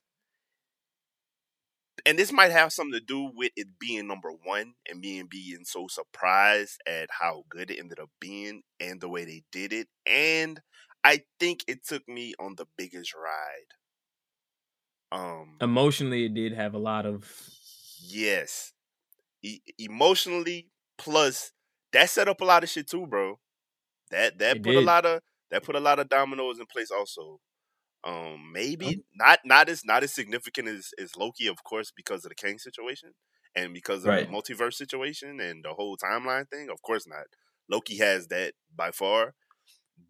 and 2.05 2.17
this 2.17 2.31
might 2.31 2.51
have 2.51 2.71
something 2.71 2.99
to 2.99 3.05
do 3.05 3.31
with 3.35 3.51
it 3.55 3.67
being 3.79 4.07
number 4.07 4.31
one 4.31 4.75
and 4.89 4.99
me 4.99 5.19
and 5.19 5.29
being 5.29 5.65
so 5.65 5.87
surprised 5.87 6.79
at 6.87 7.09
how 7.19 7.43
good 7.49 7.71
it 7.71 7.79
ended 7.79 7.99
up 7.99 8.09
being 8.21 8.61
and 8.79 9.01
the 9.01 9.09
way 9.09 9.25
they 9.25 9.43
did 9.51 9.73
it, 9.73 9.87
and 10.05 10.61
I 11.03 11.23
think 11.39 11.63
it 11.67 11.85
took 11.85 12.07
me 12.07 12.33
on 12.39 12.55
the 12.55 12.67
biggest 12.77 13.13
ride. 13.13 13.67
Um, 15.11 15.57
emotionally, 15.61 16.25
it 16.25 16.33
did 16.33 16.53
have 16.53 16.73
a 16.73 16.79
lot 16.79 17.05
of. 17.05 17.31
Yes. 18.01 18.71
E- 19.45 19.61
emotionally, 19.77 20.69
plus 20.97 21.51
that 21.93 22.09
set 22.09 22.27
up 22.27 22.41
a 22.41 22.45
lot 22.45 22.63
of 22.63 22.69
shit 22.69 22.89
too, 22.89 23.05
bro. 23.07 23.39
That 24.11 24.37
that 24.39 24.57
It 24.57 24.63
put 24.63 24.75
a 24.75 24.81
lot 24.81 25.05
of 25.05 25.21
that 25.51 25.63
put 25.63 25.75
a 25.75 25.79
lot 25.79 25.99
of 25.99 26.09
dominoes 26.09 26.59
in 26.59 26.65
place 26.65 26.91
also. 26.91 27.39
Um 28.03 28.51
maybe 28.53 29.03
not 29.15 29.39
not 29.45 29.69
as 29.69 29.83
not 29.85 30.03
as 30.03 30.13
significant 30.13 30.67
as, 30.67 30.91
as 31.01 31.15
Loki, 31.17 31.47
of 31.47 31.63
course, 31.63 31.91
because 31.95 32.23
of 32.25 32.29
the 32.29 32.35
Kang 32.35 32.59
situation 32.59 33.11
and 33.55 33.73
because 33.73 34.03
of 34.03 34.09
Right. 34.09 34.27
the 34.27 34.33
multiverse 34.33 34.75
situation 34.75 35.39
and 35.39 35.63
the 35.63 35.73
whole 35.73 35.97
timeline 35.97 36.47
thing. 36.49 36.69
Of 36.69 36.81
course 36.81 37.07
not. 37.07 37.25
Loki 37.69 37.97
has 37.97 38.27
that 38.27 38.53
by 38.75 38.91
far. 38.91 39.33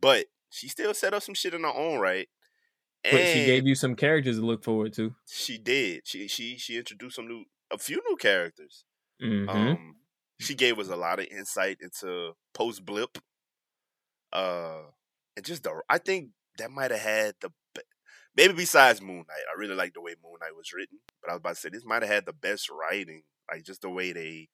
But 0.02 0.26
she 0.50 0.68
still 0.68 0.94
set 0.94 1.14
up 1.14 1.24
some 1.24 1.36
shit 1.36 1.54
in 1.54 1.62
her 1.64 1.74
own 1.74 2.00
right. 2.00 2.28
But 3.04 3.28
she 3.28 3.46
gave 3.46 3.68
you 3.68 3.76
some 3.76 3.96
characters 3.96 4.38
to 4.40 4.46
look 4.46 4.64
forward 4.64 4.94
to. 4.94 5.16
she 5.28 5.58
did. 5.58 6.02
She 6.06 6.28
she 6.28 6.58
she 6.58 6.78
introduced 6.78 7.16
some 7.16 7.28
new 7.28 7.46
a 7.72 7.78
few 7.78 8.02
new 8.10 8.16
characters. 8.18 8.84
Mhm. 9.22 9.50
Um, 9.50 9.96
she 10.40 10.56
gave 10.56 10.78
us 10.80 10.90
a 10.90 10.96
lot 10.96 11.20
of 11.20 11.26
insight 11.28 11.78
into 11.82 12.34
post 12.54 12.86
blip. 12.86 13.18
Uh, 14.34 14.82
and 15.36 15.46
just 15.46 15.64
the 15.64 15.82
I 15.90 15.98
think 15.98 16.30
that 16.58 16.72
might 16.72 16.92
have 16.92 17.00
had 17.00 17.36
the 17.42 17.50
be- 17.74 17.82
maybe 18.36 18.54
besides 18.54 19.02
Moon 19.02 19.26
Knight. 19.28 19.44
I 19.54 19.58
really 19.58 19.76
like 19.76 19.94
the 19.94 20.02
way 20.02 20.16
Moon 20.24 20.36
Knight 20.42 20.56
was 20.56 20.74
written, 20.74 21.00
but 21.22 21.30
I 21.30 21.34
was 21.34 21.40
about 21.40 21.56
to 21.56 21.62
say 21.62 21.70
this 21.70 21.86
might 21.86 22.02
have 22.02 22.12
had 22.12 22.26
the 22.26 22.34
best 22.34 22.70
writing, 22.70 23.24
like 23.52 23.64
just 23.64 23.82
the 23.82 23.90
way 23.90 24.12
they 24.12 24.50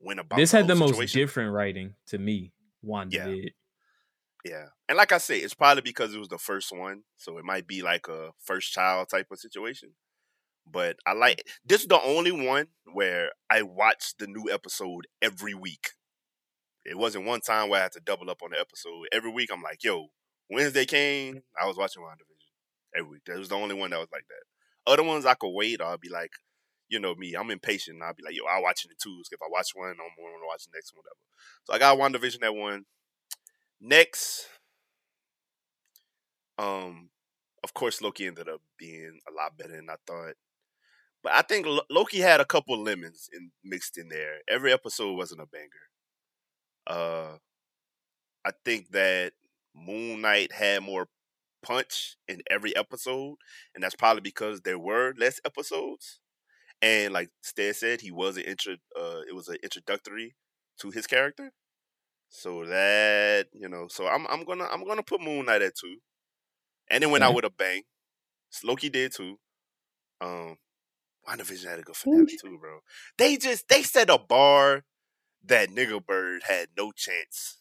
went 0.00 0.20
about. 0.20 0.36
this 0.36 0.50
the 0.50 0.58
had 0.58 0.66
the 0.66 0.76
whole 0.76 0.90
most 0.92 1.12
different 1.12 1.52
writing 1.52 1.94
to 2.06 2.18
me. 2.18 2.52
Wanda 2.82 3.16
Yeah. 3.16 3.26
did. 3.26 3.54
Yeah, 4.44 4.66
and 4.88 4.98
like 4.98 5.10
I 5.12 5.18
say, 5.18 5.38
it's 5.38 5.54
probably 5.54 5.80
because 5.80 6.12
it 6.14 6.18
was 6.18 6.28
the 6.28 6.36
first 6.38 6.70
one, 6.70 7.04
so 7.16 7.38
it 7.38 7.44
might 7.46 7.66
be 7.66 7.80
like 7.80 8.08
a 8.08 8.32
first 8.40 8.72
child 8.72 9.08
type 9.08 9.28
of 9.30 9.38
situation. 9.38 9.94
But 10.70 10.96
I 11.06 11.12
like 11.12 11.46
this 11.64 11.82
is 11.82 11.88
the 11.88 12.00
only 12.02 12.32
one 12.32 12.68
where 12.92 13.30
I 13.50 13.62
watched 13.62 14.18
the 14.18 14.26
new 14.26 14.50
episode 14.52 15.06
every 15.22 15.54
week. 15.54 15.90
It 16.84 16.98
wasn't 16.98 17.26
one 17.26 17.40
time 17.40 17.68
where 17.68 17.80
I 17.80 17.84
had 17.84 17.92
to 17.92 18.00
double 18.00 18.30
up 18.30 18.42
on 18.42 18.50
the 18.50 18.60
episode. 18.60 19.06
Every 19.12 19.30
week 19.32 19.50
I'm 19.52 19.62
like, 19.62 19.82
yo, 19.82 20.08
Wednesday 20.50 20.84
came, 20.84 21.42
I 21.60 21.66
was 21.66 21.76
watching 21.76 22.02
WandaVision. 22.02 22.98
Every 22.98 23.10
week. 23.10 23.22
That 23.26 23.38
was 23.38 23.48
the 23.48 23.56
only 23.56 23.74
one 23.74 23.90
that 23.90 23.98
was 23.98 24.12
like 24.12 24.26
that. 24.28 24.90
Other 24.92 25.02
ones 25.02 25.24
I 25.24 25.34
could 25.34 25.52
wait, 25.54 25.80
I'll 25.80 25.96
be 25.96 26.10
like, 26.10 26.32
you 26.88 27.00
know 27.00 27.14
me, 27.14 27.34
I'm 27.34 27.50
impatient. 27.50 28.02
I'll 28.02 28.14
be 28.14 28.22
like, 28.22 28.36
yo, 28.36 28.44
I'll 28.44 28.62
watch 28.62 28.84
it 28.84 28.90
in 28.90 28.96
twos. 29.02 29.28
If 29.32 29.40
I 29.42 29.46
watch 29.50 29.70
one, 29.74 29.88
I'm 29.88 29.96
going 29.96 30.34
to 30.34 30.46
watch 30.46 30.64
the 30.64 30.72
next 30.74 30.92
one, 30.94 31.02
whatever. 31.02 31.20
So 31.64 31.72
I 31.72 31.78
got 31.78 31.98
WandaVision 31.98 32.40
that 32.40 32.54
one. 32.54 32.84
Next, 33.80 34.46
um, 36.58 37.10
of 37.62 37.74
course, 37.74 38.00
Loki 38.02 38.26
ended 38.26 38.48
up 38.48 38.60
being 38.78 39.20
a 39.28 39.34
lot 39.34 39.56
better 39.56 39.76
than 39.76 39.88
I 39.88 39.96
thought. 40.06 40.34
But 41.24 41.32
I 41.34 41.42
think 41.42 41.66
Lo- 41.66 41.82
Loki 41.90 42.20
had 42.20 42.40
a 42.40 42.46
couple 42.46 42.80
lemons 42.82 43.30
in, 43.32 43.50
mixed 43.64 43.98
in 43.98 44.10
there. 44.10 44.38
Every 44.48 44.72
episode 44.72 45.14
wasn't 45.16 45.42
a 45.42 45.46
banger. 45.46 45.88
Uh, 46.86 47.38
I 48.44 48.52
think 48.64 48.90
that 48.92 49.32
Moon 49.74 50.20
Knight 50.20 50.52
had 50.52 50.82
more 50.84 51.08
punch 51.62 52.16
in 52.28 52.42
every 52.50 52.76
episode, 52.76 53.36
and 53.74 53.82
that's 53.82 53.96
probably 53.96 54.20
because 54.20 54.60
there 54.60 54.78
were 54.78 55.14
less 55.18 55.40
episodes. 55.46 56.20
And 56.82 57.14
like 57.14 57.30
Stan 57.42 57.74
said, 57.74 58.02
he 58.02 58.10
was 58.12 58.36
an 58.36 58.44
intro. 58.44 58.74
Uh, 58.98 59.22
it 59.28 59.34
was 59.34 59.48
an 59.48 59.56
introductory 59.62 60.36
to 60.80 60.90
his 60.90 61.06
character. 61.06 61.52
So 62.28 62.66
that 62.66 63.46
you 63.54 63.68
know, 63.68 63.86
so 63.88 64.06
I'm 64.08 64.26
I'm 64.28 64.44
gonna 64.44 64.66
I'm 64.70 64.86
gonna 64.86 65.02
put 65.04 65.22
Moon 65.22 65.46
Knight 65.46 65.62
at 65.62 65.76
two, 65.76 65.96
and 66.90 67.02
then 67.02 67.10
went 67.10 67.24
out 67.24 67.28
Okay. 67.30 67.36
with 67.36 67.44
a 67.46 67.50
bang. 67.50 67.82
Loki 68.64 68.90
did 68.90 69.12
too. 69.14 69.38
Um, 70.20 70.56
WandaVision 71.28 71.66
had 71.68 71.78
a 71.78 71.82
good 71.82 71.96
finale 71.96 72.36
too, 72.40 72.58
bro. 72.60 72.80
They 73.18 73.36
just 73.36 73.68
they 73.68 73.82
set 73.82 74.10
a 74.10 74.18
bar 74.18 74.84
that 75.46 75.70
Nigga 75.70 76.04
Bird 76.04 76.42
had 76.46 76.68
no 76.76 76.92
chance 76.92 77.58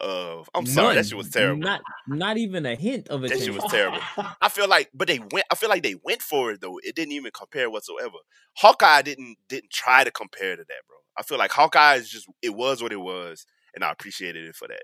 of. 0.00 0.48
I'm 0.54 0.66
sorry, 0.66 0.94
that 0.94 1.00
None. 1.00 1.04
shit 1.04 1.16
was 1.18 1.30
terrible. 1.30 1.62
Not 1.62 1.80
not 2.08 2.36
even 2.38 2.64
a 2.66 2.74
hint 2.74 3.08
of 3.08 3.22
a 3.24 3.28
chance. 3.28 3.40
That 3.40 3.44
shit 3.46 3.54
was 3.62 3.64
terrible. 3.70 3.98
I 4.40 4.48
feel 4.48 4.68
like, 4.68 4.90
but 4.94 5.08
they 5.08 5.18
went. 5.18 5.46
I 5.50 5.54
feel 5.54 5.68
like 5.68 5.82
they 5.82 5.96
went 6.02 6.22
for 6.22 6.52
it 6.52 6.60
though. 6.60 6.78
It 6.82 6.94
didn't 6.94 7.12
even 7.12 7.30
compare 7.32 7.70
whatsoever. 7.70 8.16
Hawkeye 8.56 9.02
didn't 9.02 9.36
didn't 9.48 9.70
try 9.70 10.04
to 10.04 10.10
compare 10.10 10.56
to 10.56 10.62
that, 10.62 10.82
bro. 10.88 10.96
I 11.18 11.22
feel 11.22 11.38
like 11.38 11.50
Hawkeye 11.52 11.96
is 11.96 12.08
just 12.08 12.26
it 12.42 12.54
was 12.54 12.82
what 12.82 12.92
it 12.92 13.00
was, 13.00 13.44
and 13.74 13.84
I 13.84 13.90
appreciated 13.92 14.46
it 14.46 14.56
for 14.56 14.68
that. 14.68 14.82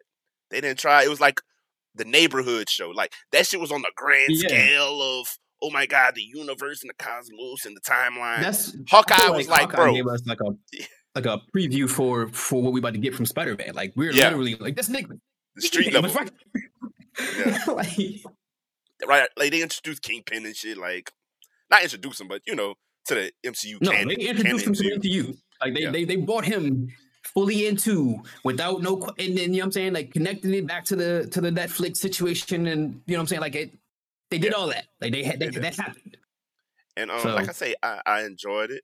They 0.51 0.61
didn't 0.61 0.79
try. 0.79 1.03
It 1.05 1.09
was 1.11 1.21
like 1.21 1.41
the 1.95 2.05
neighborhood 2.05 2.69
show. 2.69 2.91
Like 2.91 3.13
that 3.33 3.47
shit 3.47 3.61
was 3.61 3.73
on 3.73 3.83
the 3.83 3.93
grand 3.97 4.29
Yeah. 4.31 4.49
scale 4.49 5.03
of 5.21 5.29
oh 5.63 5.71
my 5.71 5.87
god, 5.87 6.15
the 6.15 6.23
universe 6.23 6.83
and 6.83 6.91
the 6.91 7.03
cosmos 7.03 7.65
and 7.65 7.77
the 7.77 7.81
timeline. 7.81 8.41
That's 8.41 8.77
Hawkeye 8.89 9.17
feel 9.17 9.35
was 9.35 9.49
like, 9.49 9.63
Hawkeye 9.63 9.77
bro. 9.77 9.95
gave 9.95 10.07
us 10.07 10.27
like 10.27 10.39
a 10.41 10.51
like 11.15 11.27
a 11.27 11.41
preview 11.57 11.89
for 11.89 12.29
for 12.29 12.63
what 12.63 12.73
we 12.73 12.81
about 12.81 12.93
to 12.95 12.99
get 12.99 13.15
from 13.15 13.27
Spider 13.27 13.57
Man. 13.57 13.75
Like 13.75 13.93
we're 13.97 14.13
Yeah. 14.13 14.25
literally 14.29 14.55
like 14.57 14.77
this 14.77 14.89
nigga 14.89 15.19
the 15.55 15.63
street 15.63 15.93
level, 15.93 16.13
right. 16.13 16.31
Yeah. 17.39 17.59
like 17.73 17.89
right? 19.07 19.29
Like 19.37 19.51
they 19.53 19.63
introduced 19.63 20.03
Kingpin 20.03 20.45
and 20.47 20.55
shit. 20.57 20.77
Like 20.79 21.11
not 21.71 21.83
introduce 21.83 22.21
him, 22.21 22.29
but 22.29 22.43
you 22.47 22.55
know, 22.55 22.75
to 23.07 23.15
the 23.15 23.33
MCU. 23.45 23.79
no, 23.81 23.91
canon, 23.91 24.09
they 24.09 24.15
introduced 24.29 24.67
him 24.67 24.75
to 24.75 24.83
the. 24.83 24.91
MCU. 25.09 25.37
Like 25.61 25.75
they, 25.75 25.81
Yeah. 25.83 25.91
they 25.91 26.05
they 26.05 26.17
brought 26.17 26.45
him 26.45 26.89
fully 27.25 27.67
into 27.67 28.17
without 28.45 28.83
no 28.83 29.03
and 29.19 29.37
then 29.37 29.53
you 29.53 29.59
know 29.59 29.59
what 29.59 29.65
I'm 29.65 29.73
saying 29.73 29.93
like 29.95 30.13
connecting 30.13 30.55
it 30.55 30.67
back 30.67 30.85
to 30.85 30.97
the 30.97 31.27
to 31.33 31.41
the 31.41 31.51
Netflix 31.51 31.97
situation 31.97 32.69
and 32.69 33.01
you 33.07 33.15
know 33.15 33.19
what 33.19 33.23
I'm 33.23 33.27
saying 33.27 33.41
like 33.41 33.57
it 33.57 33.73
they 34.31 34.39
did 34.39 34.53
Yeah. 34.53 34.59
all 34.59 34.67
that 34.69 34.87
like 35.01 35.13
they 35.13 35.23
had 35.23 35.39
They 35.41 35.49
that 35.51 35.77
happened. 35.77 36.17
And 36.97 37.11
um, 37.11 37.21
So- 37.21 37.35
like 37.35 37.49
I 37.49 37.53
say, 37.53 37.75
I, 37.83 38.01
I 38.07 38.23
enjoyed 38.25 38.71
it. 38.71 38.83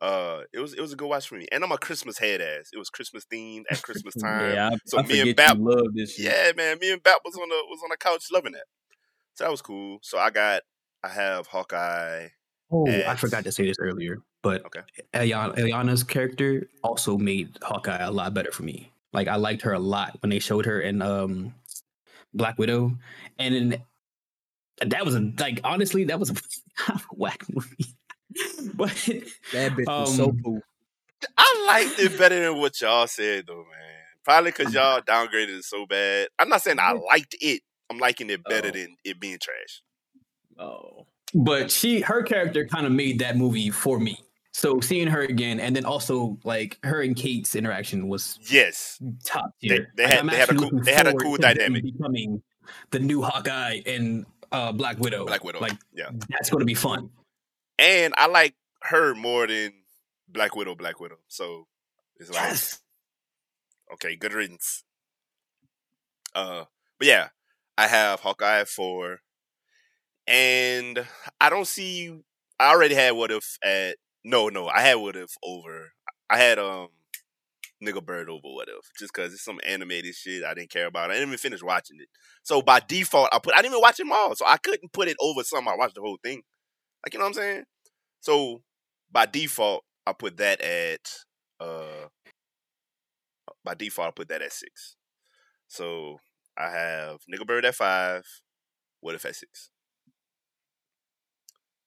Uh, 0.00 0.42
it 0.52 0.58
was 0.58 0.74
it 0.74 0.80
was 0.80 0.92
a 0.92 0.96
good 0.96 1.08
watch 1.08 1.26
for 1.26 1.36
me, 1.36 1.46
and 1.50 1.64
I'm 1.64 1.72
a 1.72 1.78
Christmas 1.78 2.18
head 2.18 2.42
ass. 2.42 2.68
It 2.72 2.78
was 2.78 2.90
Christmas 2.90 3.24
themed 3.32 3.62
at 3.70 3.80
Christmas 3.82 4.14
time. 4.14 4.52
Yeah, 4.54 4.68
I, 4.72 4.76
So 4.86 4.98
I 4.98 5.02
me 5.02 5.20
and 5.20 5.34
Bap- 5.36 5.56
love 5.58 5.86
this 5.94 6.16
shit. 6.16 6.26
Yeah, 6.26 6.52
man. 6.54 6.78
Me 6.80 6.92
and 6.92 7.02
Bat 7.02 7.20
was 7.24 7.34
on 7.36 7.48
the 7.48 7.54
was 7.70 7.80
on 7.82 7.88
the 7.90 7.96
couch 7.96 8.24
loving 8.30 8.52
that. 8.52 8.64
So 9.34 9.44
that 9.44 9.50
was 9.50 9.62
cool. 9.62 9.98
So 10.02 10.18
I 10.18 10.28
got 10.30 10.62
I 11.02 11.08
have 11.08 11.46
Hawkeye. 11.46 12.28
Oh, 12.70 12.86
I 12.90 13.14
forgot 13.16 13.44
to 13.44 13.52
say 13.52 13.64
this 13.64 13.76
earlier, 13.78 14.18
but 14.42 14.66
Okay. 14.66 14.80
Yelena, 15.14 15.56
Yelena's 15.56 16.02
character 16.02 16.68
also 16.82 17.16
made 17.16 17.56
Hawkeye 17.62 18.02
a 18.04 18.10
lot 18.10 18.34
better 18.34 18.50
for 18.52 18.64
me. 18.64 18.92
Like 19.14 19.28
I 19.28 19.36
liked 19.36 19.62
her 19.62 19.72
a 19.72 19.78
lot 19.78 20.18
when 20.20 20.28
they 20.30 20.40
showed 20.40 20.66
her 20.66 20.80
in 20.80 21.00
um 21.00 21.54
Black 22.34 22.58
Widow, 22.58 22.98
and 23.38 23.54
in, 23.54 23.82
that 24.84 25.04
was 25.04 25.14
a 25.14 25.32
like 25.38 25.60
honestly 25.64 26.04
that 26.04 26.18
was 26.20 26.30
a 26.30 26.34
whack 27.12 27.44
movie. 27.52 27.86
but 28.74 28.90
That 29.52 29.72
bitch 29.72 29.86
was 29.86 30.16
so 30.16 30.26
Um, 30.30 30.40
cool. 30.44 30.60
I 31.38 31.64
liked 31.66 31.98
it 31.98 32.18
better 32.18 32.38
than 32.40 32.58
what 32.60 32.78
y'all 32.80 33.06
said 33.06 33.44
though, 33.46 33.64
man. 33.64 33.94
Probably 34.24 34.50
because 34.50 34.74
y'all 34.74 35.00
downgraded 35.00 35.58
it 35.58 35.64
so 35.64 35.86
bad. 35.86 36.28
I'm 36.38 36.48
not 36.48 36.62
saying 36.62 36.78
I 36.80 36.92
liked 36.92 37.36
it. 37.40 37.62
I'm 37.88 37.98
liking 37.98 38.28
it 38.30 38.42
better 38.44 38.68
Oh. 38.68 38.72
than 38.72 38.96
it 39.04 39.20
being 39.20 39.38
trash. 39.40 39.82
Oh, 40.58 41.06
but 41.34 41.70
she 41.70 42.00
her 42.00 42.22
character 42.22 42.66
kind 42.66 42.86
of 42.86 42.92
made 42.92 43.20
that 43.20 43.36
movie 43.36 43.70
for 43.70 43.98
me. 43.98 44.18
So 44.52 44.80
seeing 44.80 45.08
her 45.08 45.20
again, 45.20 45.60
and 45.60 45.76
then 45.76 45.84
also 45.84 46.38
like 46.44 46.78
her 46.82 47.02
and 47.02 47.14
Kate's 47.14 47.54
interaction 47.54 48.08
was 48.08 48.38
Yes, 48.50 48.98
top 49.24 49.50
They- 49.60 49.68
tier. 49.68 49.92
they 49.96 50.02
Like, 50.04 50.12
had- 50.12 50.18
I'm 50.20 50.26
they 50.28 50.36
had 50.36 50.48
a 50.50 50.54
cool- 50.54 50.80
they 50.82 50.92
had 50.94 51.06
a 51.06 51.14
cool 51.14 51.36
dynamic. 51.36 51.82
becoming 51.84 52.42
the 52.90 52.98
new 52.98 53.22
Hawkeye 53.22 53.80
and 53.86 54.24
uh, 54.52 54.72
Black 54.72 54.98
Widow. 54.98 55.26
Black 55.26 55.44
Widow. 55.44 55.60
Like 55.60 55.78
yeah, 55.92 56.10
that's 56.28 56.50
going 56.50 56.60
to 56.60 56.66
be 56.66 56.74
fun. 56.74 57.10
and 57.78 58.14
I 58.16 58.26
like 58.26 58.54
her 58.82 59.14
more 59.14 59.46
than 59.46 59.72
Black 60.28 60.54
Widow. 60.56 60.74
Black 60.74 61.00
Widow. 61.00 61.18
So 61.28 61.66
it's 62.16 62.30
like 62.30 62.40
Yes. 62.42 62.80
okay, 63.94 64.16
good 64.16 64.32
riddance. 64.32 64.84
Uh, 66.34 66.64
but 66.98 67.08
yeah, 67.08 67.28
I 67.78 67.86
have 67.86 68.20
Hawkeye 68.20 68.64
four, 68.64 69.20
and 70.26 71.06
I 71.40 71.50
don't 71.50 71.66
see. 71.66 72.18
I 72.58 72.70
already 72.70 72.94
had 72.94 73.12
what 73.12 73.30
if 73.30 73.58
at 73.62 73.96
no, 74.24 74.48
no, 74.48 74.66
I 74.68 74.80
had 74.80 74.96
what 74.96 75.16
if 75.16 75.34
over. 75.42 75.92
I 76.28 76.38
had 76.38 76.58
um 76.58 76.88
nigga 77.82 78.04
bird 78.04 78.28
over 78.30 78.40
what 78.42 78.68
if 78.68 78.90
just 78.98 79.12
because 79.12 79.32
it's 79.32 79.44
some 79.44 79.60
animated 79.66 80.14
shit 80.14 80.44
I 80.44 80.54
didn't 80.54 80.70
care 80.70 80.86
about. 80.86 81.10
I 81.10 81.14
didn't 81.14 81.28
even 81.28 81.38
finish 81.38 81.62
watching 81.62 81.98
it, 82.00 82.08
so 82.42 82.62
by 82.62 82.80
default 82.80 83.28
I 83.32 83.38
put 83.38 83.54
I 83.54 83.58
didn't 83.58 83.72
even 83.72 83.82
watch 83.82 83.96
them 83.96 84.12
all, 84.12 84.34
so 84.34 84.46
I 84.46 84.56
couldn't 84.56 84.92
put 84.92 85.08
it 85.08 85.16
over 85.20 85.42
something. 85.42 85.72
I 85.72 85.76
watched 85.76 85.94
the 85.94 86.00
whole 86.00 86.18
thing, 86.22 86.42
like 87.04 87.12
you 87.12 87.18
know 87.18 87.26
what 87.26 87.30
I'm 87.30 87.34
saying. 87.34 87.64
So 88.20 88.62
by 89.10 89.26
default 89.26 89.84
I 90.06 90.12
put 90.12 90.38
that 90.38 90.60
at 90.60 91.00
uh 91.60 92.08
by 93.64 93.74
default 93.74 94.08
I 94.08 94.10
put 94.12 94.28
that 94.28 94.42
at 94.42 94.52
six. 94.52 94.96
So 95.68 96.18
I 96.56 96.70
have 96.70 97.18
nigga 97.32 97.46
bird 97.46 97.64
at 97.64 97.74
five. 97.74 98.24
What 99.00 99.14
if 99.14 99.24
at 99.24 99.36
six? 99.36 99.70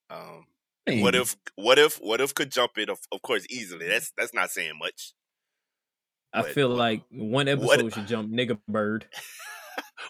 Um, 0.10 0.46
what 0.88 1.16
if 1.16 1.36
what 1.56 1.78
if 1.80 1.98
what 1.98 2.22
if 2.22 2.34
could 2.34 2.52
jump 2.52 2.78
it 2.78 2.90
of, 2.90 3.00
of 3.12 3.22
course 3.22 3.46
easily. 3.50 3.88
That's 3.88 4.12
that's 4.18 4.34
not 4.34 4.50
saying 4.50 4.74
much. 4.80 5.14
I 6.34 6.42
What- 6.42 6.52
feel 6.52 6.70
like 6.70 7.04
one 7.12 7.48
what- 7.48 7.80
episode 7.80 7.94
should 7.94 8.08
jump 8.08 8.32
nigga 8.32 8.60
bird. 8.68 9.06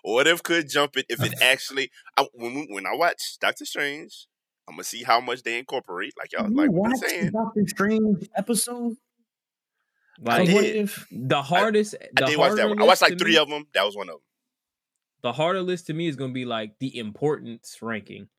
What 0.04 0.28
if 0.28 0.42
could 0.44 0.70
jump 0.70 0.98
it 0.98 1.06
if 1.10 1.22
it 1.24 1.34
actually 1.42 1.92
I, 2.18 2.28
when 2.34 2.54
we- 2.54 2.68
when 2.70 2.86
I 2.86 2.96
watch 2.96 3.38
Doctor 3.42 3.66
Strange, 3.66 4.28
I'm 4.68 4.76
gonna 4.76 4.84
see 4.84 5.04
how 5.04 5.20
much 5.20 5.44
they 5.44 5.58
incorporate. 5.60 6.14
Like 6.18 6.32
y'all 6.32 6.50
like 6.54 6.70
we've 6.72 6.84
been 6.84 6.96
saying. 6.98 7.32
Doctor 7.32 7.64
Strange 7.68 8.30
episode? 8.38 8.94
I 10.26 10.38
Like 10.40 10.46
did. 10.48 10.56
what 10.56 10.64
if 10.66 11.08
the 11.12 11.42
hardest, 11.42 11.96
I 12.00 12.08
the 12.16 12.26
did 12.28 12.38
watch 12.38 12.56
that 12.56 12.70
one. 12.70 12.82
I 12.82 12.86
watched 12.86 13.02
like 13.02 13.18
three 13.18 13.32
me- 13.32 13.38
of 13.38 13.50
them. 13.50 13.66
That 13.74 13.86
was 13.86 13.96
one 13.96 14.10
of 14.10 14.16
them. 14.16 14.22
the 15.22 15.34
harder 15.34 15.62
list 15.62 15.88
to 15.88 15.94
me 15.94 16.08
is 16.08 16.16
going 16.16 16.32
to 16.32 16.34
be 16.36 16.46
like 16.46 16.78
the 16.80 16.98
importance 16.98 17.78
ranking. 17.82 18.30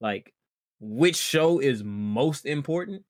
Like 0.00 0.32
which 0.80 1.16
show 1.16 1.58
is 1.58 1.82
most 1.84 2.44
important 2.46 3.04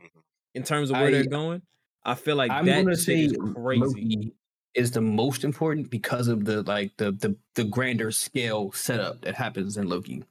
Mhm. 0.00 0.22
in 0.54 0.62
terms 0.62 0.90
of 0.90 0.96
where 0.98 1.10
they're 1.10 1.24
going. 1.26 1.62
I 2.04 2.14
feel 2.14 2.36
like 2.36 2.50
I'm 2.50 2.66
that 2.66 2.84
gonna 2.84 2.96
shit 2.96 3.04
say 3.04 3.24
is 3.24 3.36
crazy. 3.54 3.80
Loki 3.80 4.34
is 4.74 4.90
the 4.90 5.00
most 5.00 5.44
important 5.44 5.90
because 5.90 6.28
of 6.28 6.44
the 6.44 6.62
like 6.62 6.96
the 6.96 7.12
the 7.12 7.36
the 7.54 7.64
grander 7.64 8.10
scale 8.10 8.72
setup 8.72 9.22
that 9.22 9.34
happens 9.34 9.76
in 9.76 9.88
Loki. 9.88 10.24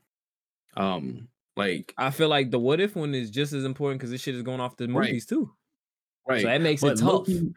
Um, 0.75 1.27
like 1.55 1.93
I 1.97 2.09
feel 2.09 2.29
like 2.29 2.51
the 2.51 2.59
what 2.59 2.79
if 2.79 2.95
one 2.95 3.13
is 3.15 3.29
just 3.29 3.53
as 3.53 3.63
important 3.63 3.99
because 3.99 4.11
this 4.11 4.21
shit 4.21 4.35
is 4.35 4.43
going 4.43 4.59
off 4.59 4.77
the 4.77 4.87
Right. 4.87 5.09
movies 5.09 5.25
too. 5.25 5.51
right, 6.27 6.41
So 6.41 6.47
that 6.47 6.61
makes 6.61 6.81
but 6.81 6.93
it 6.93 6.99
tough. 6.99 7.27
Loki, 7.27 7.53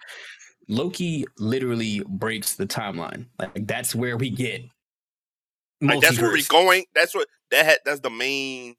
Loki 0.69 1.25
literally 1.39 2.03
breaks 2.07 2.55
the 2.55 2.67
timeline. 2.67 3.27
Like 3.39 3.67
that's 3.67 3.95
where 3.95 4.17
we 4.17 4.31
get. 4.31 4.63
Like 5.81 6.01
that's 6.01 6.21
where 6.21 6.33
we 6.33 6.41
multiverse. 6.41 6.49
going. 6.49 6.85
That's 6.95 7.15
what 7.15 7.29
that 7.51 7.65
had, 7.65 7.79
that's 7.85 8.01
the 8.01 8.11
main 8.11 8.77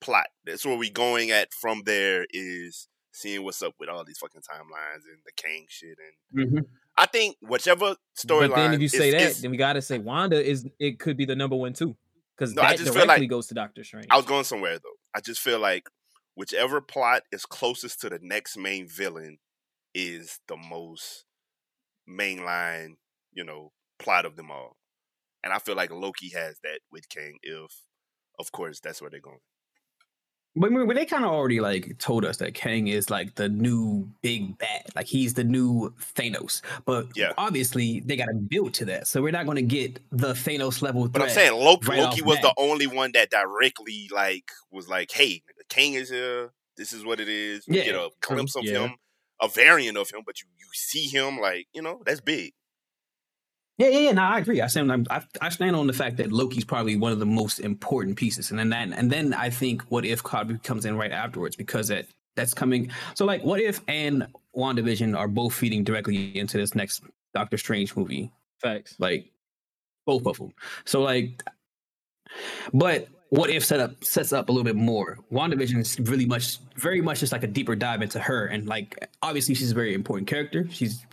plot. 0.00 0.28
That's 0.44 0.64
where 0.64 0.76
we're 0.76 0.90
going 0.90 1.30
at 1.30 1.52
from 1.52 1.82
there 1.84 2.26
is 2.30 2.88
seeing 3.18 3.42
what's 3.44 3.60
up 3.62 3.74
with 3.80 3.88
all 3.88 4.04
these 4.04 4.18
fucking 4.18 4.40
timelines 4.42 5.02
and 5.10 5.18
the 5.26 5.32
Kang 5.36 5.66
shit 5.68 5.96
and 6.34 6.52
Mhm. 6.52 6.66
I 6.96 7.06
think 7.06 7.36
whichever 7.40 7.96
storyline. 8.16 8.54
Then 8.54 8.74
if 8.74 8.80
you 8.80 8.88
say 8.88 9.08
is- 9.08 9.14
that, 9.14 9.22
is- 9.22 9.42
then 9.42 9.50
we 9.50 9.56
gotta 9.56 9.82
say 9.82 9.98
Wanda 9.98 10.42
is 10.42 10.66
it 10.78 10.98
could 11.00 11.16
be 11.16 11.24
the 11.24 11.34
number 11.36 11.56
one 11.56 11.72
too. 11.72 11.96
Because 12.36 12.54
No, 12.54 12.62
I 12.62 12.70
that 12.70 12.78
just 12.78 12.84
feel 12.94 13.04
directly 13.04 13.24
like- 13.24 13.30
goes 13.30 13.48
to 13.48 13.54
Doctor 13.54 13.82
Strange. 13.82 14.06
I 14.10 14.16
was 14.16 14.26
going 14.26 14.44
somewhere 14.44 14.78
though. 14.78 14.96
I 15.14 15.20
just 15.20 15.40
feel 15.40 15.58
like 15.58 15.88
whichever 16.34 16.80
plot 16.80 17.24
is 17.32 17.44
closest 17.44 18.00
to 18.02 18.08
the 18.08 18.20
next 18.22 18.56
main 18.56 18.86
villain 18.88 19.38
is 19.94 20.38
the 20.46 20.56
most 20.56 21.24
mainline, 22.08 22.96
you 23.32 23.42
know, 23.44 23.72
plot 23.98 24.24
of 24.24 24.36
them 24.36 24.50
all. 24.50 24.76
And 25.42 25.52
I 25.52 25.58
feel 25.58 25.74
like 25.76 25.90
Loki 25.90 26.30
has 26.30 26.60
that 26.62 26.80
with 26.90 27.08
Kang 27.08 27.38
if 27.42 27.84
of 28.38 28.52
course 28.52 28.78
that's 28.80 29.00
where 29.00 29.10
they're 29.10 29.20
going. 29.20 29.40
But, 30.58 30.94
they 30.94 31.04
kind 31.06 31.24
of 31.24 31.30
already 31.30 31.60
like 31.60 31.98
told 31.98 32.24
us 32.24 32.38
that 32.38 32.54
Kang 32.54 32.88
is 32.88 33.10
like 33.10 33.34
the 33.36 33.48
new 33.48 34.08
big 34.22 34.58
bad, 34.58 34.86
like 34.96 35.06
he's 35.06 35.34
the 35.34 35.44
new 35.44 35.94
Thanos. 36.14 36.60
But 36.84 37.06
Yeah. 37.16 37.32
obviously 37.38 38.00
they 38.00 38.16
got 38.16 38.26
to 38.26 38.34
build 38.34 38.74
to 38.74 38.84
that, 38.86 39.06
so 39.06 39.22
we're 39.22 39.32
not 39.32 39.46
going 39.46 39.56
to 39.56 39.62
get 39.62 40.00
the 40.10 40.32
Thanos 40.32 40.82
level. 40.82 41.08
But 41.08 41.22
I'm 41.22 41.30
saying 41.30 41.52
Loki, 41.52 41.86
right 41.88 42.00
Loki 42.00 42.22
was 42.22 42.40
the 42.40 42.52
only 42.58 42.86
one 42.86 43.12
that 43.12 43.30
directly 43.30 44.08
like 44.12 44.50
was 44.70 44.88
like, 44.88 45.10
"Hey, 45.12 45.42
Kang 45.68 45.94
is 45.94 46.10
here. 46.10 46.52
This 46.76 46.92
is 46.92 47.04
what 47.04 47.20
it 47.20 47.28
is." 47.28 47.66
You 47.66 47.76
Yeah, 47.76 47.84
get 47.84 47.94
a 47.94 48.04
um, 48.04 48.10
glimpse 48.20 48.56
of 48.56 48.64
yeah. 48.64 48.86
him, 48.86 48.96
a 49.40 49.48
variant 49.48 49.96
of 49.96 50.10
him, 50.10 50.22
but 50.26 50.40
you 50.40 50.48
you 50.58 50.66
see 50.72 51.06
him 51.06 51.38
like 51.38 51.66
you 51.72 51.82
know 51.82 52.02
that's 52.04 52.20
big. 52.20 52.52
Yeah, 53.78 53.88
yeah, 53.88 53.98
yeah. 53.98 54.12
No, 54.12 54.22
I 54.22 54.38
agree. 54.38 54.60
I 54.60 54.66
stand. 54.66 54.92
I'm, 54.92 55.06
I, 55.08 55.22
I 55.40 55.48
stand 55.50 55.76
on 55.76 55.86
the 55.86 55.92
fact 55.92 56.16
that 56.16 56.32
Loki's 56.32 56.64
probably 56.64 56.96
one 56.96 57.12
of 57.12 57.20
the 57.20 57.26
most 57.26 57.60
important 57.60 58.16
pieces, 58.16 58.50
and 58.50 58.58
then 58.58 58.70
that, 58.70 58.88
and 58.98 59.10
then 59.10 59.32
I 59.32 59.50
think 59.50 59.82
what 59.82 60.04
if 60.04 60.22
Cosby 60.22 60.58
comes 60.58 60.84
in 60.84 60.96
right 60.96 61.12
afterwards 61.12 61.54
because 61.54 61.88
that 61.88 62.06
that's 62.34 62.54
coming. 62.54 62.90
So 63.14 63.24
like, 63.24 63.44
what 63.44 63.60
if 63.60 63.80
and 63.88 64.26
Wandavision 64.56 65.16
are 65.16 65.28
both 65.28 65.54
feeding 65.54 65.84
directly 65.84 66.36
into 66.36 66.58
this 66.58 66.74
next 66.74 67.02
Doctor 67.34 67.56
Strange 67.56 67.94
movie? 67.96 68.32
Facts. 68.60 68.96
like 68.98 69.30
both 70.06 70.26
of 70.26 70.38
them. 70.38 70.52
So 70.84 71.02
like, 71.02 71.42
but 72.72 73.08
what 73.30 73.50
if 73.50 73.64
set 73.64 73.78
up 73.78 74.02
sets 74.02 74.32
up 74.32 74.48
a 74.48 74.52
little 74.52 74.64
bit 74.64 74.74
more? 74.76 75.18
WandaVision 75.30 75.78
is 75.78 76.00
really 76.00 76.26
much, 76.26 76.58
very 76.76 77.00
much 77.00 77.20
just 77.20 77.32
like 77.32 77.42
a 77.44 77.46
deeper 77.46 77.76
dive 77.76 78.02
into 78.02 78.18
her, 78.18 78.46
and 78.46 78.66
like 78.66 79.08
obviously 79.22 79.54
she's 79.54 79.70
a 79.70 79.74
very 79.74 79.94
important 79.94 80.26
character. 80.28 80.66
She's, 80.70 81.04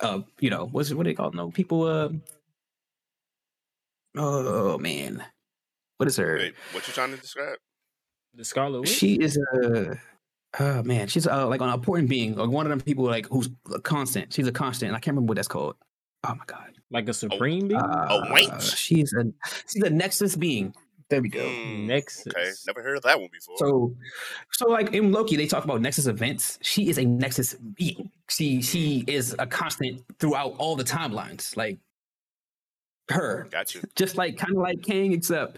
uh, 0.00 0.20
you 0.40 0.50
know, 0.50 0.68
what's 0.70 0.92
what 0.92 1.04
do 1.04 1.10
they 1.10 1.14
call 1.14 1.28
it? 1.28 1.34
No 1.34 1.50
people. 1.50 1.84
Uh, 1.84 2.10
oh 4.16 4.78
man, 4.78 5.22
what 5.96 6.08
is 6.08 6.16
her? 6.16 6.36
Wait, 6.38 6.54
what 6.72 6.86
you 6.86 6.94
trying 6.94 7.10
to 7.10 7.16
describe? 7.16 7.58
The 8.34 8.44
Scarlet 8.44 8.80
Witch. 8.80 8.90
She 8.90 9.14
is 9.14 9.36
a. 9.36 9.98
Oh 10.58 10.82
man, 10.82 11.08
she's 11.08 11.26
uh, 11.26 11.46
like 11.46 11.60
an 11.60 11.68
important 11.68 12.08
being, 12.08 12.34
like 12.34 12.48
one 12.48 12.66
of 12.66 12.70
them 12.70 12.80
people 12.80 13.04
like 13.04 13.26
who's 13.28 13.50
a 13.74 13.80
constant. 13.80 14.32
She's 14.32 14.46
a 14.46 14.52
constant. 14.52 14.88
and 14.88 14.96
I 14.96 15.00
can't 15.00 15.14
remember 15.14 15.30
what 15.30 15.36
that's 15.36 15.48
called. 15.48 15.76
Oh 16.24 16.34
my 16.34 16.44
god. 16.46 16.72
like 16.90 17.08
a 17.08 17.14
supreme 17.14 17.68
being. 17.68 17.80
Uh, 17.80 18.24
wench? 18.30 18.76
She's 18.76 19.12
a 19.12 19.24
she's 19.68 19.82
a 19.82 19.90
nexus 19.90 20.36
being. 20.36 20.74
There 21.10 21.22
we 21.22 21.28
go. 21.30 21.40
Mm, 21.40 21.86
Nexus. 21.86 22.26
Okay, 22.26 22.50
never 22.66 22.82
heard 22.82 22.98
of 22.98 23.02
that 23.04 23.18
one 23.18 23.30
before. 23.32 23.56
So, 23.58 23.94
so 24.52 24.68
like 24.68 24.92
in 24.92 25.10
Loki, 25.10 25.36
they 25.36 25.46
talk 25.46 25.64
about 25.64 25.80
nexus 25.80 26.06
events. 26.06 26.58
She 26.60 26.90
is 26.90 26.98
a 26.98 27.04
nexus 27.04 27.54
being. 27.54 28.10
She 28.28 28.60
she 28.60 29.04
is 29.06 29.34
a 29.38 29.46
constant 29.46 30.02
throughout 30.18 30.54
all 30.58 30.76
the 30.76 30.84
timelines. 30.84 31.56
Like 31.56 31.78
her, 33.08 33.48
Got 33.50 33.74
you. 33.74 33.80
just 33.96 34.16
like 34.18 34.36
kind 34.36 34.54
of 34.54 34.62
like 34.62 34.82
Kang, 34.82 35.12
except 35.12 35.56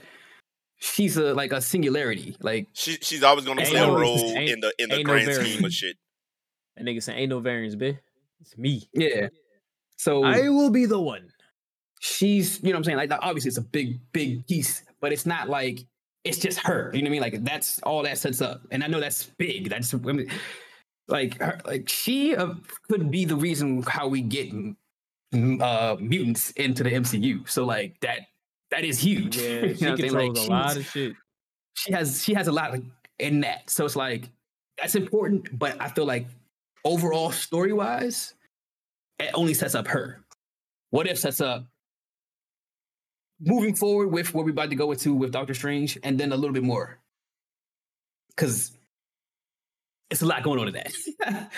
she's 0.78 1.16
a 1.16 1.34
like 1.34 1.53
a 1.53 1.61
singularity. 1.61 2.36
Like 2.40 2.68
She 2.72 2.92
she's 3.01 3.24
always 3.24 3.44
gonna 3.44 3.62
Ain't 3.62 3.70
play 3.70 3.80
a 3.80 3.90
role 3.90 4.18
in 4.36 4.61
the 4.61 4.72
in 4.78 4.88
the 4.88 4.96
ain't 4.98 5.07
no 5.07 5.12
grand 5.12 5.32
scheme 5.34 5.64
of 5.64 5.72
shit. 5.72 5.96
That 6.76 6.84
nigga 6.86 7.03
saying 7.03 7.18
ain't 7.18 7.30
no 7.30 7.40
variance, 7.40 7.74
bitch. 7.74 7.98
It's 8.40 8.57
me. 8.57 8.88
yeah. 8.94 9.28
So 9.96 10.22
I 10.24 10.48
will 10.48 10.70
be 10.70 10.86
the 10.86 11.01
one. 11.01 11.28
She's 12.01 12.61
you 12.62 12.70
know 12.70 12.72
what 12.72 12.78
I'm 12.78 12.84
saying 12.84 12.96
like 12.98 13.12
obviously 13.22 13.48
it's 13.51 13.59
a 13.59 13.62
big 13.62 14.01
big 14.12 14.46
piece, 14.46 14.82
but 15.01 15.12
it's 15.12 15.26
not 15.26 15.48
like 15.48 15.86
it's 16.24 16.38
just 16.38 16.59
her. 16.61 16.90
You 16.92 17.03
know 17.03 17.07
what 17.07 17.09
I 17.09 17.12
mean? 17.12 17.20
Like 17.22 17.44
that's 17.44 17.78
all 17.82 18.03
that 18.03 18.18
sets 18.18 18.40
up, 18.42 18.62
and 18.70 18.82
I 18.82 18.88
know 18.88 19.01
that's 19.01 19.24
big. 19.38 19.70
That's 19.70 19.94
I 19.94 19.98
mean, 19.98 20.30
like 21.09 21.38
her, 21.40 21.61
like 21.64 21.88
she 21.88 22.34
uh, 22.36 22.55
could 22.88 23.11
be 23.11 23.24
the 23.24 23.36
reason 23.36 23.82
how 23.82 24.09
we 24.09 24.22
get 24.22 24.51
mm, 25.34 25.61
uh 25.62 25.96
mutants 26.01 26.51
into 26.53 26.82
the 26.82 26.90
MCU. 26.90 27.48
So 27.48 27.64
like 27.64 28.01
that 28.01 28.20
that 28.70 28.84
is 28.84 28.98
huge. 28.98 29.36
Yeah, 29.36 29.61
You 29.66 29.74
she 29.76 29.84
know 29.84 29.90
what 29.92 30.01
controls 30.01 30.38
Like, 30.38 30.48
a 30.48 30.51
lot 30.51 30.76
of 30.76 30.86
shit. 30.86 31.14
she 31.74 31.92
has 31.92 32.22
she 32.24 32.34
has 32.34 32.48
a 32.48 32.53
lot 32.53 32.78
in 33.18 33.40
that. 33.40 33.68
So 33.70 33.84
it's 33.84 33.96
like 33.96 34.30
that's 34.78 34.94
important, 34.94 35.59
but 35.59 35.76
I 35.80 35.88
feel 35.88 36.07
like 36.07 36.26
overall 36.84 37.30
story 37.30 37.72
wise, 37.72 38.34
it 39.18 39.30
only 39.34 39.55
sets 39.55 39.74
up 39.74 39.86
her. 39.88 40.20
What 40.90 41.07
if 41.07 41.18
sets 41.18 41.40
up 41.40 41.66
moving 43.41 43.74
forward 43.74 44.09
with 44.09 44.34
what 44.34 44.45
we're 44.45 44.51
about 44.51 44.70
to 44.70 44.76
go 44.76 44.93
into 44.93 45.14
with 45.14 45.32
Doctor 45.32 45.55
Strange, 45.55 45.99
and 46.03 46.18
then 46.18 46.32
a 46.32 46.36
little 46.36 46.55
bit 46.55 46.62
more. 46.62 46.99
Cause 48.36 48.72
it's 50.11 50.22
a 50.22 50.26
lot 50.26 50.43
going 50.43 50.59
on 50.59 50.68
in 50.68 50.74
that. 50.74 51.51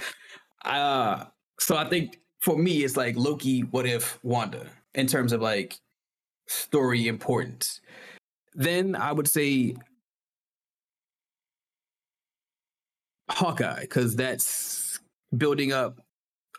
uh, 0.65 1.25
so 1.59 1.77
I 1.77 1.89
think 1.89 2.19
for 2.41 2.59
me, 2.59 2.85
it's 2.85 2.97
like 2.97 3.17
Loki, 3.17 3.61
what 3.61 3.87
if 3.87 4.19
Wanda, 4.23 4.67
in 4.95 5.07
terms 5.07 5.33
of 5.33 5.41
like 5.41 5.79
story 6.49 7.09
importance. 7.09 7.81
Then 8.55 8.95
I 8.95 9.13
would 9.13 9.29
say 9.29 9.77
Hawkeye, 13.31 13.81
because 13.83 14.15
that's 14.15 15.01
building 15.37 15.73
up 15.73 16.01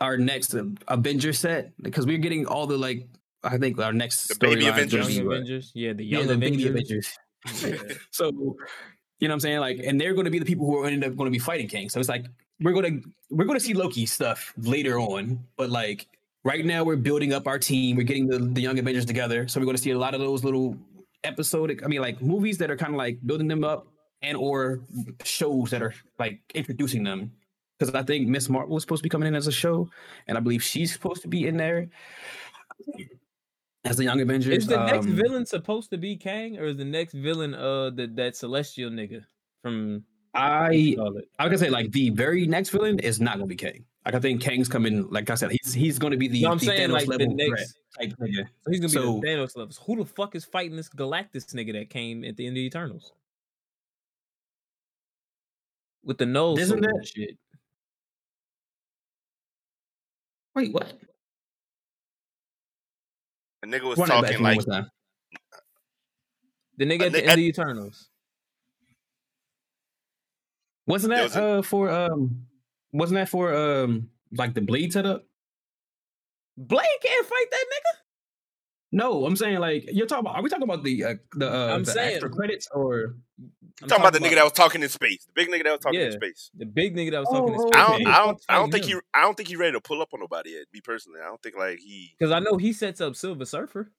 our 0.02 0.18
next 0.18 0.56
Avenger 0.88 1.34
set. 1.34 1.72
Because 1.82 2.06
we're 2.06 2.18
getting 2.18 2.46
all 2.46 2.66
the 2.66 2.78
like, 2.78 3.08
I 3.44 3.58
think 3.58 3.80
our 3.80 3.94
next 3.94 4.28
The 4.28 4.36
baby 4.36 4.62
storyline 4.62 4.64
is 4.64 4.68
Avengers? 4.68 5.08
gonna 5.08 5.14
Young 5.14 5.28
Avengers, 5.34 5.72
yeah, 5.74 5.94
the 5.94 6.04
yeah, 6.06 6.18
young 6.20 6.28
the 6.28 6.34
Avengers. 6.34 6.66
Avengers. 6.66 7.18
Yeah. 7.62 7.96
So, 8.12 8.28
you 8.30 9.28
know 9.28 9.34
what 9.34 9.34
I'm 9.34 9.40
saying? 9.42 9.60
Like, 9.60 9.80
and 9.84 10.00
they're 10.00 10.14
going 10.14 10.26
to 10.26 10.32
be 10.32 10.40
the 10.40 10.46
people 10.46 10.66
who 10.66 10.78
are 10.78 10.88
end 10.88 11.04
up 11.04 11.16
going 11.16 11.28
to 11.28 11.32
be 11.32 11.40
fighting 11.40 11.68
Kang. 11.68 11.90
So 11.90 12.00
it's 12.00 12.10
like 12.10 12.26
we're 12.62 12.74
going 12.74 13.02
to 13.02 13.10
we're 13.30 13.46
going 13.46 13.60
to 13.60 13.64
see 13.64 13.74
Loki 13.74 14.06
stuff 14.06 14.54
later 14.58 15.00
on, 15.00 15.40
but 15.58 15.70
like 15.70 16.08
right 16.44 16.66
now 16.66 16.84
we're 16.84 16.96
building 16.96 17.34
up 17.34 17.48
our 17.48 17.60
team. 17.60 17.98
We're 17.98 18.04
getting 18.04 18.28
the 18.28 18.40
the 18.40 18.62
young 18.62 18.80
Avengers 18.80 19.06
together. 19.06 19.48
So 19.48 19.60
we're 19.60 19.66
going 19.66 19.78
to 19.78 19.82
see 19.84 19.92
a 19.92 19.98
lot 19.98 20.14
of 20.14 20.22
those 20.22 20.44
little 20.44 20.78
episodic. 21.24 21.84
I 21.84 21.88
mean, 21.88 22.02
like 22.02 22.22
movies 22.22 22.58
that 22.60 22.72
are 22.72 22.78
kind 22.78 22.94
of 22.94 22.98
like 22.98 23.20
building 23.26 23.48
them 23.48 23.64
up, 23.64 23.88
and 24.22 24.38
or 24.38 24.82
shows 25.24 25.70
that 25.72 25.82
are 25.82 25.94
like 26.20 26.40
introducing 26.54 27.04
them. 27.04 27.32
Because 27.78 27.94
I 27.96 28.04
think 28.04 28.28
Miss 28.28 28.48
Marvel 28.50 28.76
was 28.76 28.84
supposed 28.84 29.00
to 29.00 29.04
be 29.04 29.10
coming 29.10 29.28
in 29.28 29.36
as 29.36 29.48
a 29.48 29.52
show, 29.52 29.90
and 30.28 30.38
I 30.38 30.42
believe 30.42 30.64
she's 30.64 30.94
supposed 30.94 31.22
to 31.24 31.28
be 31.28 31.48
in 31.48 31.58
there 31.58 31.90
as 33.86 33.98
the 33.98 34.04
young 34.04 34.22
Avengers. 34.22 34.58
Is 34.60 34.68
the 34.68 34.84
next 34.86 35.06
Um, 35.08 35.16
villain 35.16 35.46
supposed 35.46 35.90
to 35.92 35.98
be 35.98 36.16
Kang, 36.16 36.58
or 36.58 36.66
is 36.66 36.78
the 36.78 36.86
next 36.86 37.14
villain 37.14 37.54
uh 37.54 37.90
the, 37.90 38.08
that 38.16 38.36
celestial 38.36 38.90
nigga 38.90 39.26
from 39.62 40.04
I? 40.34 40.96
I 41.40 41.46
gonna 41.46 41.58
say 41.58 41.70
like 41.70 41.92
the 41.92 42.10
very 42.12 42.48
next 42.48 42.70
villain 42.70 43.00
is 43.00 43.20
not 43.20 43.36
gonna 43.36 43.48
be 43.48 43.56
Kang. 43.56 43.86
Like 44.06 44.16
I 44.16 44.20
think 44.20 44.42
Kang's 44.42 44.68
coming. 44.68 45.10
Like 45.10 45.30
I 45.30 45.36
said, 45.36 45.52
he's 45.52 45.74
he's 45.74 46.00
gonna 46.00 46.18
be 46.18 46.28
the, 46.28 46.42
No, 46.42 46.52
I'm 46.52 46.58
the 46.58 46.66
saying 46.66 46.90
Thanos 46.90 46.94
like 46.94 47.06
the 47.06 47.12
level 47.18 47.36
threat 47.38 47.50
next. 47.50 47.78
type 48.00 48.14
nigga. 48.20 48.48
So 48.64 48.72
he's 48.72 48.80
gonna 48.80 49.14
be 49.14 49.20
the 49.22 49.28
Thanos 49.28 49.56
levels. 49.58 49.80
Who 49.86 49.96
the 49.98 50.06
fuck 50.06 50.36
is 50.36 50.44
fighting 50.46 50.76
this 50.76 50.90
Galactus 50.90 51.54
nigga 51.54 51.74
that 51.74 51.90
came 51.90 52.24
at 52.26 52.36
the 52.38 52.48
end 52.48 52.58
of 52.58 52.62
Eternals? 52.62 53.14
With 56.04 56.18
the 56.18 56.26
nose 56.26 56.60
Isn't 56.60 56.82
that- 56.82 57.08
shit. 57.08 57.38
Wait, 60.56 60.72
what? 60.74 60.94
The 63.64 63.70
nigga 63.70 63.84
was 63.84 63.98
Run 63.98 64.10
talking 64.10 64.34
to 64.34 64.38
me 64.40 64.44
one 64.58 64.66
like. 64.68 64.86
The 66.78 66.86
nigga 66.86 67.06
at 67.06 67.12
the 67.14 67.20
ni- 67.20 67.24
end 67.24 67.30
at- 67.30 67.34
of 67.36 67.40
Eternals. 67.40 68.10
Wasn't 70.86 71.14
that 71.14 71.24
was 71.24 71.36
a- 71.38 71.44
uh 71.44 71.62
for 71.62 71.90
um? 71.90 72.46
Wasn't 72.92 73.16
that 73.16 73.30
for 73.30 73.54
um 73.56 74.10
like 74.34 74.54
the 74.54 74.60
blade 74.60 74.92
setup? 74.92 75.24
Blade 76.58 76.86
can't 77.02 77.26
fight 77.26 77.46
that 77.52 77.66
nigga. 77.74 78.00
No, 78.96 79.26
I'm 79.26 79.36
saying 79.36 79.58
like 79.58 79.90
you're 79.92 80.06
talking 80.06 80.20
about. 80.22 80.36
Are 80.36 80.44
we 80.44 80.50
talking 80.50 80.64
about 80.64 80.84
the 80.84 81.04
uh, 81.04 81.14
the 81.34 81.52
uh, 81.52 81.74
I'm 81.76 81.84
the 81.84 81.92
saying- 81.92 82.12
extra 82.14 82.30
credits 82.30 82.68
or? 82.72 83.16
I'm 83.82 83.90
talking 83.90 84.04
about 84.04 84.14
the 84.14 84.20
nigga 84.20 84.36
that 84.36 84.44
was 84.44 84.54
talking 84.54 84.84
in 84.84 84.88
space, 84.90 85.26
the 85.26 85.32
big 85.34 85.50
nigga 85.50 85.64
that 85.64 85.72
was 85.72 85.80
talking 85.80 86.00
in 86.00 86.12
space. 86.12 86.52
the 86.56 86.66
big 86.68 86.96
nigga 86.96 87.10
that 87.12 87.22
was 87.22 87.28
Oh, 87.32 87.40
talking. 87.40 87.56
oh, 87.58 87.68
space. 87.68 87.74
I 87.74 87.88
don't, 87.88 88.08
I 88.08 88.18
don't, 88.26 88.46
I 88.50 88.54
don't 88.60 88.72
think 88.72 88.86
he, 88.86 88.96
I 89.16 89.22
don't 89.22 89.36
think 89.36 89.50
he 89.50 89.56
ready 89.56 89.72
to 89.74 89.82
pull 89.82 90.00
up 90.00 90.10
on 90.14 90.20
nobody 90.20 90.52
yet. 90.52 90.66
Me 90.72 90.80
personally, 90.80 91.20
I 91.20 91.26
don't 91.26 91.42
think 91.42 91.58
like 91.58 91.80
he. 91.80 92.14
because 92.20 92.32
I 92.32 92.38
know 92.40 92.58
he 92.58 92.72
sets 92.72 93.02
up 93.02 93.16
Silver 93.16 93.46
Surfer. 93.46 93.92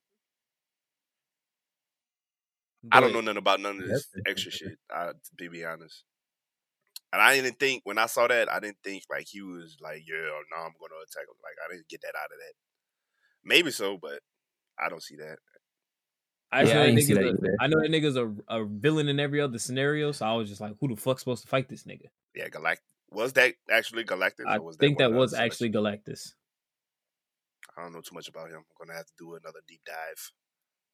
I 2.92 3.00
don't 3.00 3.12
know 3.12 3.20
nothing 3.20 3.38
about 3.38 3.60
none 3.60 3.80
of 3.82 3.88
this 3.88 4.06
extra 4.26 4.52
shit. 4.52 4.78
I, 4.94 5.06
to 5.08 5.14
be, 5.36 5.48
be 5.48 5.64
honest, 5.64 6.04
and 7.12 7.20
I 7.20 7.34
didn't 7.34 7.58
think 7.58 7.80
when 7.84 7.98
I 7.98 8.06
saw 8.06 8.28
that, 8.28 8.50
I 8.52 8.60
didn't 8.60 8.78
think 8.84 9.02
like 9.10 9.26
he 9.28 9.42
was 9.42 9.76
like, 9.80 10.02
yeah, 10.06 10.14
no, 10.16 10.56
I'm 10.58 10.72
gonna 10.78 11.02
attack 11.02 11.24
him. 11.24 11.34
Like 11.42 11.56
I 11.68 11.74
didn't 11.74 11.88
get 11.88 12.00
that 12.02 12.14
out 12.16 12.26
of 12.26 12.38
that. 12.38 12.54
Maybe 13.44 13.72
so, 13.72 13.98
but 14.00 14.20
I 14.78 14.88
don't 14.88 15.02
see 15.02 15.16
that. 15.16 15.36
I, 16.52 16.62
Yeah, 16.62 16.74
know 16.74 16.80
I 16.80 16.84
that 16.84 16.88
ain't 16.90 17.02
see 17.02 17.14
nigga's 17.14 17.40
that 17.40 17.48
a- 17.48 17.62
I 17.62 17.66
know 17.66 17.80
that 17.80 17.90
nigga's 17.90 18.16
a, 18.16 18.32
a 18.48 18.64
villain 18.64 19.08
in 19.08 19.18
every 19.18 19.40
other 19.40 19.58
scenario, 19.58 20.12
so 20.12 20.24
I 20.26 20.34
was 20.34 20.48
just 20.48 20.60
like, 20.60 20.72
who 20.80 20.88
the 20.88 20.96
fuck's 20.96 21.22
supposed 21.22 21.42
to 21.42 21.48
fight 21.48 21.68
this 21.68 21.84
nigga? 21.84 22.06
Yeah, 22.34 22.48
Galactus 22.48 22.78
was 23.10 23.32
that 23.34 23.54
actually 23.70 24.04
Galactus? 24.04 24.46
I 24.46 24.56
or 24.58 24.62
was 24.62 24.76
think 24.76 24.98
one 24.98 25.10
that 25.12 25.16
was 25.16 25.30
Celestials? 25.30 25.52
actually 25.52 25.70
Galactus. 25.70 26.32
I 27.76 27.82
don't 27.82 27.92
know 27.92 28.00
too 28.00 28.14
much 28.14 28.28
about 28.28 28.48
him. 28.50 28.58
I'm 28.58 28.86
gonna 28.86 28.96
have 28.96 29.06
to 29.06 29.12
do 29.18 29.34
another 29.34 29.60
deep 29.66 29.80
dive. 29.84 30.32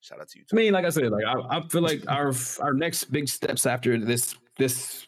Shout 0.00 0.20
out 0.20 0.28
to 0.30 0.38
you. 0.38 0.44
I 0.50 0.56
mean, 0.56 0.72
like 0.72 0.84
I 0.86 0.90
said, 0.90 1.10
like 1.10 1.24
I, 1.24 1.58
I 1.58 1.68
feel 1.68 1.82
like 1.82 2.02
our 2.08 2.32
our 2.60 2.72
next 2.72 3.04
big 3.04 3.28
steps 3.28 3.66
after 3.66 3.98
this 3.98 4.34
this 4.56 5.06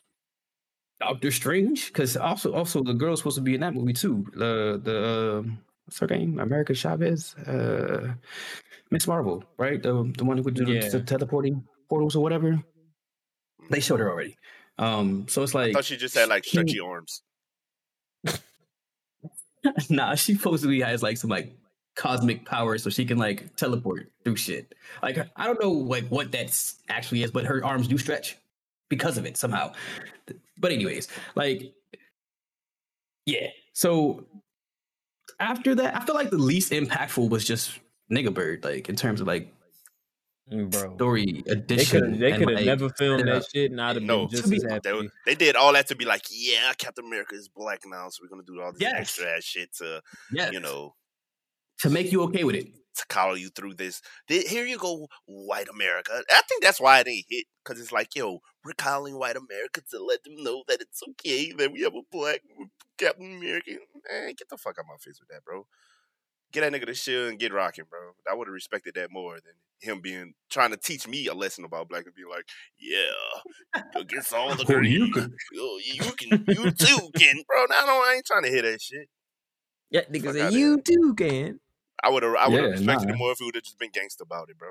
Doctor 1.01 1.31
Strange, 1.31 1.87
because 1.87 2.17
also 2.17 2.53
also 2.53 2.83
the 2.83 2.93
girl's 2.95 3.21
supposed 3.21 3.37
to 3.37 3.43
be 3.43 3.55
in 3.55 3.61
that 3.63 3.75
movie 3.75 3.95
too. 3.95 4.27
The 4.35 4.81
the 4.83 5.39
um 5.39 5.59
what's 5.93 6.01
her 6.01 6.07
name? 6.19 6.39
America 6.39 6.73
Chavez, 6.75 7.35
uh, 7.35 8.15
Miss 8.91 9.07
Marvel, 9.07 9.45
right? 9.59 9.83
The 9.83 10.11
the 10.17 10.25
one 10.25 10.39
who 10.39 10.43
would 10.45 10.55
do 10.55 10.65
Yeah. 10.73 10.89
the 10.89 11.01
teleporting 11.03 11.65
portals 11.89 12.17
or 12.17 12.23
whatever. 12.23 12.63
They 13.71 13.81
showed 13.81 14.01
her 14.01 14.11
already. 14.11 14.37
Um, 14.79 15.27
so 15.29 15.43
it's 15.43 15.55
I 15.55 15.65
like 15.65 15.75
thought 15.75 15.85
she 15.85 15.97
just 15.99 16.15
had 16.15 16.29
like 16.31 16.45
she- 16.45 16.51
stretchy 16.51 16.81
arms. 16.93 17.23
nah, 19.91 20.15
she 20.15 20.35
supposedly 20.35 20.81
has 20.81 21.03
like 21.03 21.17
some 21.19 21.31
like 21.31 21.55
cosmic 21.95 22.45
power, 22.47 22.79
so 22.79 22.91
she 22.91 23.05
can 23.05 23.19
like 23.19 23.55
teleport 23.57 24.11
through 24.25 24.37
shit. 24.37 24.75
Like 25.03 25.19
I 25.37 25.47
don't 25.47 25.61
know 25.61 25.71
like 25.73 26.09
what 26.09 26.33
that's 26.33 26.77
actually 26.89 27.23
is, 27.23 27.31
but 27.31 27.45
her 27.45 27.65
arms 27.65 27.87
do 27.89 27.99
stretch 27.99 28.37
because 28.89 29.19
of 29.19 29.27
it 29.27 29.37
somehow. 29.37 29.73
But 30.59 30.73
anyways, 30.73 31.09
like 31.35 31.75
yeah. 33.27 33.49
So 33.75 34.25
after 35.43 35.75
that, 35.77 35.97
I 35.97 36.05
feel 36.05 36.15
like 36.15 36.31
the 36.31 36.39
least 36.39 36.73
impactful 36.73 37.29
was 37.29 37.45
just 37.45 37.79
Nigga 38.11 38.33
Bird, 38.33 38.65
like 38.65 38.89
in 38.89 38.97
terms 38.97 39.21
of 39.21 39.27
like 39.27 39.53
Mm, 40.53 40.71
Bro, 40.71 40.97
story 40.97 41.43
they 41.47 41.53
addition. 41.53 42.19
they 42.19 42.33
could 42.33 42.49
have 42.49 42.57
like, 42.59 42.67
never 42.67 42.91
filmed 42.91 43.27
yeah. 43.27 43.35
that 43.35 43.45
shit, 43.55 43.71
and 43.71 43.81
I'd 43.81 43.95
have 43.97 44.03
No, 44.03 44.27
been 44.27 44.31
just 44.31 44.45
to 44.45 44.51
be- 44.51 44.61
happy. 44.69 44.81
They, 44.83 44.93
were- 44.93 45.09
they 45.25 45.35
did 45.37 45.55
all 45.55 45.73
that 45.73 45.87
to 45.87 45.95
be 45.95 46.05
like, 46.05 46.23
yeah, 46.31 46.73
Captain 46.77 47.05
America 47.07 47.37
is 47.37 47.49
black 47.49 47.81
now, 47.87 48.09
so 48.09 48.19
we're 48.23 48.29
gonna 48.29 48.43
do 48.45 48.61
all 48.61 48.73
this 48.73 48.81
Yes. 48.83 48.93
extra 48.99 49.37
ass 49.37 49.45
shit 49.45 49.73
to, 49.77 50.03
yes, 50.33 50.53
you 50.53 50.59
know, 50.61 50.95
to 51.79 51.91
make 51.91 52.11
you 52.11 52.23
okay 52.25 52.43
with 52.45 52.57
it. 52.57 52.67
to 52.97 53.07
collar 53.09 53.37
you 53.37 53.49
through 53.51 53.75
this. 53.75 54.03
Here 54.27 54.67
you 54.67 54.77
go, 54.79 55.07
white 55.27 55.69
America. 55.69 56.11
I 56.31 56.43
think 56.49 56.63
that's 56.63 56.81
why 56.81 56.99
it 57.01 57.09
ain't 57.09 57.25
hit 57.31 57.47
because 57.65 57.81
it's 57.81 57.93
like, 57.93 58.15
yo, 58.17 58.41
we're 58.65 58.73
calling 58.77 59.19
white 59.19 59.37
America 59.37 59.81
to 59.91 60.05
let 60.05 60.23
them 60.25 60.35
know 60.43 60.63
that 60.69 60.81
it's 60.81 61.03
okay 61.11 61.53
that 61.53 61.73
we 61.73 61.83
have 61.83 61.95
a 61.95 62.03
black 62.11 62.41
Captain 62.99 63.37
America. 63.37 63.73
Man, 64.11 64.29
get 64.37 64.49
the 64.49 64.57
fuck 64.57 64.79
out 64.79 64.85
my 64.89 64.97
face 64.99 65.19
with 65.21 65.29
that, 65.31 65.45
bro. 65.45 65.67
Get 66.53 66.61
that 66.61 66.73
nigga 66.73 66.87
to 66.87 66.95
chill 66.95 67.29
and 67.29 67.39
get 67.39 67.53
rocking, 67.53 67.87
bro. 67.89 68.13
I 68.31 68.35
would 68.35 68.47
have 68.47 68.53
respected 68.53 68.95
that 68.97 69.11
more 69.11 69.35
than 69.37 69.55
him 69.81 70.01
being 70.01 70.35
trying 70.51 70.71
to 70.71 70.77
teach 70.77 71.09
me 71.09 71.27
a 71.27 71.35
lesson 71.35 71.65
about 71.65 71.89
black 71.89 72.05
and 72.05 72.15
be 72.15 72.23
like, 72.31 72.45
yeah, 72.79 73.83
against 73.97 74.33
all 74.35 74.55
the 74.55 74.65
green. 74.67 74.93
you 74.93 75.11
can- 75.11 75.35
Oh, 75.57 75.81
you 75.83 76.13
can, 76.13 76.45
you 76.49 76.71
too 76.73 77.11
can, 77.17 77.43
bro. 77.49 77.65
No, 77.71 77.87
no, 77.87 77.93
I 78.03 78.15
ain't 78.17 78.27
trying 78.27 78.43
to 78.45 78.51
hear 78.51 78.63
that 78.63 78.81
shit. 78.83 79.09
Yeah, 79.91 80.01
Fuck 80.03 80.11
nigga 80.11 80.29
outta 80.29 80.39
said 80.39 80.53
here. 80.53 80.61
you 80.61 80.81
too 80.83 81.15
can. 81.15 81.61
I 82.05 82.11
would 82.11 82.23
have, 82.23 82.35
I 82.35 82.49
would 82.49 82.57
have 82.61 82.65
Yeah, 82.67 82.71
respected 82.73 83.09
nah. 83.09 83.15
it 83.15 83.19
more 83.19 83.33
if 83.33 83.41
it 83.41 83.45
would 83.45 83.55
have 83.55 83.65
just 83.65 83.79
been 83.79 83.91
gangster 83.93 84.23
about 84.25 84.51
it, 84.51 84.59
bro. 84.59 84.71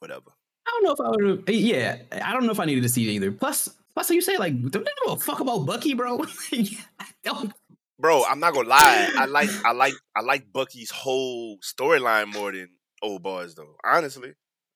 Whatever. 0.00 0.30
I 0.66 0.70
don't 0.70 0.84
know 0.84 0.92
if 0.92 1.00
I 1.00 1.10
would. 1.10 1.48
have 1.48 1.56
Yeah, 1.56 1.98
I 2.10 2.32
don't 2.32 2.46
know 2.46 2.52
if 2.52 2.60
I 2.60 2.64
needed 2.64 2.82
to 2.82 2.88
see 2.88 3.08
it 3.08 3.12
either. 3.12 3.32
Plus, 3.32 3.68
plus, 3.94 4.10
you 4.10 4.20
say 4.20 4.36
like, 4.38 4.54
don't 4.70 4.84
give 4.84 5.12
a 5.12 5.16
fuck 5.16 5.40
about 5.40 5.66
Bucky, 5.66 5.94
bro? 5.94 6.22
I 6.52 7.06
don't. 7.22 7.52
Bro, 7.98 8.24
I'm 8.24 8.40
not 8.40 8.54
gonna 8.54 8.68
lie. 8.68 9.10
I 9.16 9.26
like, 9.26 9.50
I 9.64 9.72
like, 9.72 9.94
I 10.16 10.22
like 10.22 10.52
Bucky's 10.52 10.90
whole 10.90 11.58
storyline 11.58 12.32
more 12.32 12.52
than 12.52 12.68
old 13.02 13.22
boys, 13.22 13.54
though. 13.54 13.76
Honestly, 13.84 14.32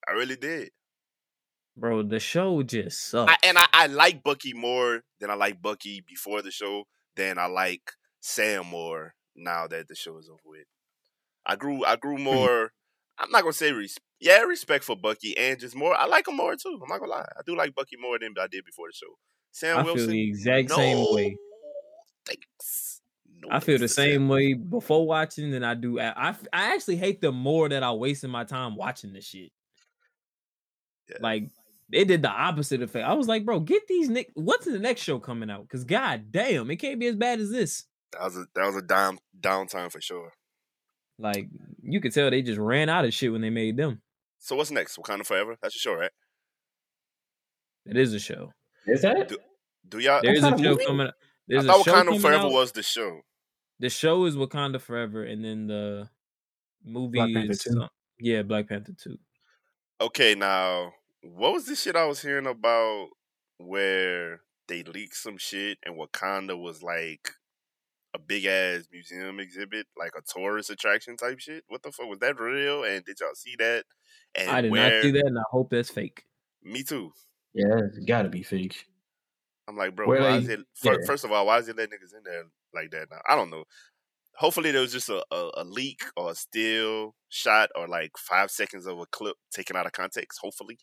I 0.08 0.12
really 0.12 0.36
did. 0.36 0.70
Bro, 1.76 2.04
the 2.04 2.20
show 2.20 2.62
just 2.62 3.08
sucked. 3.08 3.30
I, 3.30 3.36
and 3.46 3.58
I, 3.58 3.66
I 3.72 3.86
like 3.86 4.22
Bucky 4.22 4.52
more 4.52 5.02
than 5.20 5.30
I 5.30 5.34
like 5.34 5.62
Bucky 5.62 6.02
before 6.06 6.42
the 6.42 6.50
show. 6.50 6.84
Than 7.16 7.38
I 7.38 7.46
like 7.46 7.92
Sam 8.20 8.66
more 8.66 9.14
now 9.34 9.66
that 9.66 9.88
the 9.88 9.94
show 9.94 10.18
is 10.18 10.28
over 10.28 10.40
with. 10.44 10.66
I 11.44 11.56
grew, 11.56 11.84
I 11.84 11.96
grew 11.96 12.16
hmm. 12.16 12.24
more. 12.24 12.72
I'm 13.18 13.30
not 13.30 13.42
gonna 13.42 13.52
say 13.52 13.72
res- 13.72 13.98
yeah, 14.20 14.40
respect 14.42 14.84
for 14.84 14.96
Bucky 14.96 15.36
and 15.36 15.58
just 15.58 15.74
more. 15.74 15.94
I 15.94 16.06
like 16.06 16.28
him 16.28 16.36
more 16.36 16.54
too. 16.56 16.78
I'm 16.82 16.88
not 16.88 17.00
gonna 17.00 17.12
lie. 17.12 17.26
I 17.36 17.40
do 17.46 17.56
like 17.56 17.74
Bucky 17.74 17.96
more 18.00 18.18
than 18.18 18.34
I 18.40 18.46
did 18.46 18.64
before 18.64 18.88
the 18.88 18.94
show. 18.94 19.18
Sam 19.52 19.78
I 19.78 19.82
Wilson, 19.82 20.06
feel 20.06 20.08
the 20.08 20.28
exact 20.28 20.68
no, 20.70 20.76
same 20.76 21.14
way. 21.14 21.36
Thanks. 22.26 23.00
No 23.40 23.48
I 23.50 23.60
feel 23.60 23.78
the 23.78 23.84
to 23.84 23.88
Sam 23.88 24.04
same 24.04 24.28
way 24.28 24.54
before 24.54 25.06
watching 25.06 25.50
than 25.50 25.64
I 25.64 25.74
do. 25.74 26.00
I 26.00 26.34
I 26.52 26.74
actually 26.74 26.96
hate 26.96 27.20
them 27.20 27.36
more 27.36 27.68
that 27.68 27.82
I 27.82 27.92
wasting 27.92 28.30
my 28.30 28.44
time 28.44 28.76
watching 28.76 29.12
this 29.12 29.26
shit. 29.26 29.50
Yeah. 31.08 31.18
Like 31.20 31.50
they 31.90 32.04
did 32.04 32.22
the 32.22 32.30
opposite 32.30 32.82
effect. 32.82 33.06
I 33.06 33.14
was 33.14 33.28
like, 33.28 33.44
bro, 33.44 33.60
get 33.60 33.86
these 33.88 34.08
Nick. 34.08 34.30
What's 34.34 34.66
the 34.66 34.78
next 34.78 35.02
show 35.02 35.18
coming 35.18 35.50
out? 35.50 35.62
Because 35.62 35.84
god 35.84 36.30
damn, 36.30 36.70
it 36.70 36.76
can't 36.76 37.00
be 37.00 37.06
as 37.06 37.16
bad 37.16 37.40
as 37.40 37.50
this. 37.50 37.84
That 38.12 38.24
was 38.24 38.36
a 38.36 38.46
that 38.54 38.66
was 38.66 38.76
a 38.76 38.82
down 38.82 39.18
downtime 39.40 39.90
for 39.90 40.00
sure. 40.00 40.32
Like 41.18 41.48
you 41.82 42.00
could 42.00 42.12
tell 42.12 42.30
they 42.30 42.42
just 42.42 42.58
ran 42.60 42.88
out 42.88 43.04
of 43.04 43.12
shit 43.12 43.32
when 43.32 43.40
they 43.40 43.50
made 43.50 43.76
them. 43.76 44.00
So 44.38 44.54
what's 44.56 44.70
next? 44.70 44.96
Wakanda 44.96 45.26
Forever. 45.26 45.56
That's 45.60 45.74
your 45.74 45.94
show, 45.94 46.00
right? 46.00 46.10
It 47.86 47.96
is 47.96 48.12
a 48.14 48.18
show. 48.20 48.52
Is 48.86 49.02
that? 49.02 49.32
Do 49.88 49.98
y'all? 49.98 50.20
There's 50.22 50.42
a 50.44 50.50
show 50.50 50.56
movie? 50.56 50.84
coming. 50.86 51.06
I 51.08 51.12
There's 51.48 51.64
a 51.64 51.68
thought 51.68 51.86
Wakanda 51.86 52.20
Forever 52.20 52.44
out. 52.44 52.52
was 52.52 52.72
the 52.72 52.82
show. 52.82 53.20
The 53.80 53.88
show 53.88 54.24
is 54.26 54.36
Wakanda 54.36 54.80
Forever, 54.80 55.24
and 55.24 55.44
then 55.44 55.66
the 55.66 56.08
movie 56.84 57.18
Black 57.18 57.32
Panther 57.32 57.52
is 57.52 57.62
2. 57.62 57.70
some- 57.70 57.88
yeah, 58.20 58.42
Black 58.42 58.68
Panther 58.68 58.92
two. 59.00 59.16
Okay, 60.00 60.34
now 60.34 60.92
what 61.22 61.52
was 61.52 61.66
this 61.66 61.82
shit 61.82 61.96
I 61.96 62.04
was 62.06 62.20
hearing 62.22 62.46
about 62.46 63.08
where 63.58 64.40
they 64.68 64.82
leaked 64.82 65.16
some 65.16 65.38
shit 65.38 65.78
and 65.84 65.96
Wakanda 65.96 66.60
was 66.60 66.82
like 66.82 67.30
a 68.18 68.20
big 68.26 68.44
ass 68.46 68.88
museum 68.92 69.38
exhibit, 69.40 69.86
like 69.96 70.12
a 70.16 70.22
tourist 70.22 70.70
attraction 70.70 71.16
type 71.16 71.38
shit? 71.38 71.64
What 71.68 71.82
the 71.82 71.92
fuck 71.92 72.08
was 72.08 72.18
that 72.20 72.38
real? 72.38 72.84
And 72.84 73.04
did 73.04 73.18
y'all 73.20 73.30
see 73.34 73.54
that? 73.58 73.84
And 74.34 74.50
I 74.50 74.60
did 74.60 74.70
where? 74.70 74.90
not 74.96 75.02
see 75.02 75.10
that, 75.12 75.26
and 75.26 75.38
I 75.38 75.42
hope 75.50 75.70
that's 75.70 75.90
fake. 75.90 76.24
Me 76.62 76.82
too. 76.82 77.12
Yeah, 77.54 77.78
it's 77.86 77.98
got 78.00 78.22
to 78.22 78.28
be 78.28 78.42
fake. 78.42 78.84
I'm 79.68 79.76
like, 79.76 79.94
bro, 79.94 80.06
Where 80.06 80.20
why 80.20 80.32
they- 80.32 80.38
is 80.44 80.48
it? 80.48 80.60
fir- 80.74 80.92
yeah. 81.00 81.06
First 81.06 81.24
of 81.24 81.32
all, 81.32 81.46
why 81.46 81.58
is 81.58 81.68
it 81.68 81.76
letting 81.76 81.92
niggas 81.98 82.16
in 82.16 82.22
there 82.24 82.44
like 82.74 82.90
that? 82.90 83.08
Now 83.10 83.18
I 83.28 83.36
don't 83.36 83.50
know. 83.50 83.64
Hopefully, 84.36 84.70
there 84.70 84.82
was 84.82 84.92
just 84.92 85.08
a, 85.08 85.24
a, 85.32 85.50
a 85.58 85.64
leak 85.64 86.00
or 86.16 86.30
a 86.30 86.34
still 86.34 87.14
shot 87.28 87.70
or 87.74 87.88
like 87.88 88.12
five 88.16 88.50
seconds 88.50 88.86
of 88.86 88.98
a 88.98 89.06
clip 89.06 89.36
taken 89.52 89.76
out 89.76 89.86
of 89.86 89.92
context. 89.92 90.38
Hopefully, 90.42 90.78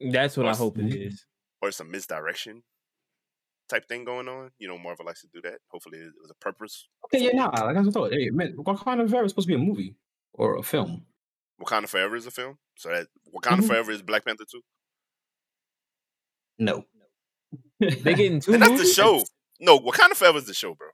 That's 0.00 0.36
what 0.36 0.46
I 0.46 0.50
Or 0.50 0.54
hope 0.56 0.78
it 0.78 0.86
s- 0.88 0.94
is. 1.12 1.26
or 1.60 1.70
some 1.70 1.90
misdirection 1.90 2.62
type 3.72 3.88
thing 3.88 4.04
going 4.04 4.28
on. 4.28 4.50
You 4.58 4.68
know, 4.68 4.78
Marvel 4.78 5.04
likes 5.06 5.22
to 5.22 5.28
do 5.32 5.40
that. 5.42 5.58
Hopefully, 5.70 5.98
it 5.98 6.12
was 6.20 6.30
a 6.30 6.34
purpose. 6.44 6.88
Okay, 7.06 7.24
yeah, 7.24 7.30
nah, 7.32 7.48
like 7.64 7.76
I 7.76 7.82
thought, 7.90 8.12
hey, 8.12 8.30
man, 8.30 8.54
Wakanda 8.58 9.08
Forever 9.08 9.24
is 9.24 9.32
supposed 9.32 9.48
to 9.48 9.54
be 9.56 9.62
a 9.62 9.64
movie 9.66 9.96
or 10.34 10.56
a 10.56 10.62
film. 10.62 11.06
Wakanda 11.60 11.88
Forever 11.88 12.16
is 12.16 12.26
a 12.26 12.30
film, 12.30 12.58
so 12.76 12.88
that 12.90 13.06
Wakanda 13.34 13.60
Mhm. 13.60 13.66
Forever 13.68 13.90
is 13.92 14.02
Black 14.02 14.24
Panther 14.24 14.44
two. 14.50 14.62
No. 16.58 16.84
They 17.80 18.14
getting 18.14 18.40
two 18.40 18.54
And 18.54 18.62
that's 18.62 18.80
the 18.80 18.86
show. 18.86 19.22
No, 19.60 19.78
Wakanda 19.78 20.14
Forever 20.14 20.38
is 20.38 20.46
the 20.46 20.54
show, 20.54 20.74
bro. 20.74 20.88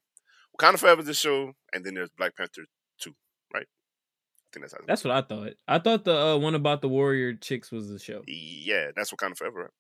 Wakanda 0.58 0.78
Forever 0.78 1.00
is 1.00 1.06
the 1.06 1.14
show, 1.14 1.52
and 1.72 1.84
then 1.84 1.94
there's 1.94 2.10
Black 2.16 2.36
Panther 2.36 2.62
two, 3.00 3.14
right? 3.54 3.66
I 3.66 4.48
think 4.52 4.64
that's 4.64 4.72
how. 4.72 4.80
That's 4.86 5.04
what 5.04 5.12
I 5.14 5.22
thought. 5.22 5.52
I 5.66 5.78
thought 5.78 6.04
the 6.04 6.16
uh, 6.18 6.36
one 6.38 6.54
about 6.54 6.80
the 6.82 6.88
warrior 6.88 7.34
chicks 7.34 7.70
was 7.70 7.88
the 7.88 7.98
show. 7.98 8.22
yeah, 8.26 8.90
that's 8.96 9.10
Wakanda 9.12 9.36
Forever. 9.36 9.60
Right? 9.62 9.70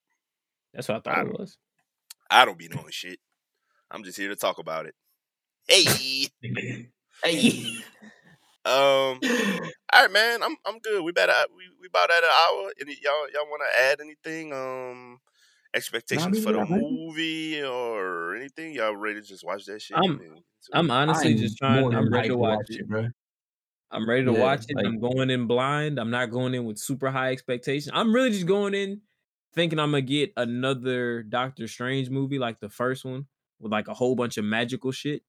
That's 0.74 0.88
what 0.88 0.94
I 0.94 0.98
I 0.98 1.14
thought 1.14 1.20
it 1.22 1.24
don't- 1.30 1.40
was. 1.40 1.58
I 2.30 2.44
don't 2.44 2.58
be 2.58 2.68
knowing 2.68 2.90
shit. 2.90 3.18
I'm 3.90 4.04
just 4.04 4.18
here 4.18 4.28
to 4.28 4.36
talk 4.36 4.58
about 4.58 4.86
it. 4.86 4.94
Hey, 5.66 6.26
hey. 7.22 7.74
um, 8.64 9.20
all 9.20 9.20
right, 9.94 10.10
man. 10.12 10.42
I'm 10.42 10.56
I'm 10.66 10.78
good. 10.78 11.02
We 11.02 11.12
better 11.12 11.32
we 11.56 11.64
we 11.80 11.86
about 11.88 12.10
at 12.10 12.22
an 12.22 12.30
hour. 12.30 12.70
Any 12.80 12.96
y'all 13.02 13.26
y'all 13.32 13.48
want 13.48 13.62
to 13.70 13.80
add 13.82 14.00
anything? 14.00 14.52
Um, 14.52 15.18
expectations 15.74 16.36
we 16.36 16.40
for 16.42 16.52
the 16.52 16.58
not 16.58 16.70
ready. 16.70 16.82
movie 16.82 17.62
or 17.62 18.34
anything? 18.34 18.72
Y'all 18.74 18.96
ready 18.96 19.20
to 19.20 19.26
just 19.26 19.44
watch 19.44 19.64
that 19.66 19.80
shit? 19.82 19.96
I'm- 19.96 20.20
and 20.22 20.42
I'm 20.74 20.90
honestly 20.90 21.32
I'm 21.32 21.38
just 21.38 21.56
trying. 21.56 21.94
I'm 21.94 22.12
ready 22.12 22.28
to 22.28 22.36
watch 22.36 22.66
it. 22.68 22.86
bro. 22.88 23.08
I'm 23.90 24.06
ready 24.06 24.24
to 24.26 24.32
Yeah, 24.32 24.38
watch 24.40 24.64
it. 24.68 24.76
like- 24.76 24.84
I'm 24.84 25.00
going 25.00 25.30
in 25.30 25.46
blind. 25.46 25.98
I'm 25.98 26.10
not 26.10 26.30
going 26.30 26.52
in 26.54 26.64
with 26.66 26.78
super 26.78 27.10
high 27.10 27.32
expectations. 27.32 27.90
I'm 27.94 28.14
really 28.14 28.30
just 28.30 28.44
going 28.46 28.74
in 28.74 29.00
thinking 29.58 29.78
I'm 29.78 29.90
gonna 29.90 30.00
get 30.02 30.32
another 30.36 31.22
Doctor 31.22 31.68
Strange 31.68 32.08
movie 32.10 32.38
like 32.38 32.60
the 32.60 32.68
first 32.70 33.04
one 33.04 33.26
with 33.60 33.72
like 33.72 33.88
a 33.88 33.94
whole 33.94 34.14
bunch 34.14 34.38
of 34.38 34.44
magical 34.44 34.92
shit. 34.92 35.22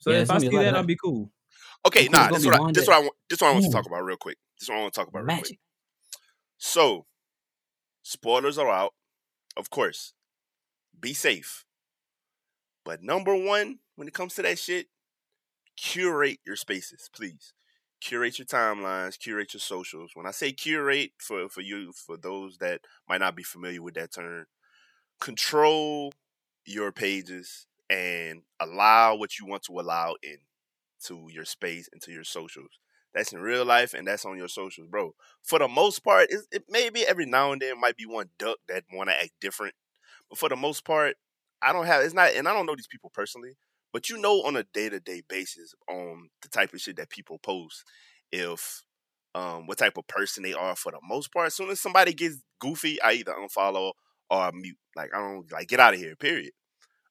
So 0.00 0.10
Yeah, 0.12 0.18
if 0.20 0.30
I 0.30 0.38
see 0.38 0.48
be 0.48 0.56
that, 0.58 0.76
I'll 0.76 0.84
be 0.84 0.96
cool. 0.96 1.32
Okay, 1.86 2.02
It's 2.02 2.10
nah. 2.10 2.28
This 2.28 2.42
be 2.42 2.50
what 2.50 2.58
I, 2.58 2.60
one 2.60 2.72
this 2.72 2.86
that- 2.86 2.90
what 2.92 2.96
I 2.96 3.00
want. 3.00 3.12
This 3.28 3.40
what 3.40 3.48
I 3.48 3.52
want 3.52 3.64
to 3.64 3.70
talk 3.72 3.86
about 3.86 4.04
real 4.04 4.16
quick. 4.16 4.38
This 4.58 4.64
is 4.64 4.68
what 4.68 4.76
I 4.78 4.80
want 4.82 4.94
to 4.94 5.00
talk 5.00 5.08
about 5.08 5.24
real 5.24 5.36
quick. 5.38 5.44
Magic. 5.44 5.58
So, 6.58 7.06
spoilers 8.02 8.58
are 8.58 8.70
out, 8.70 8.92
of 9.56 9.70
course. 9.70 10.14
Be 10.98 11.14
safe. 11.14 11.64
But 12.84 13.02
number 13.02 13.34
one, 13.34 13.78
when 13.96 14.08
it 14.08 14.14
comes 14.14 14.34
to 14.34 14.42
that 14.42 14.58
shit, 14.58 14.88
curate 15.76 16.38
your 16.44 16.56
spaces, 16.56 17.08
please. 17.14 17.52
Curate 18.00 18.38
your 18.38 18.46
timelines, 18.46 19.18
curate 19.18 19.52
your 19.54 19.60
socials. 19.60 20.12
When 20.14 20.26
I 20.26 20.30
say 20.30 20.52
curate, 20.52 21.12
for, 21.18 21.48
for 21.48 21.60
you, 21.60 21.92
for 21.92 22.16
those 22.16 22.58
that 22.58 22.82
might 23.08 23.20
not 23.20 23.36
be 23.36 23.42
familiar 23.42 23.82
with 23.82 23.94
that 23.94 24.12
term, 24.12 24.46
control 25.20 26.12
your 26.64 26.92
pages 26.92 27.66
and 27.90 28.42
allow 28.60 29.16
what 29.16 29.38
you 29.38 29.46
want 29.46 29.62
to 29.64 29.80
allow 29.80 30.14
in 30.22 30.38
to 31.04 31.28
your 31.30 31.44
space, 31.44 31.88
into 31.92 32.12
your 32.12 32.24
socials. 32.24 32.70
That's 33.14 33.32
in 33.32 33.40
real 33.40 33.64
life 33.64 33.94
and 33.94 34.06
that's 34.06 34.24
on 34.24 34.36
your 34.36 34.48
socials, 34.48 34.88
bro 34.88 35.14
for 35.42 35.58
the 35.58 35.68
most 35.68 36.00
part, 36.00 36.30
it, 36.30 36.40
it 36.52 36.64
maybe 36.68 37.06
every 37.06 37.26
now 37.26 37.52
and 37.52 37.60
then 37.62 37.80
might 37.80 37.96
be 37.96 38.04
one 38.06 38.28
duck 38.38 38.58
that 38.68 38.84
want 38.92 39.08
to 39.10 39.18
act 39.18 39.32
different, 39.40 39.74
but 40.28 40.38
for 40.38 40.48
the 40.48 40.56
most 40.56 40.84
part, 40.84 41.16
I 41.62 41.72
don't 41.72 41.86
have. 41.86 42.04
It's 42.04 42.14
not, 42.14 42.32
and 42.34 42.46
I 42.46 42.52
don't 42.52 42.66
know 42.66 42.76
these 42.76 42.86
people 42.86 43.10
personally, 43.12 43.52
but 43.92 44.08
you 44.08 44.18
know, 44.18 44.42
on 44.44 44.56
a 44.56 44.64
day 44.64 44.88
to 44.88 45.00
day 45.00 45.22
basis, 45.28 45.74
on 45.88 46.30
the 46.42 46.48
type 46.48 46.72
of 46.74 46.80
shit 46.80 46.96
that 46.96 47.10
people 47.10 47.38
post, 47.38 47.84
if 48.32 48.82
um 49.34 49.66
what 49.66 49.78
type 49.78 49.96
of 49.98 50.06
person 50.06 50.42
they 50.42 50.54
are. 50.54 50.76
For 50.76 50.92
the 50.92 51.00
most 51.02 51.32
part, 51.32 51.48
as 51.48 51.54
soon 51.54 51.70
as 51.70 51.80
somebody 51.80 52.12
gets 52.14 52.42
goofy, 52.60 53.00
I 53.02 53.12
either 53.12 53.32
unfollow 53.34 53.92
or 54.30 54.52
mute. 54.52 54.78
Like 54.96 55.14
I 55.14 55.18
don't 55.18 55.50
like 55.52 55.68
get 55.68 55.80
out 55.80 55.94
of 55.94 56.00
here. 56.00 56.16
Period. 56.16 56.52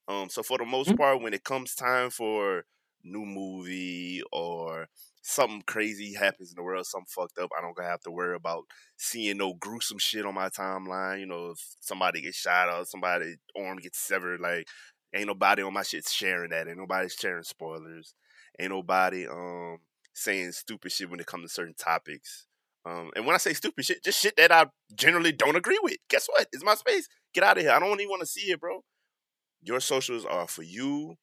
Um, 0.07 0.29
so 0.29 0.43
for 0.43 0.57
the 0.57 0.65
most 0.65 0.95
Mhm. 0.95 0.97
part, 0.97 1.21
when 1.21 1.33
it 1.33 1.43
comes 1.43 1.75
time 1.75 2.09
for 2.09 2.65
new 3.03 3.25
movie 3.25 4.21
or 4.31 4.87
something 5.21 5.61
crazy 5.67 6.13
happens 6.13 6.49
in 6.51 6.55
the 6.55 6.63
world, 6.63 6.85
something 6.85 7.07
fucked 7.09 7.37
up, 7.37 7.51
I 7.57 7.61
don't 7.61 7.75
gonna 7.75 7.89
have 7.89 8.01
to 8.01 8.11
worry 8.11 8.35
about 8.35 8.65
seeing 8.97 9.37
no 9.37 9.53
gruesome 9.53 9.97
shit 9.99 10.25
on 10.25 10.33
my 10.35 10.49
timeline. 10.49 11.19
You 11.19 11.25
know, 11.27 11.51
if 11.51 11.59
somebody 11.81 12.21
gets 12.21 12.37
shot 12.37 12.69
or 12.69 12.85
somebody 12.85 13.35
arm 13.57 13.77
gets 13.79 13.99
severed, 13.99 14.39
like 14.39 14.67
ain't 15.13 15.27
nobody 15.27 15.63
on 15.63 15.73
my 15.73 15.83
shit 15.83 16.07
sharing 16.07 16.51
that. 16.51 16.67
Ain't 16.67 16.77
nobody 16.77 17.09
sharing 17.09 17.43
spoilers. 17.43 18.13
Ain't 18.59 18.71
nobody 18.71 19.27
um 19.27 19.79
saying 20.13 20.51
stupid 20.51 20.91
shit 20.91 21.09
when 21.09 21.19
it 21.19 21.25
comes 21.27 21.43
to 21.43 21.53
certain 21.53 21.75
topics. 21.77 22.47
Um, 22.85 23.11
and 23.15 23.25
when 23.25 23.35
I 23.35 23.37
say 23.39 23.53
stupid 23.53 23.85
shit, 23.85 24.03
just 24.03 24.19
shit 24.21 24.35
that 24.37 24.51
I 24.51 24.67
generally 24.95 25.31
don't 25.33 25.57
agree 25.57 25.79
with. 25.83 25.97
Guess 26.09 26.27
what? 26.27 26.47
It's 26.53 26.63
my 26.63 26.75
space. 26.75 27.07
Get 27.33 27.43
out 27.43 27.57
of 27.57 27.63
here. 27.63 27.71
I 27.73 27.79
don't 27.79 27.99
even 27.99 28.09
want 28.09 28.21
to 28.21 28.25
see 28.27 28.51
it, 28.51 28.59
bro. 28.61 28.81
Your 29.61 29.79
socials 29.79 30.25
are 30.25 30.47
for 30.47 30.63
you, 30.63 31.15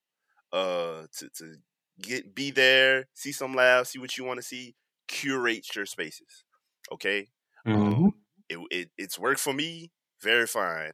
uh, 0.52 1.06
to 1.18 1.28
to 1.38 1.56
get 2.02 2.34
be 2.34 2.50
there, 2.50 3.06
see 3.14 3.32
some 3.32 3.54
laughs, 3.54 3.90
see 3.90 3.98
what 3.98 4.16
you 4.18 4.24
want 4.24 4.38
to 4.38 4.42
see, 4.42 4.74
curate 5.08 5.74
your 5.76 5.86
spaces. 5.86 6.44
Okay, 6.92 7.28
Mhm. 7.66 8.12
um, 8.12 8.14
it, 8.48 8.58
it 8.70 8.90
it's 8.98 9.18
worked 9.18 9.40
for 9.40 9.52
me. 9.54 9.92
Very 10.22 10.46
fine. 10.46 10.92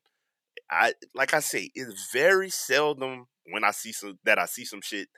I 0.71 0.95
like 1.15 1.35
I 1.35 1.41
say, 1.41 1.71
it's 1.75 2.11
very 2.13 2.51
seldom 2.51 3.27
when 3.51 3.65
I 3.65 3.73
see 3.73 3.93
some 3.93 4.19
that 4.25 4.39
I 4.39 4.47
see 4.47 4.65
some 4.65 4.81
shit 4.83 5.09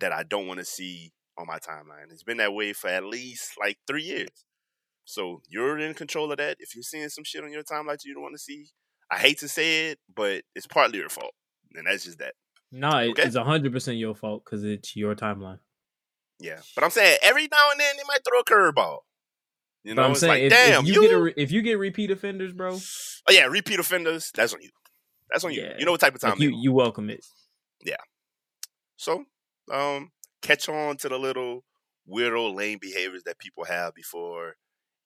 that 0.00 0.12
I 0.12 0.22
don't 0.22 0.46
want 0.46 0.58
to 0.60 0.64
see 0.64 1.12
on 1.38 1.46
my 1.46 1.58
timeline. 1.58 2.10
It's 2.12 2.22
been 2.22 2.36
that 2.38 2.52
way 2.52 2.72
for 2.72 2.88
at 2.88 3.04
least 3.04 3.52
like 3.58 3.78
three 3.86 4.02
years. 4.02 4.44
So 5.04 5.40
you're 5.48 5.78
in 5.78 5.94
control 5.94 6.30
of 6.30 6.38
that. 6.38 6.56
If 6.60 6.74
you're 6.74 6.82
seeing 6.82 7.08
some 7.08 7.24
shit 7.24 7.42
on 7.42 7.50
your 7.52 7.62
timeline 7.62 7.92
that 7.92 8.04
you 8.04 8.12
don't 8.12 8.22
want 8.22 8.34
to 8.34 8.38
see, 8.42 8.66
I 9.10 9.16
hate 9.18 9.38
to 9.38 9.48
say 9.48 9.90
it, 9.90 9.98
but 10.14 10.42
it's 10.54 10.66
partly 10.66 10.98
your 10.98 11.08
fault, 11.08 11.32
and 11.74 11.86
that's 11.86 12.04
just 12.04 12.18
that. 12.18 12.34
No, 12.70 12.90
Okay. 12.98 13.22
it's 13.22 13.36
hundred 13.36 13.72
percent 13.72 13.96
your 13.96 14.14
fault 14.14 14.44
because 14.44 14.64
it's 14.64 14.94
your 14.94 15.14
timeline. 15.14 15.60
Yeah, 16.38 16.60
but 16.74 16.84
I'm 16.84 16.90
saying 16.90 17.18
every 17.22 17.48
now 17.50 17.70
and 17.70 17.80
then 17.80 17.96
they 17.96 18.02
might 18.06 18.20
throw 18.28 18.40
a 18.40 18.44
curveball. 18.44 18.98
You 19.84 19.94
know, 19.94 20.02
But 20.02 20.04
I'm 20.04 20.10
it's 20.10 20.20
saying 20.20 20.30
like, 20.32 20.42
if, 20.42 20.50
damn, 20.52 20.82
if 20.84 20.88
you, 20.94 21.00
get 21.00 21.12
a, 21.12 21.20
re- 21.22 21.34
if 21.36 21.50
you 21.52 21.62
get 21.62 21.78
repeat 21.78 22.10
offenders, 22.10 22.52
bro, 22.52 22.74
oh 22.74 23.32
yeah, 23.32 23.46
repeat 23.46 23.80
offenders. 23.80 24.30
That's 24.34 24.52
on 24.52 24.60
you. 24.60 24.68
That's 25.30 25.44
on 25.44 25.52
you. 25.52 25.62
Yeah. 25.62 25.74
You 25.78 25.84
know 25.84 25.92
what 25.92 26.00
type 26.00 26.14
of 26.14 26.20
time 26.20 26.32
like 26.32 26.40
you 26.40 26.50
you 26.50 26.72
welcome 26.72 27.10
it. 27.10 27.24
Yeah. 27.84 27.96
So, 28.96 29.24
um, 29.72 30.10
catch 30.42 30.68
on 30.68 30.96
to 30.98 31.08
the 31.08 31.18
little 31.18 31.64
weirdo 32.10 32.54
lame 32.54 32.78
behaviors 32.80 33.22
that 33.24 33.38
people 33.38 33.64
have 33.64 33.94
before 33.94 34.56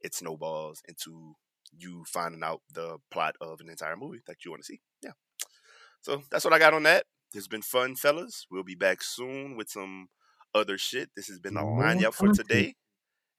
it 0.00 0.14
snowballs 0.14 0.82
into 0.88 1.34
you 1.76 2.04
finding 2.06 2.42
out 2.42 2.60
the 2.72 2.98
plot 3.10 3.34
of 3.40 3.60
an 3.60 3.68
entire 3.68 3.96
movie 3.96 4.20
that 4.26 4.44
you 4.44 4.50
want 4.50 4.62
to 4.62 4.66
see. 4.66 4.80
Yeah. 5.02 5.12
So 6.02 6.22
that's 6.30 6.44
what 6.44 6.52
I 6.52 6.58
got 6.58 6.74
on 6.74 6.82
that. 6.84 7.04
This 7.32 7.44
has 7.44 7.48
been 7.48 7.62
fun, 7.62 7.96
fellas. 7.96 8.46
We'll 8.50 8.62
be 8.62 8.74
back 8.74 9.02
soon 9.02 9.56
with 9.56 9.70
some 9.70 10.08
other 10.54 10.76
shit. 10.76 11.10
This 11.16 11.28
has 11.28 11.38
been 11.38 11.54
the 11.54 11.62
More 11.62 11.80
line 11.80 12.04
up 12.04 12.14
for 12.14 12.32
today. 12.32 12.74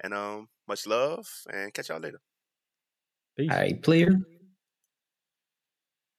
And 0.04 0.14
um, 0.14 0.48
much 0.68 0.88
love 0.88 1.28
and 1.52 1.74
catch 1.74 1.90
y'all 1.90 2.00
later. 2.00 2.20
Peace. 3.38 3.52
All 3.52 3.58
right, 3.58 3.82
player. 3.82 4.20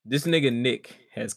This 0.06 0.24
nigga 0.26 0.52
Nick 0.52 0.98
has 1.14 1.32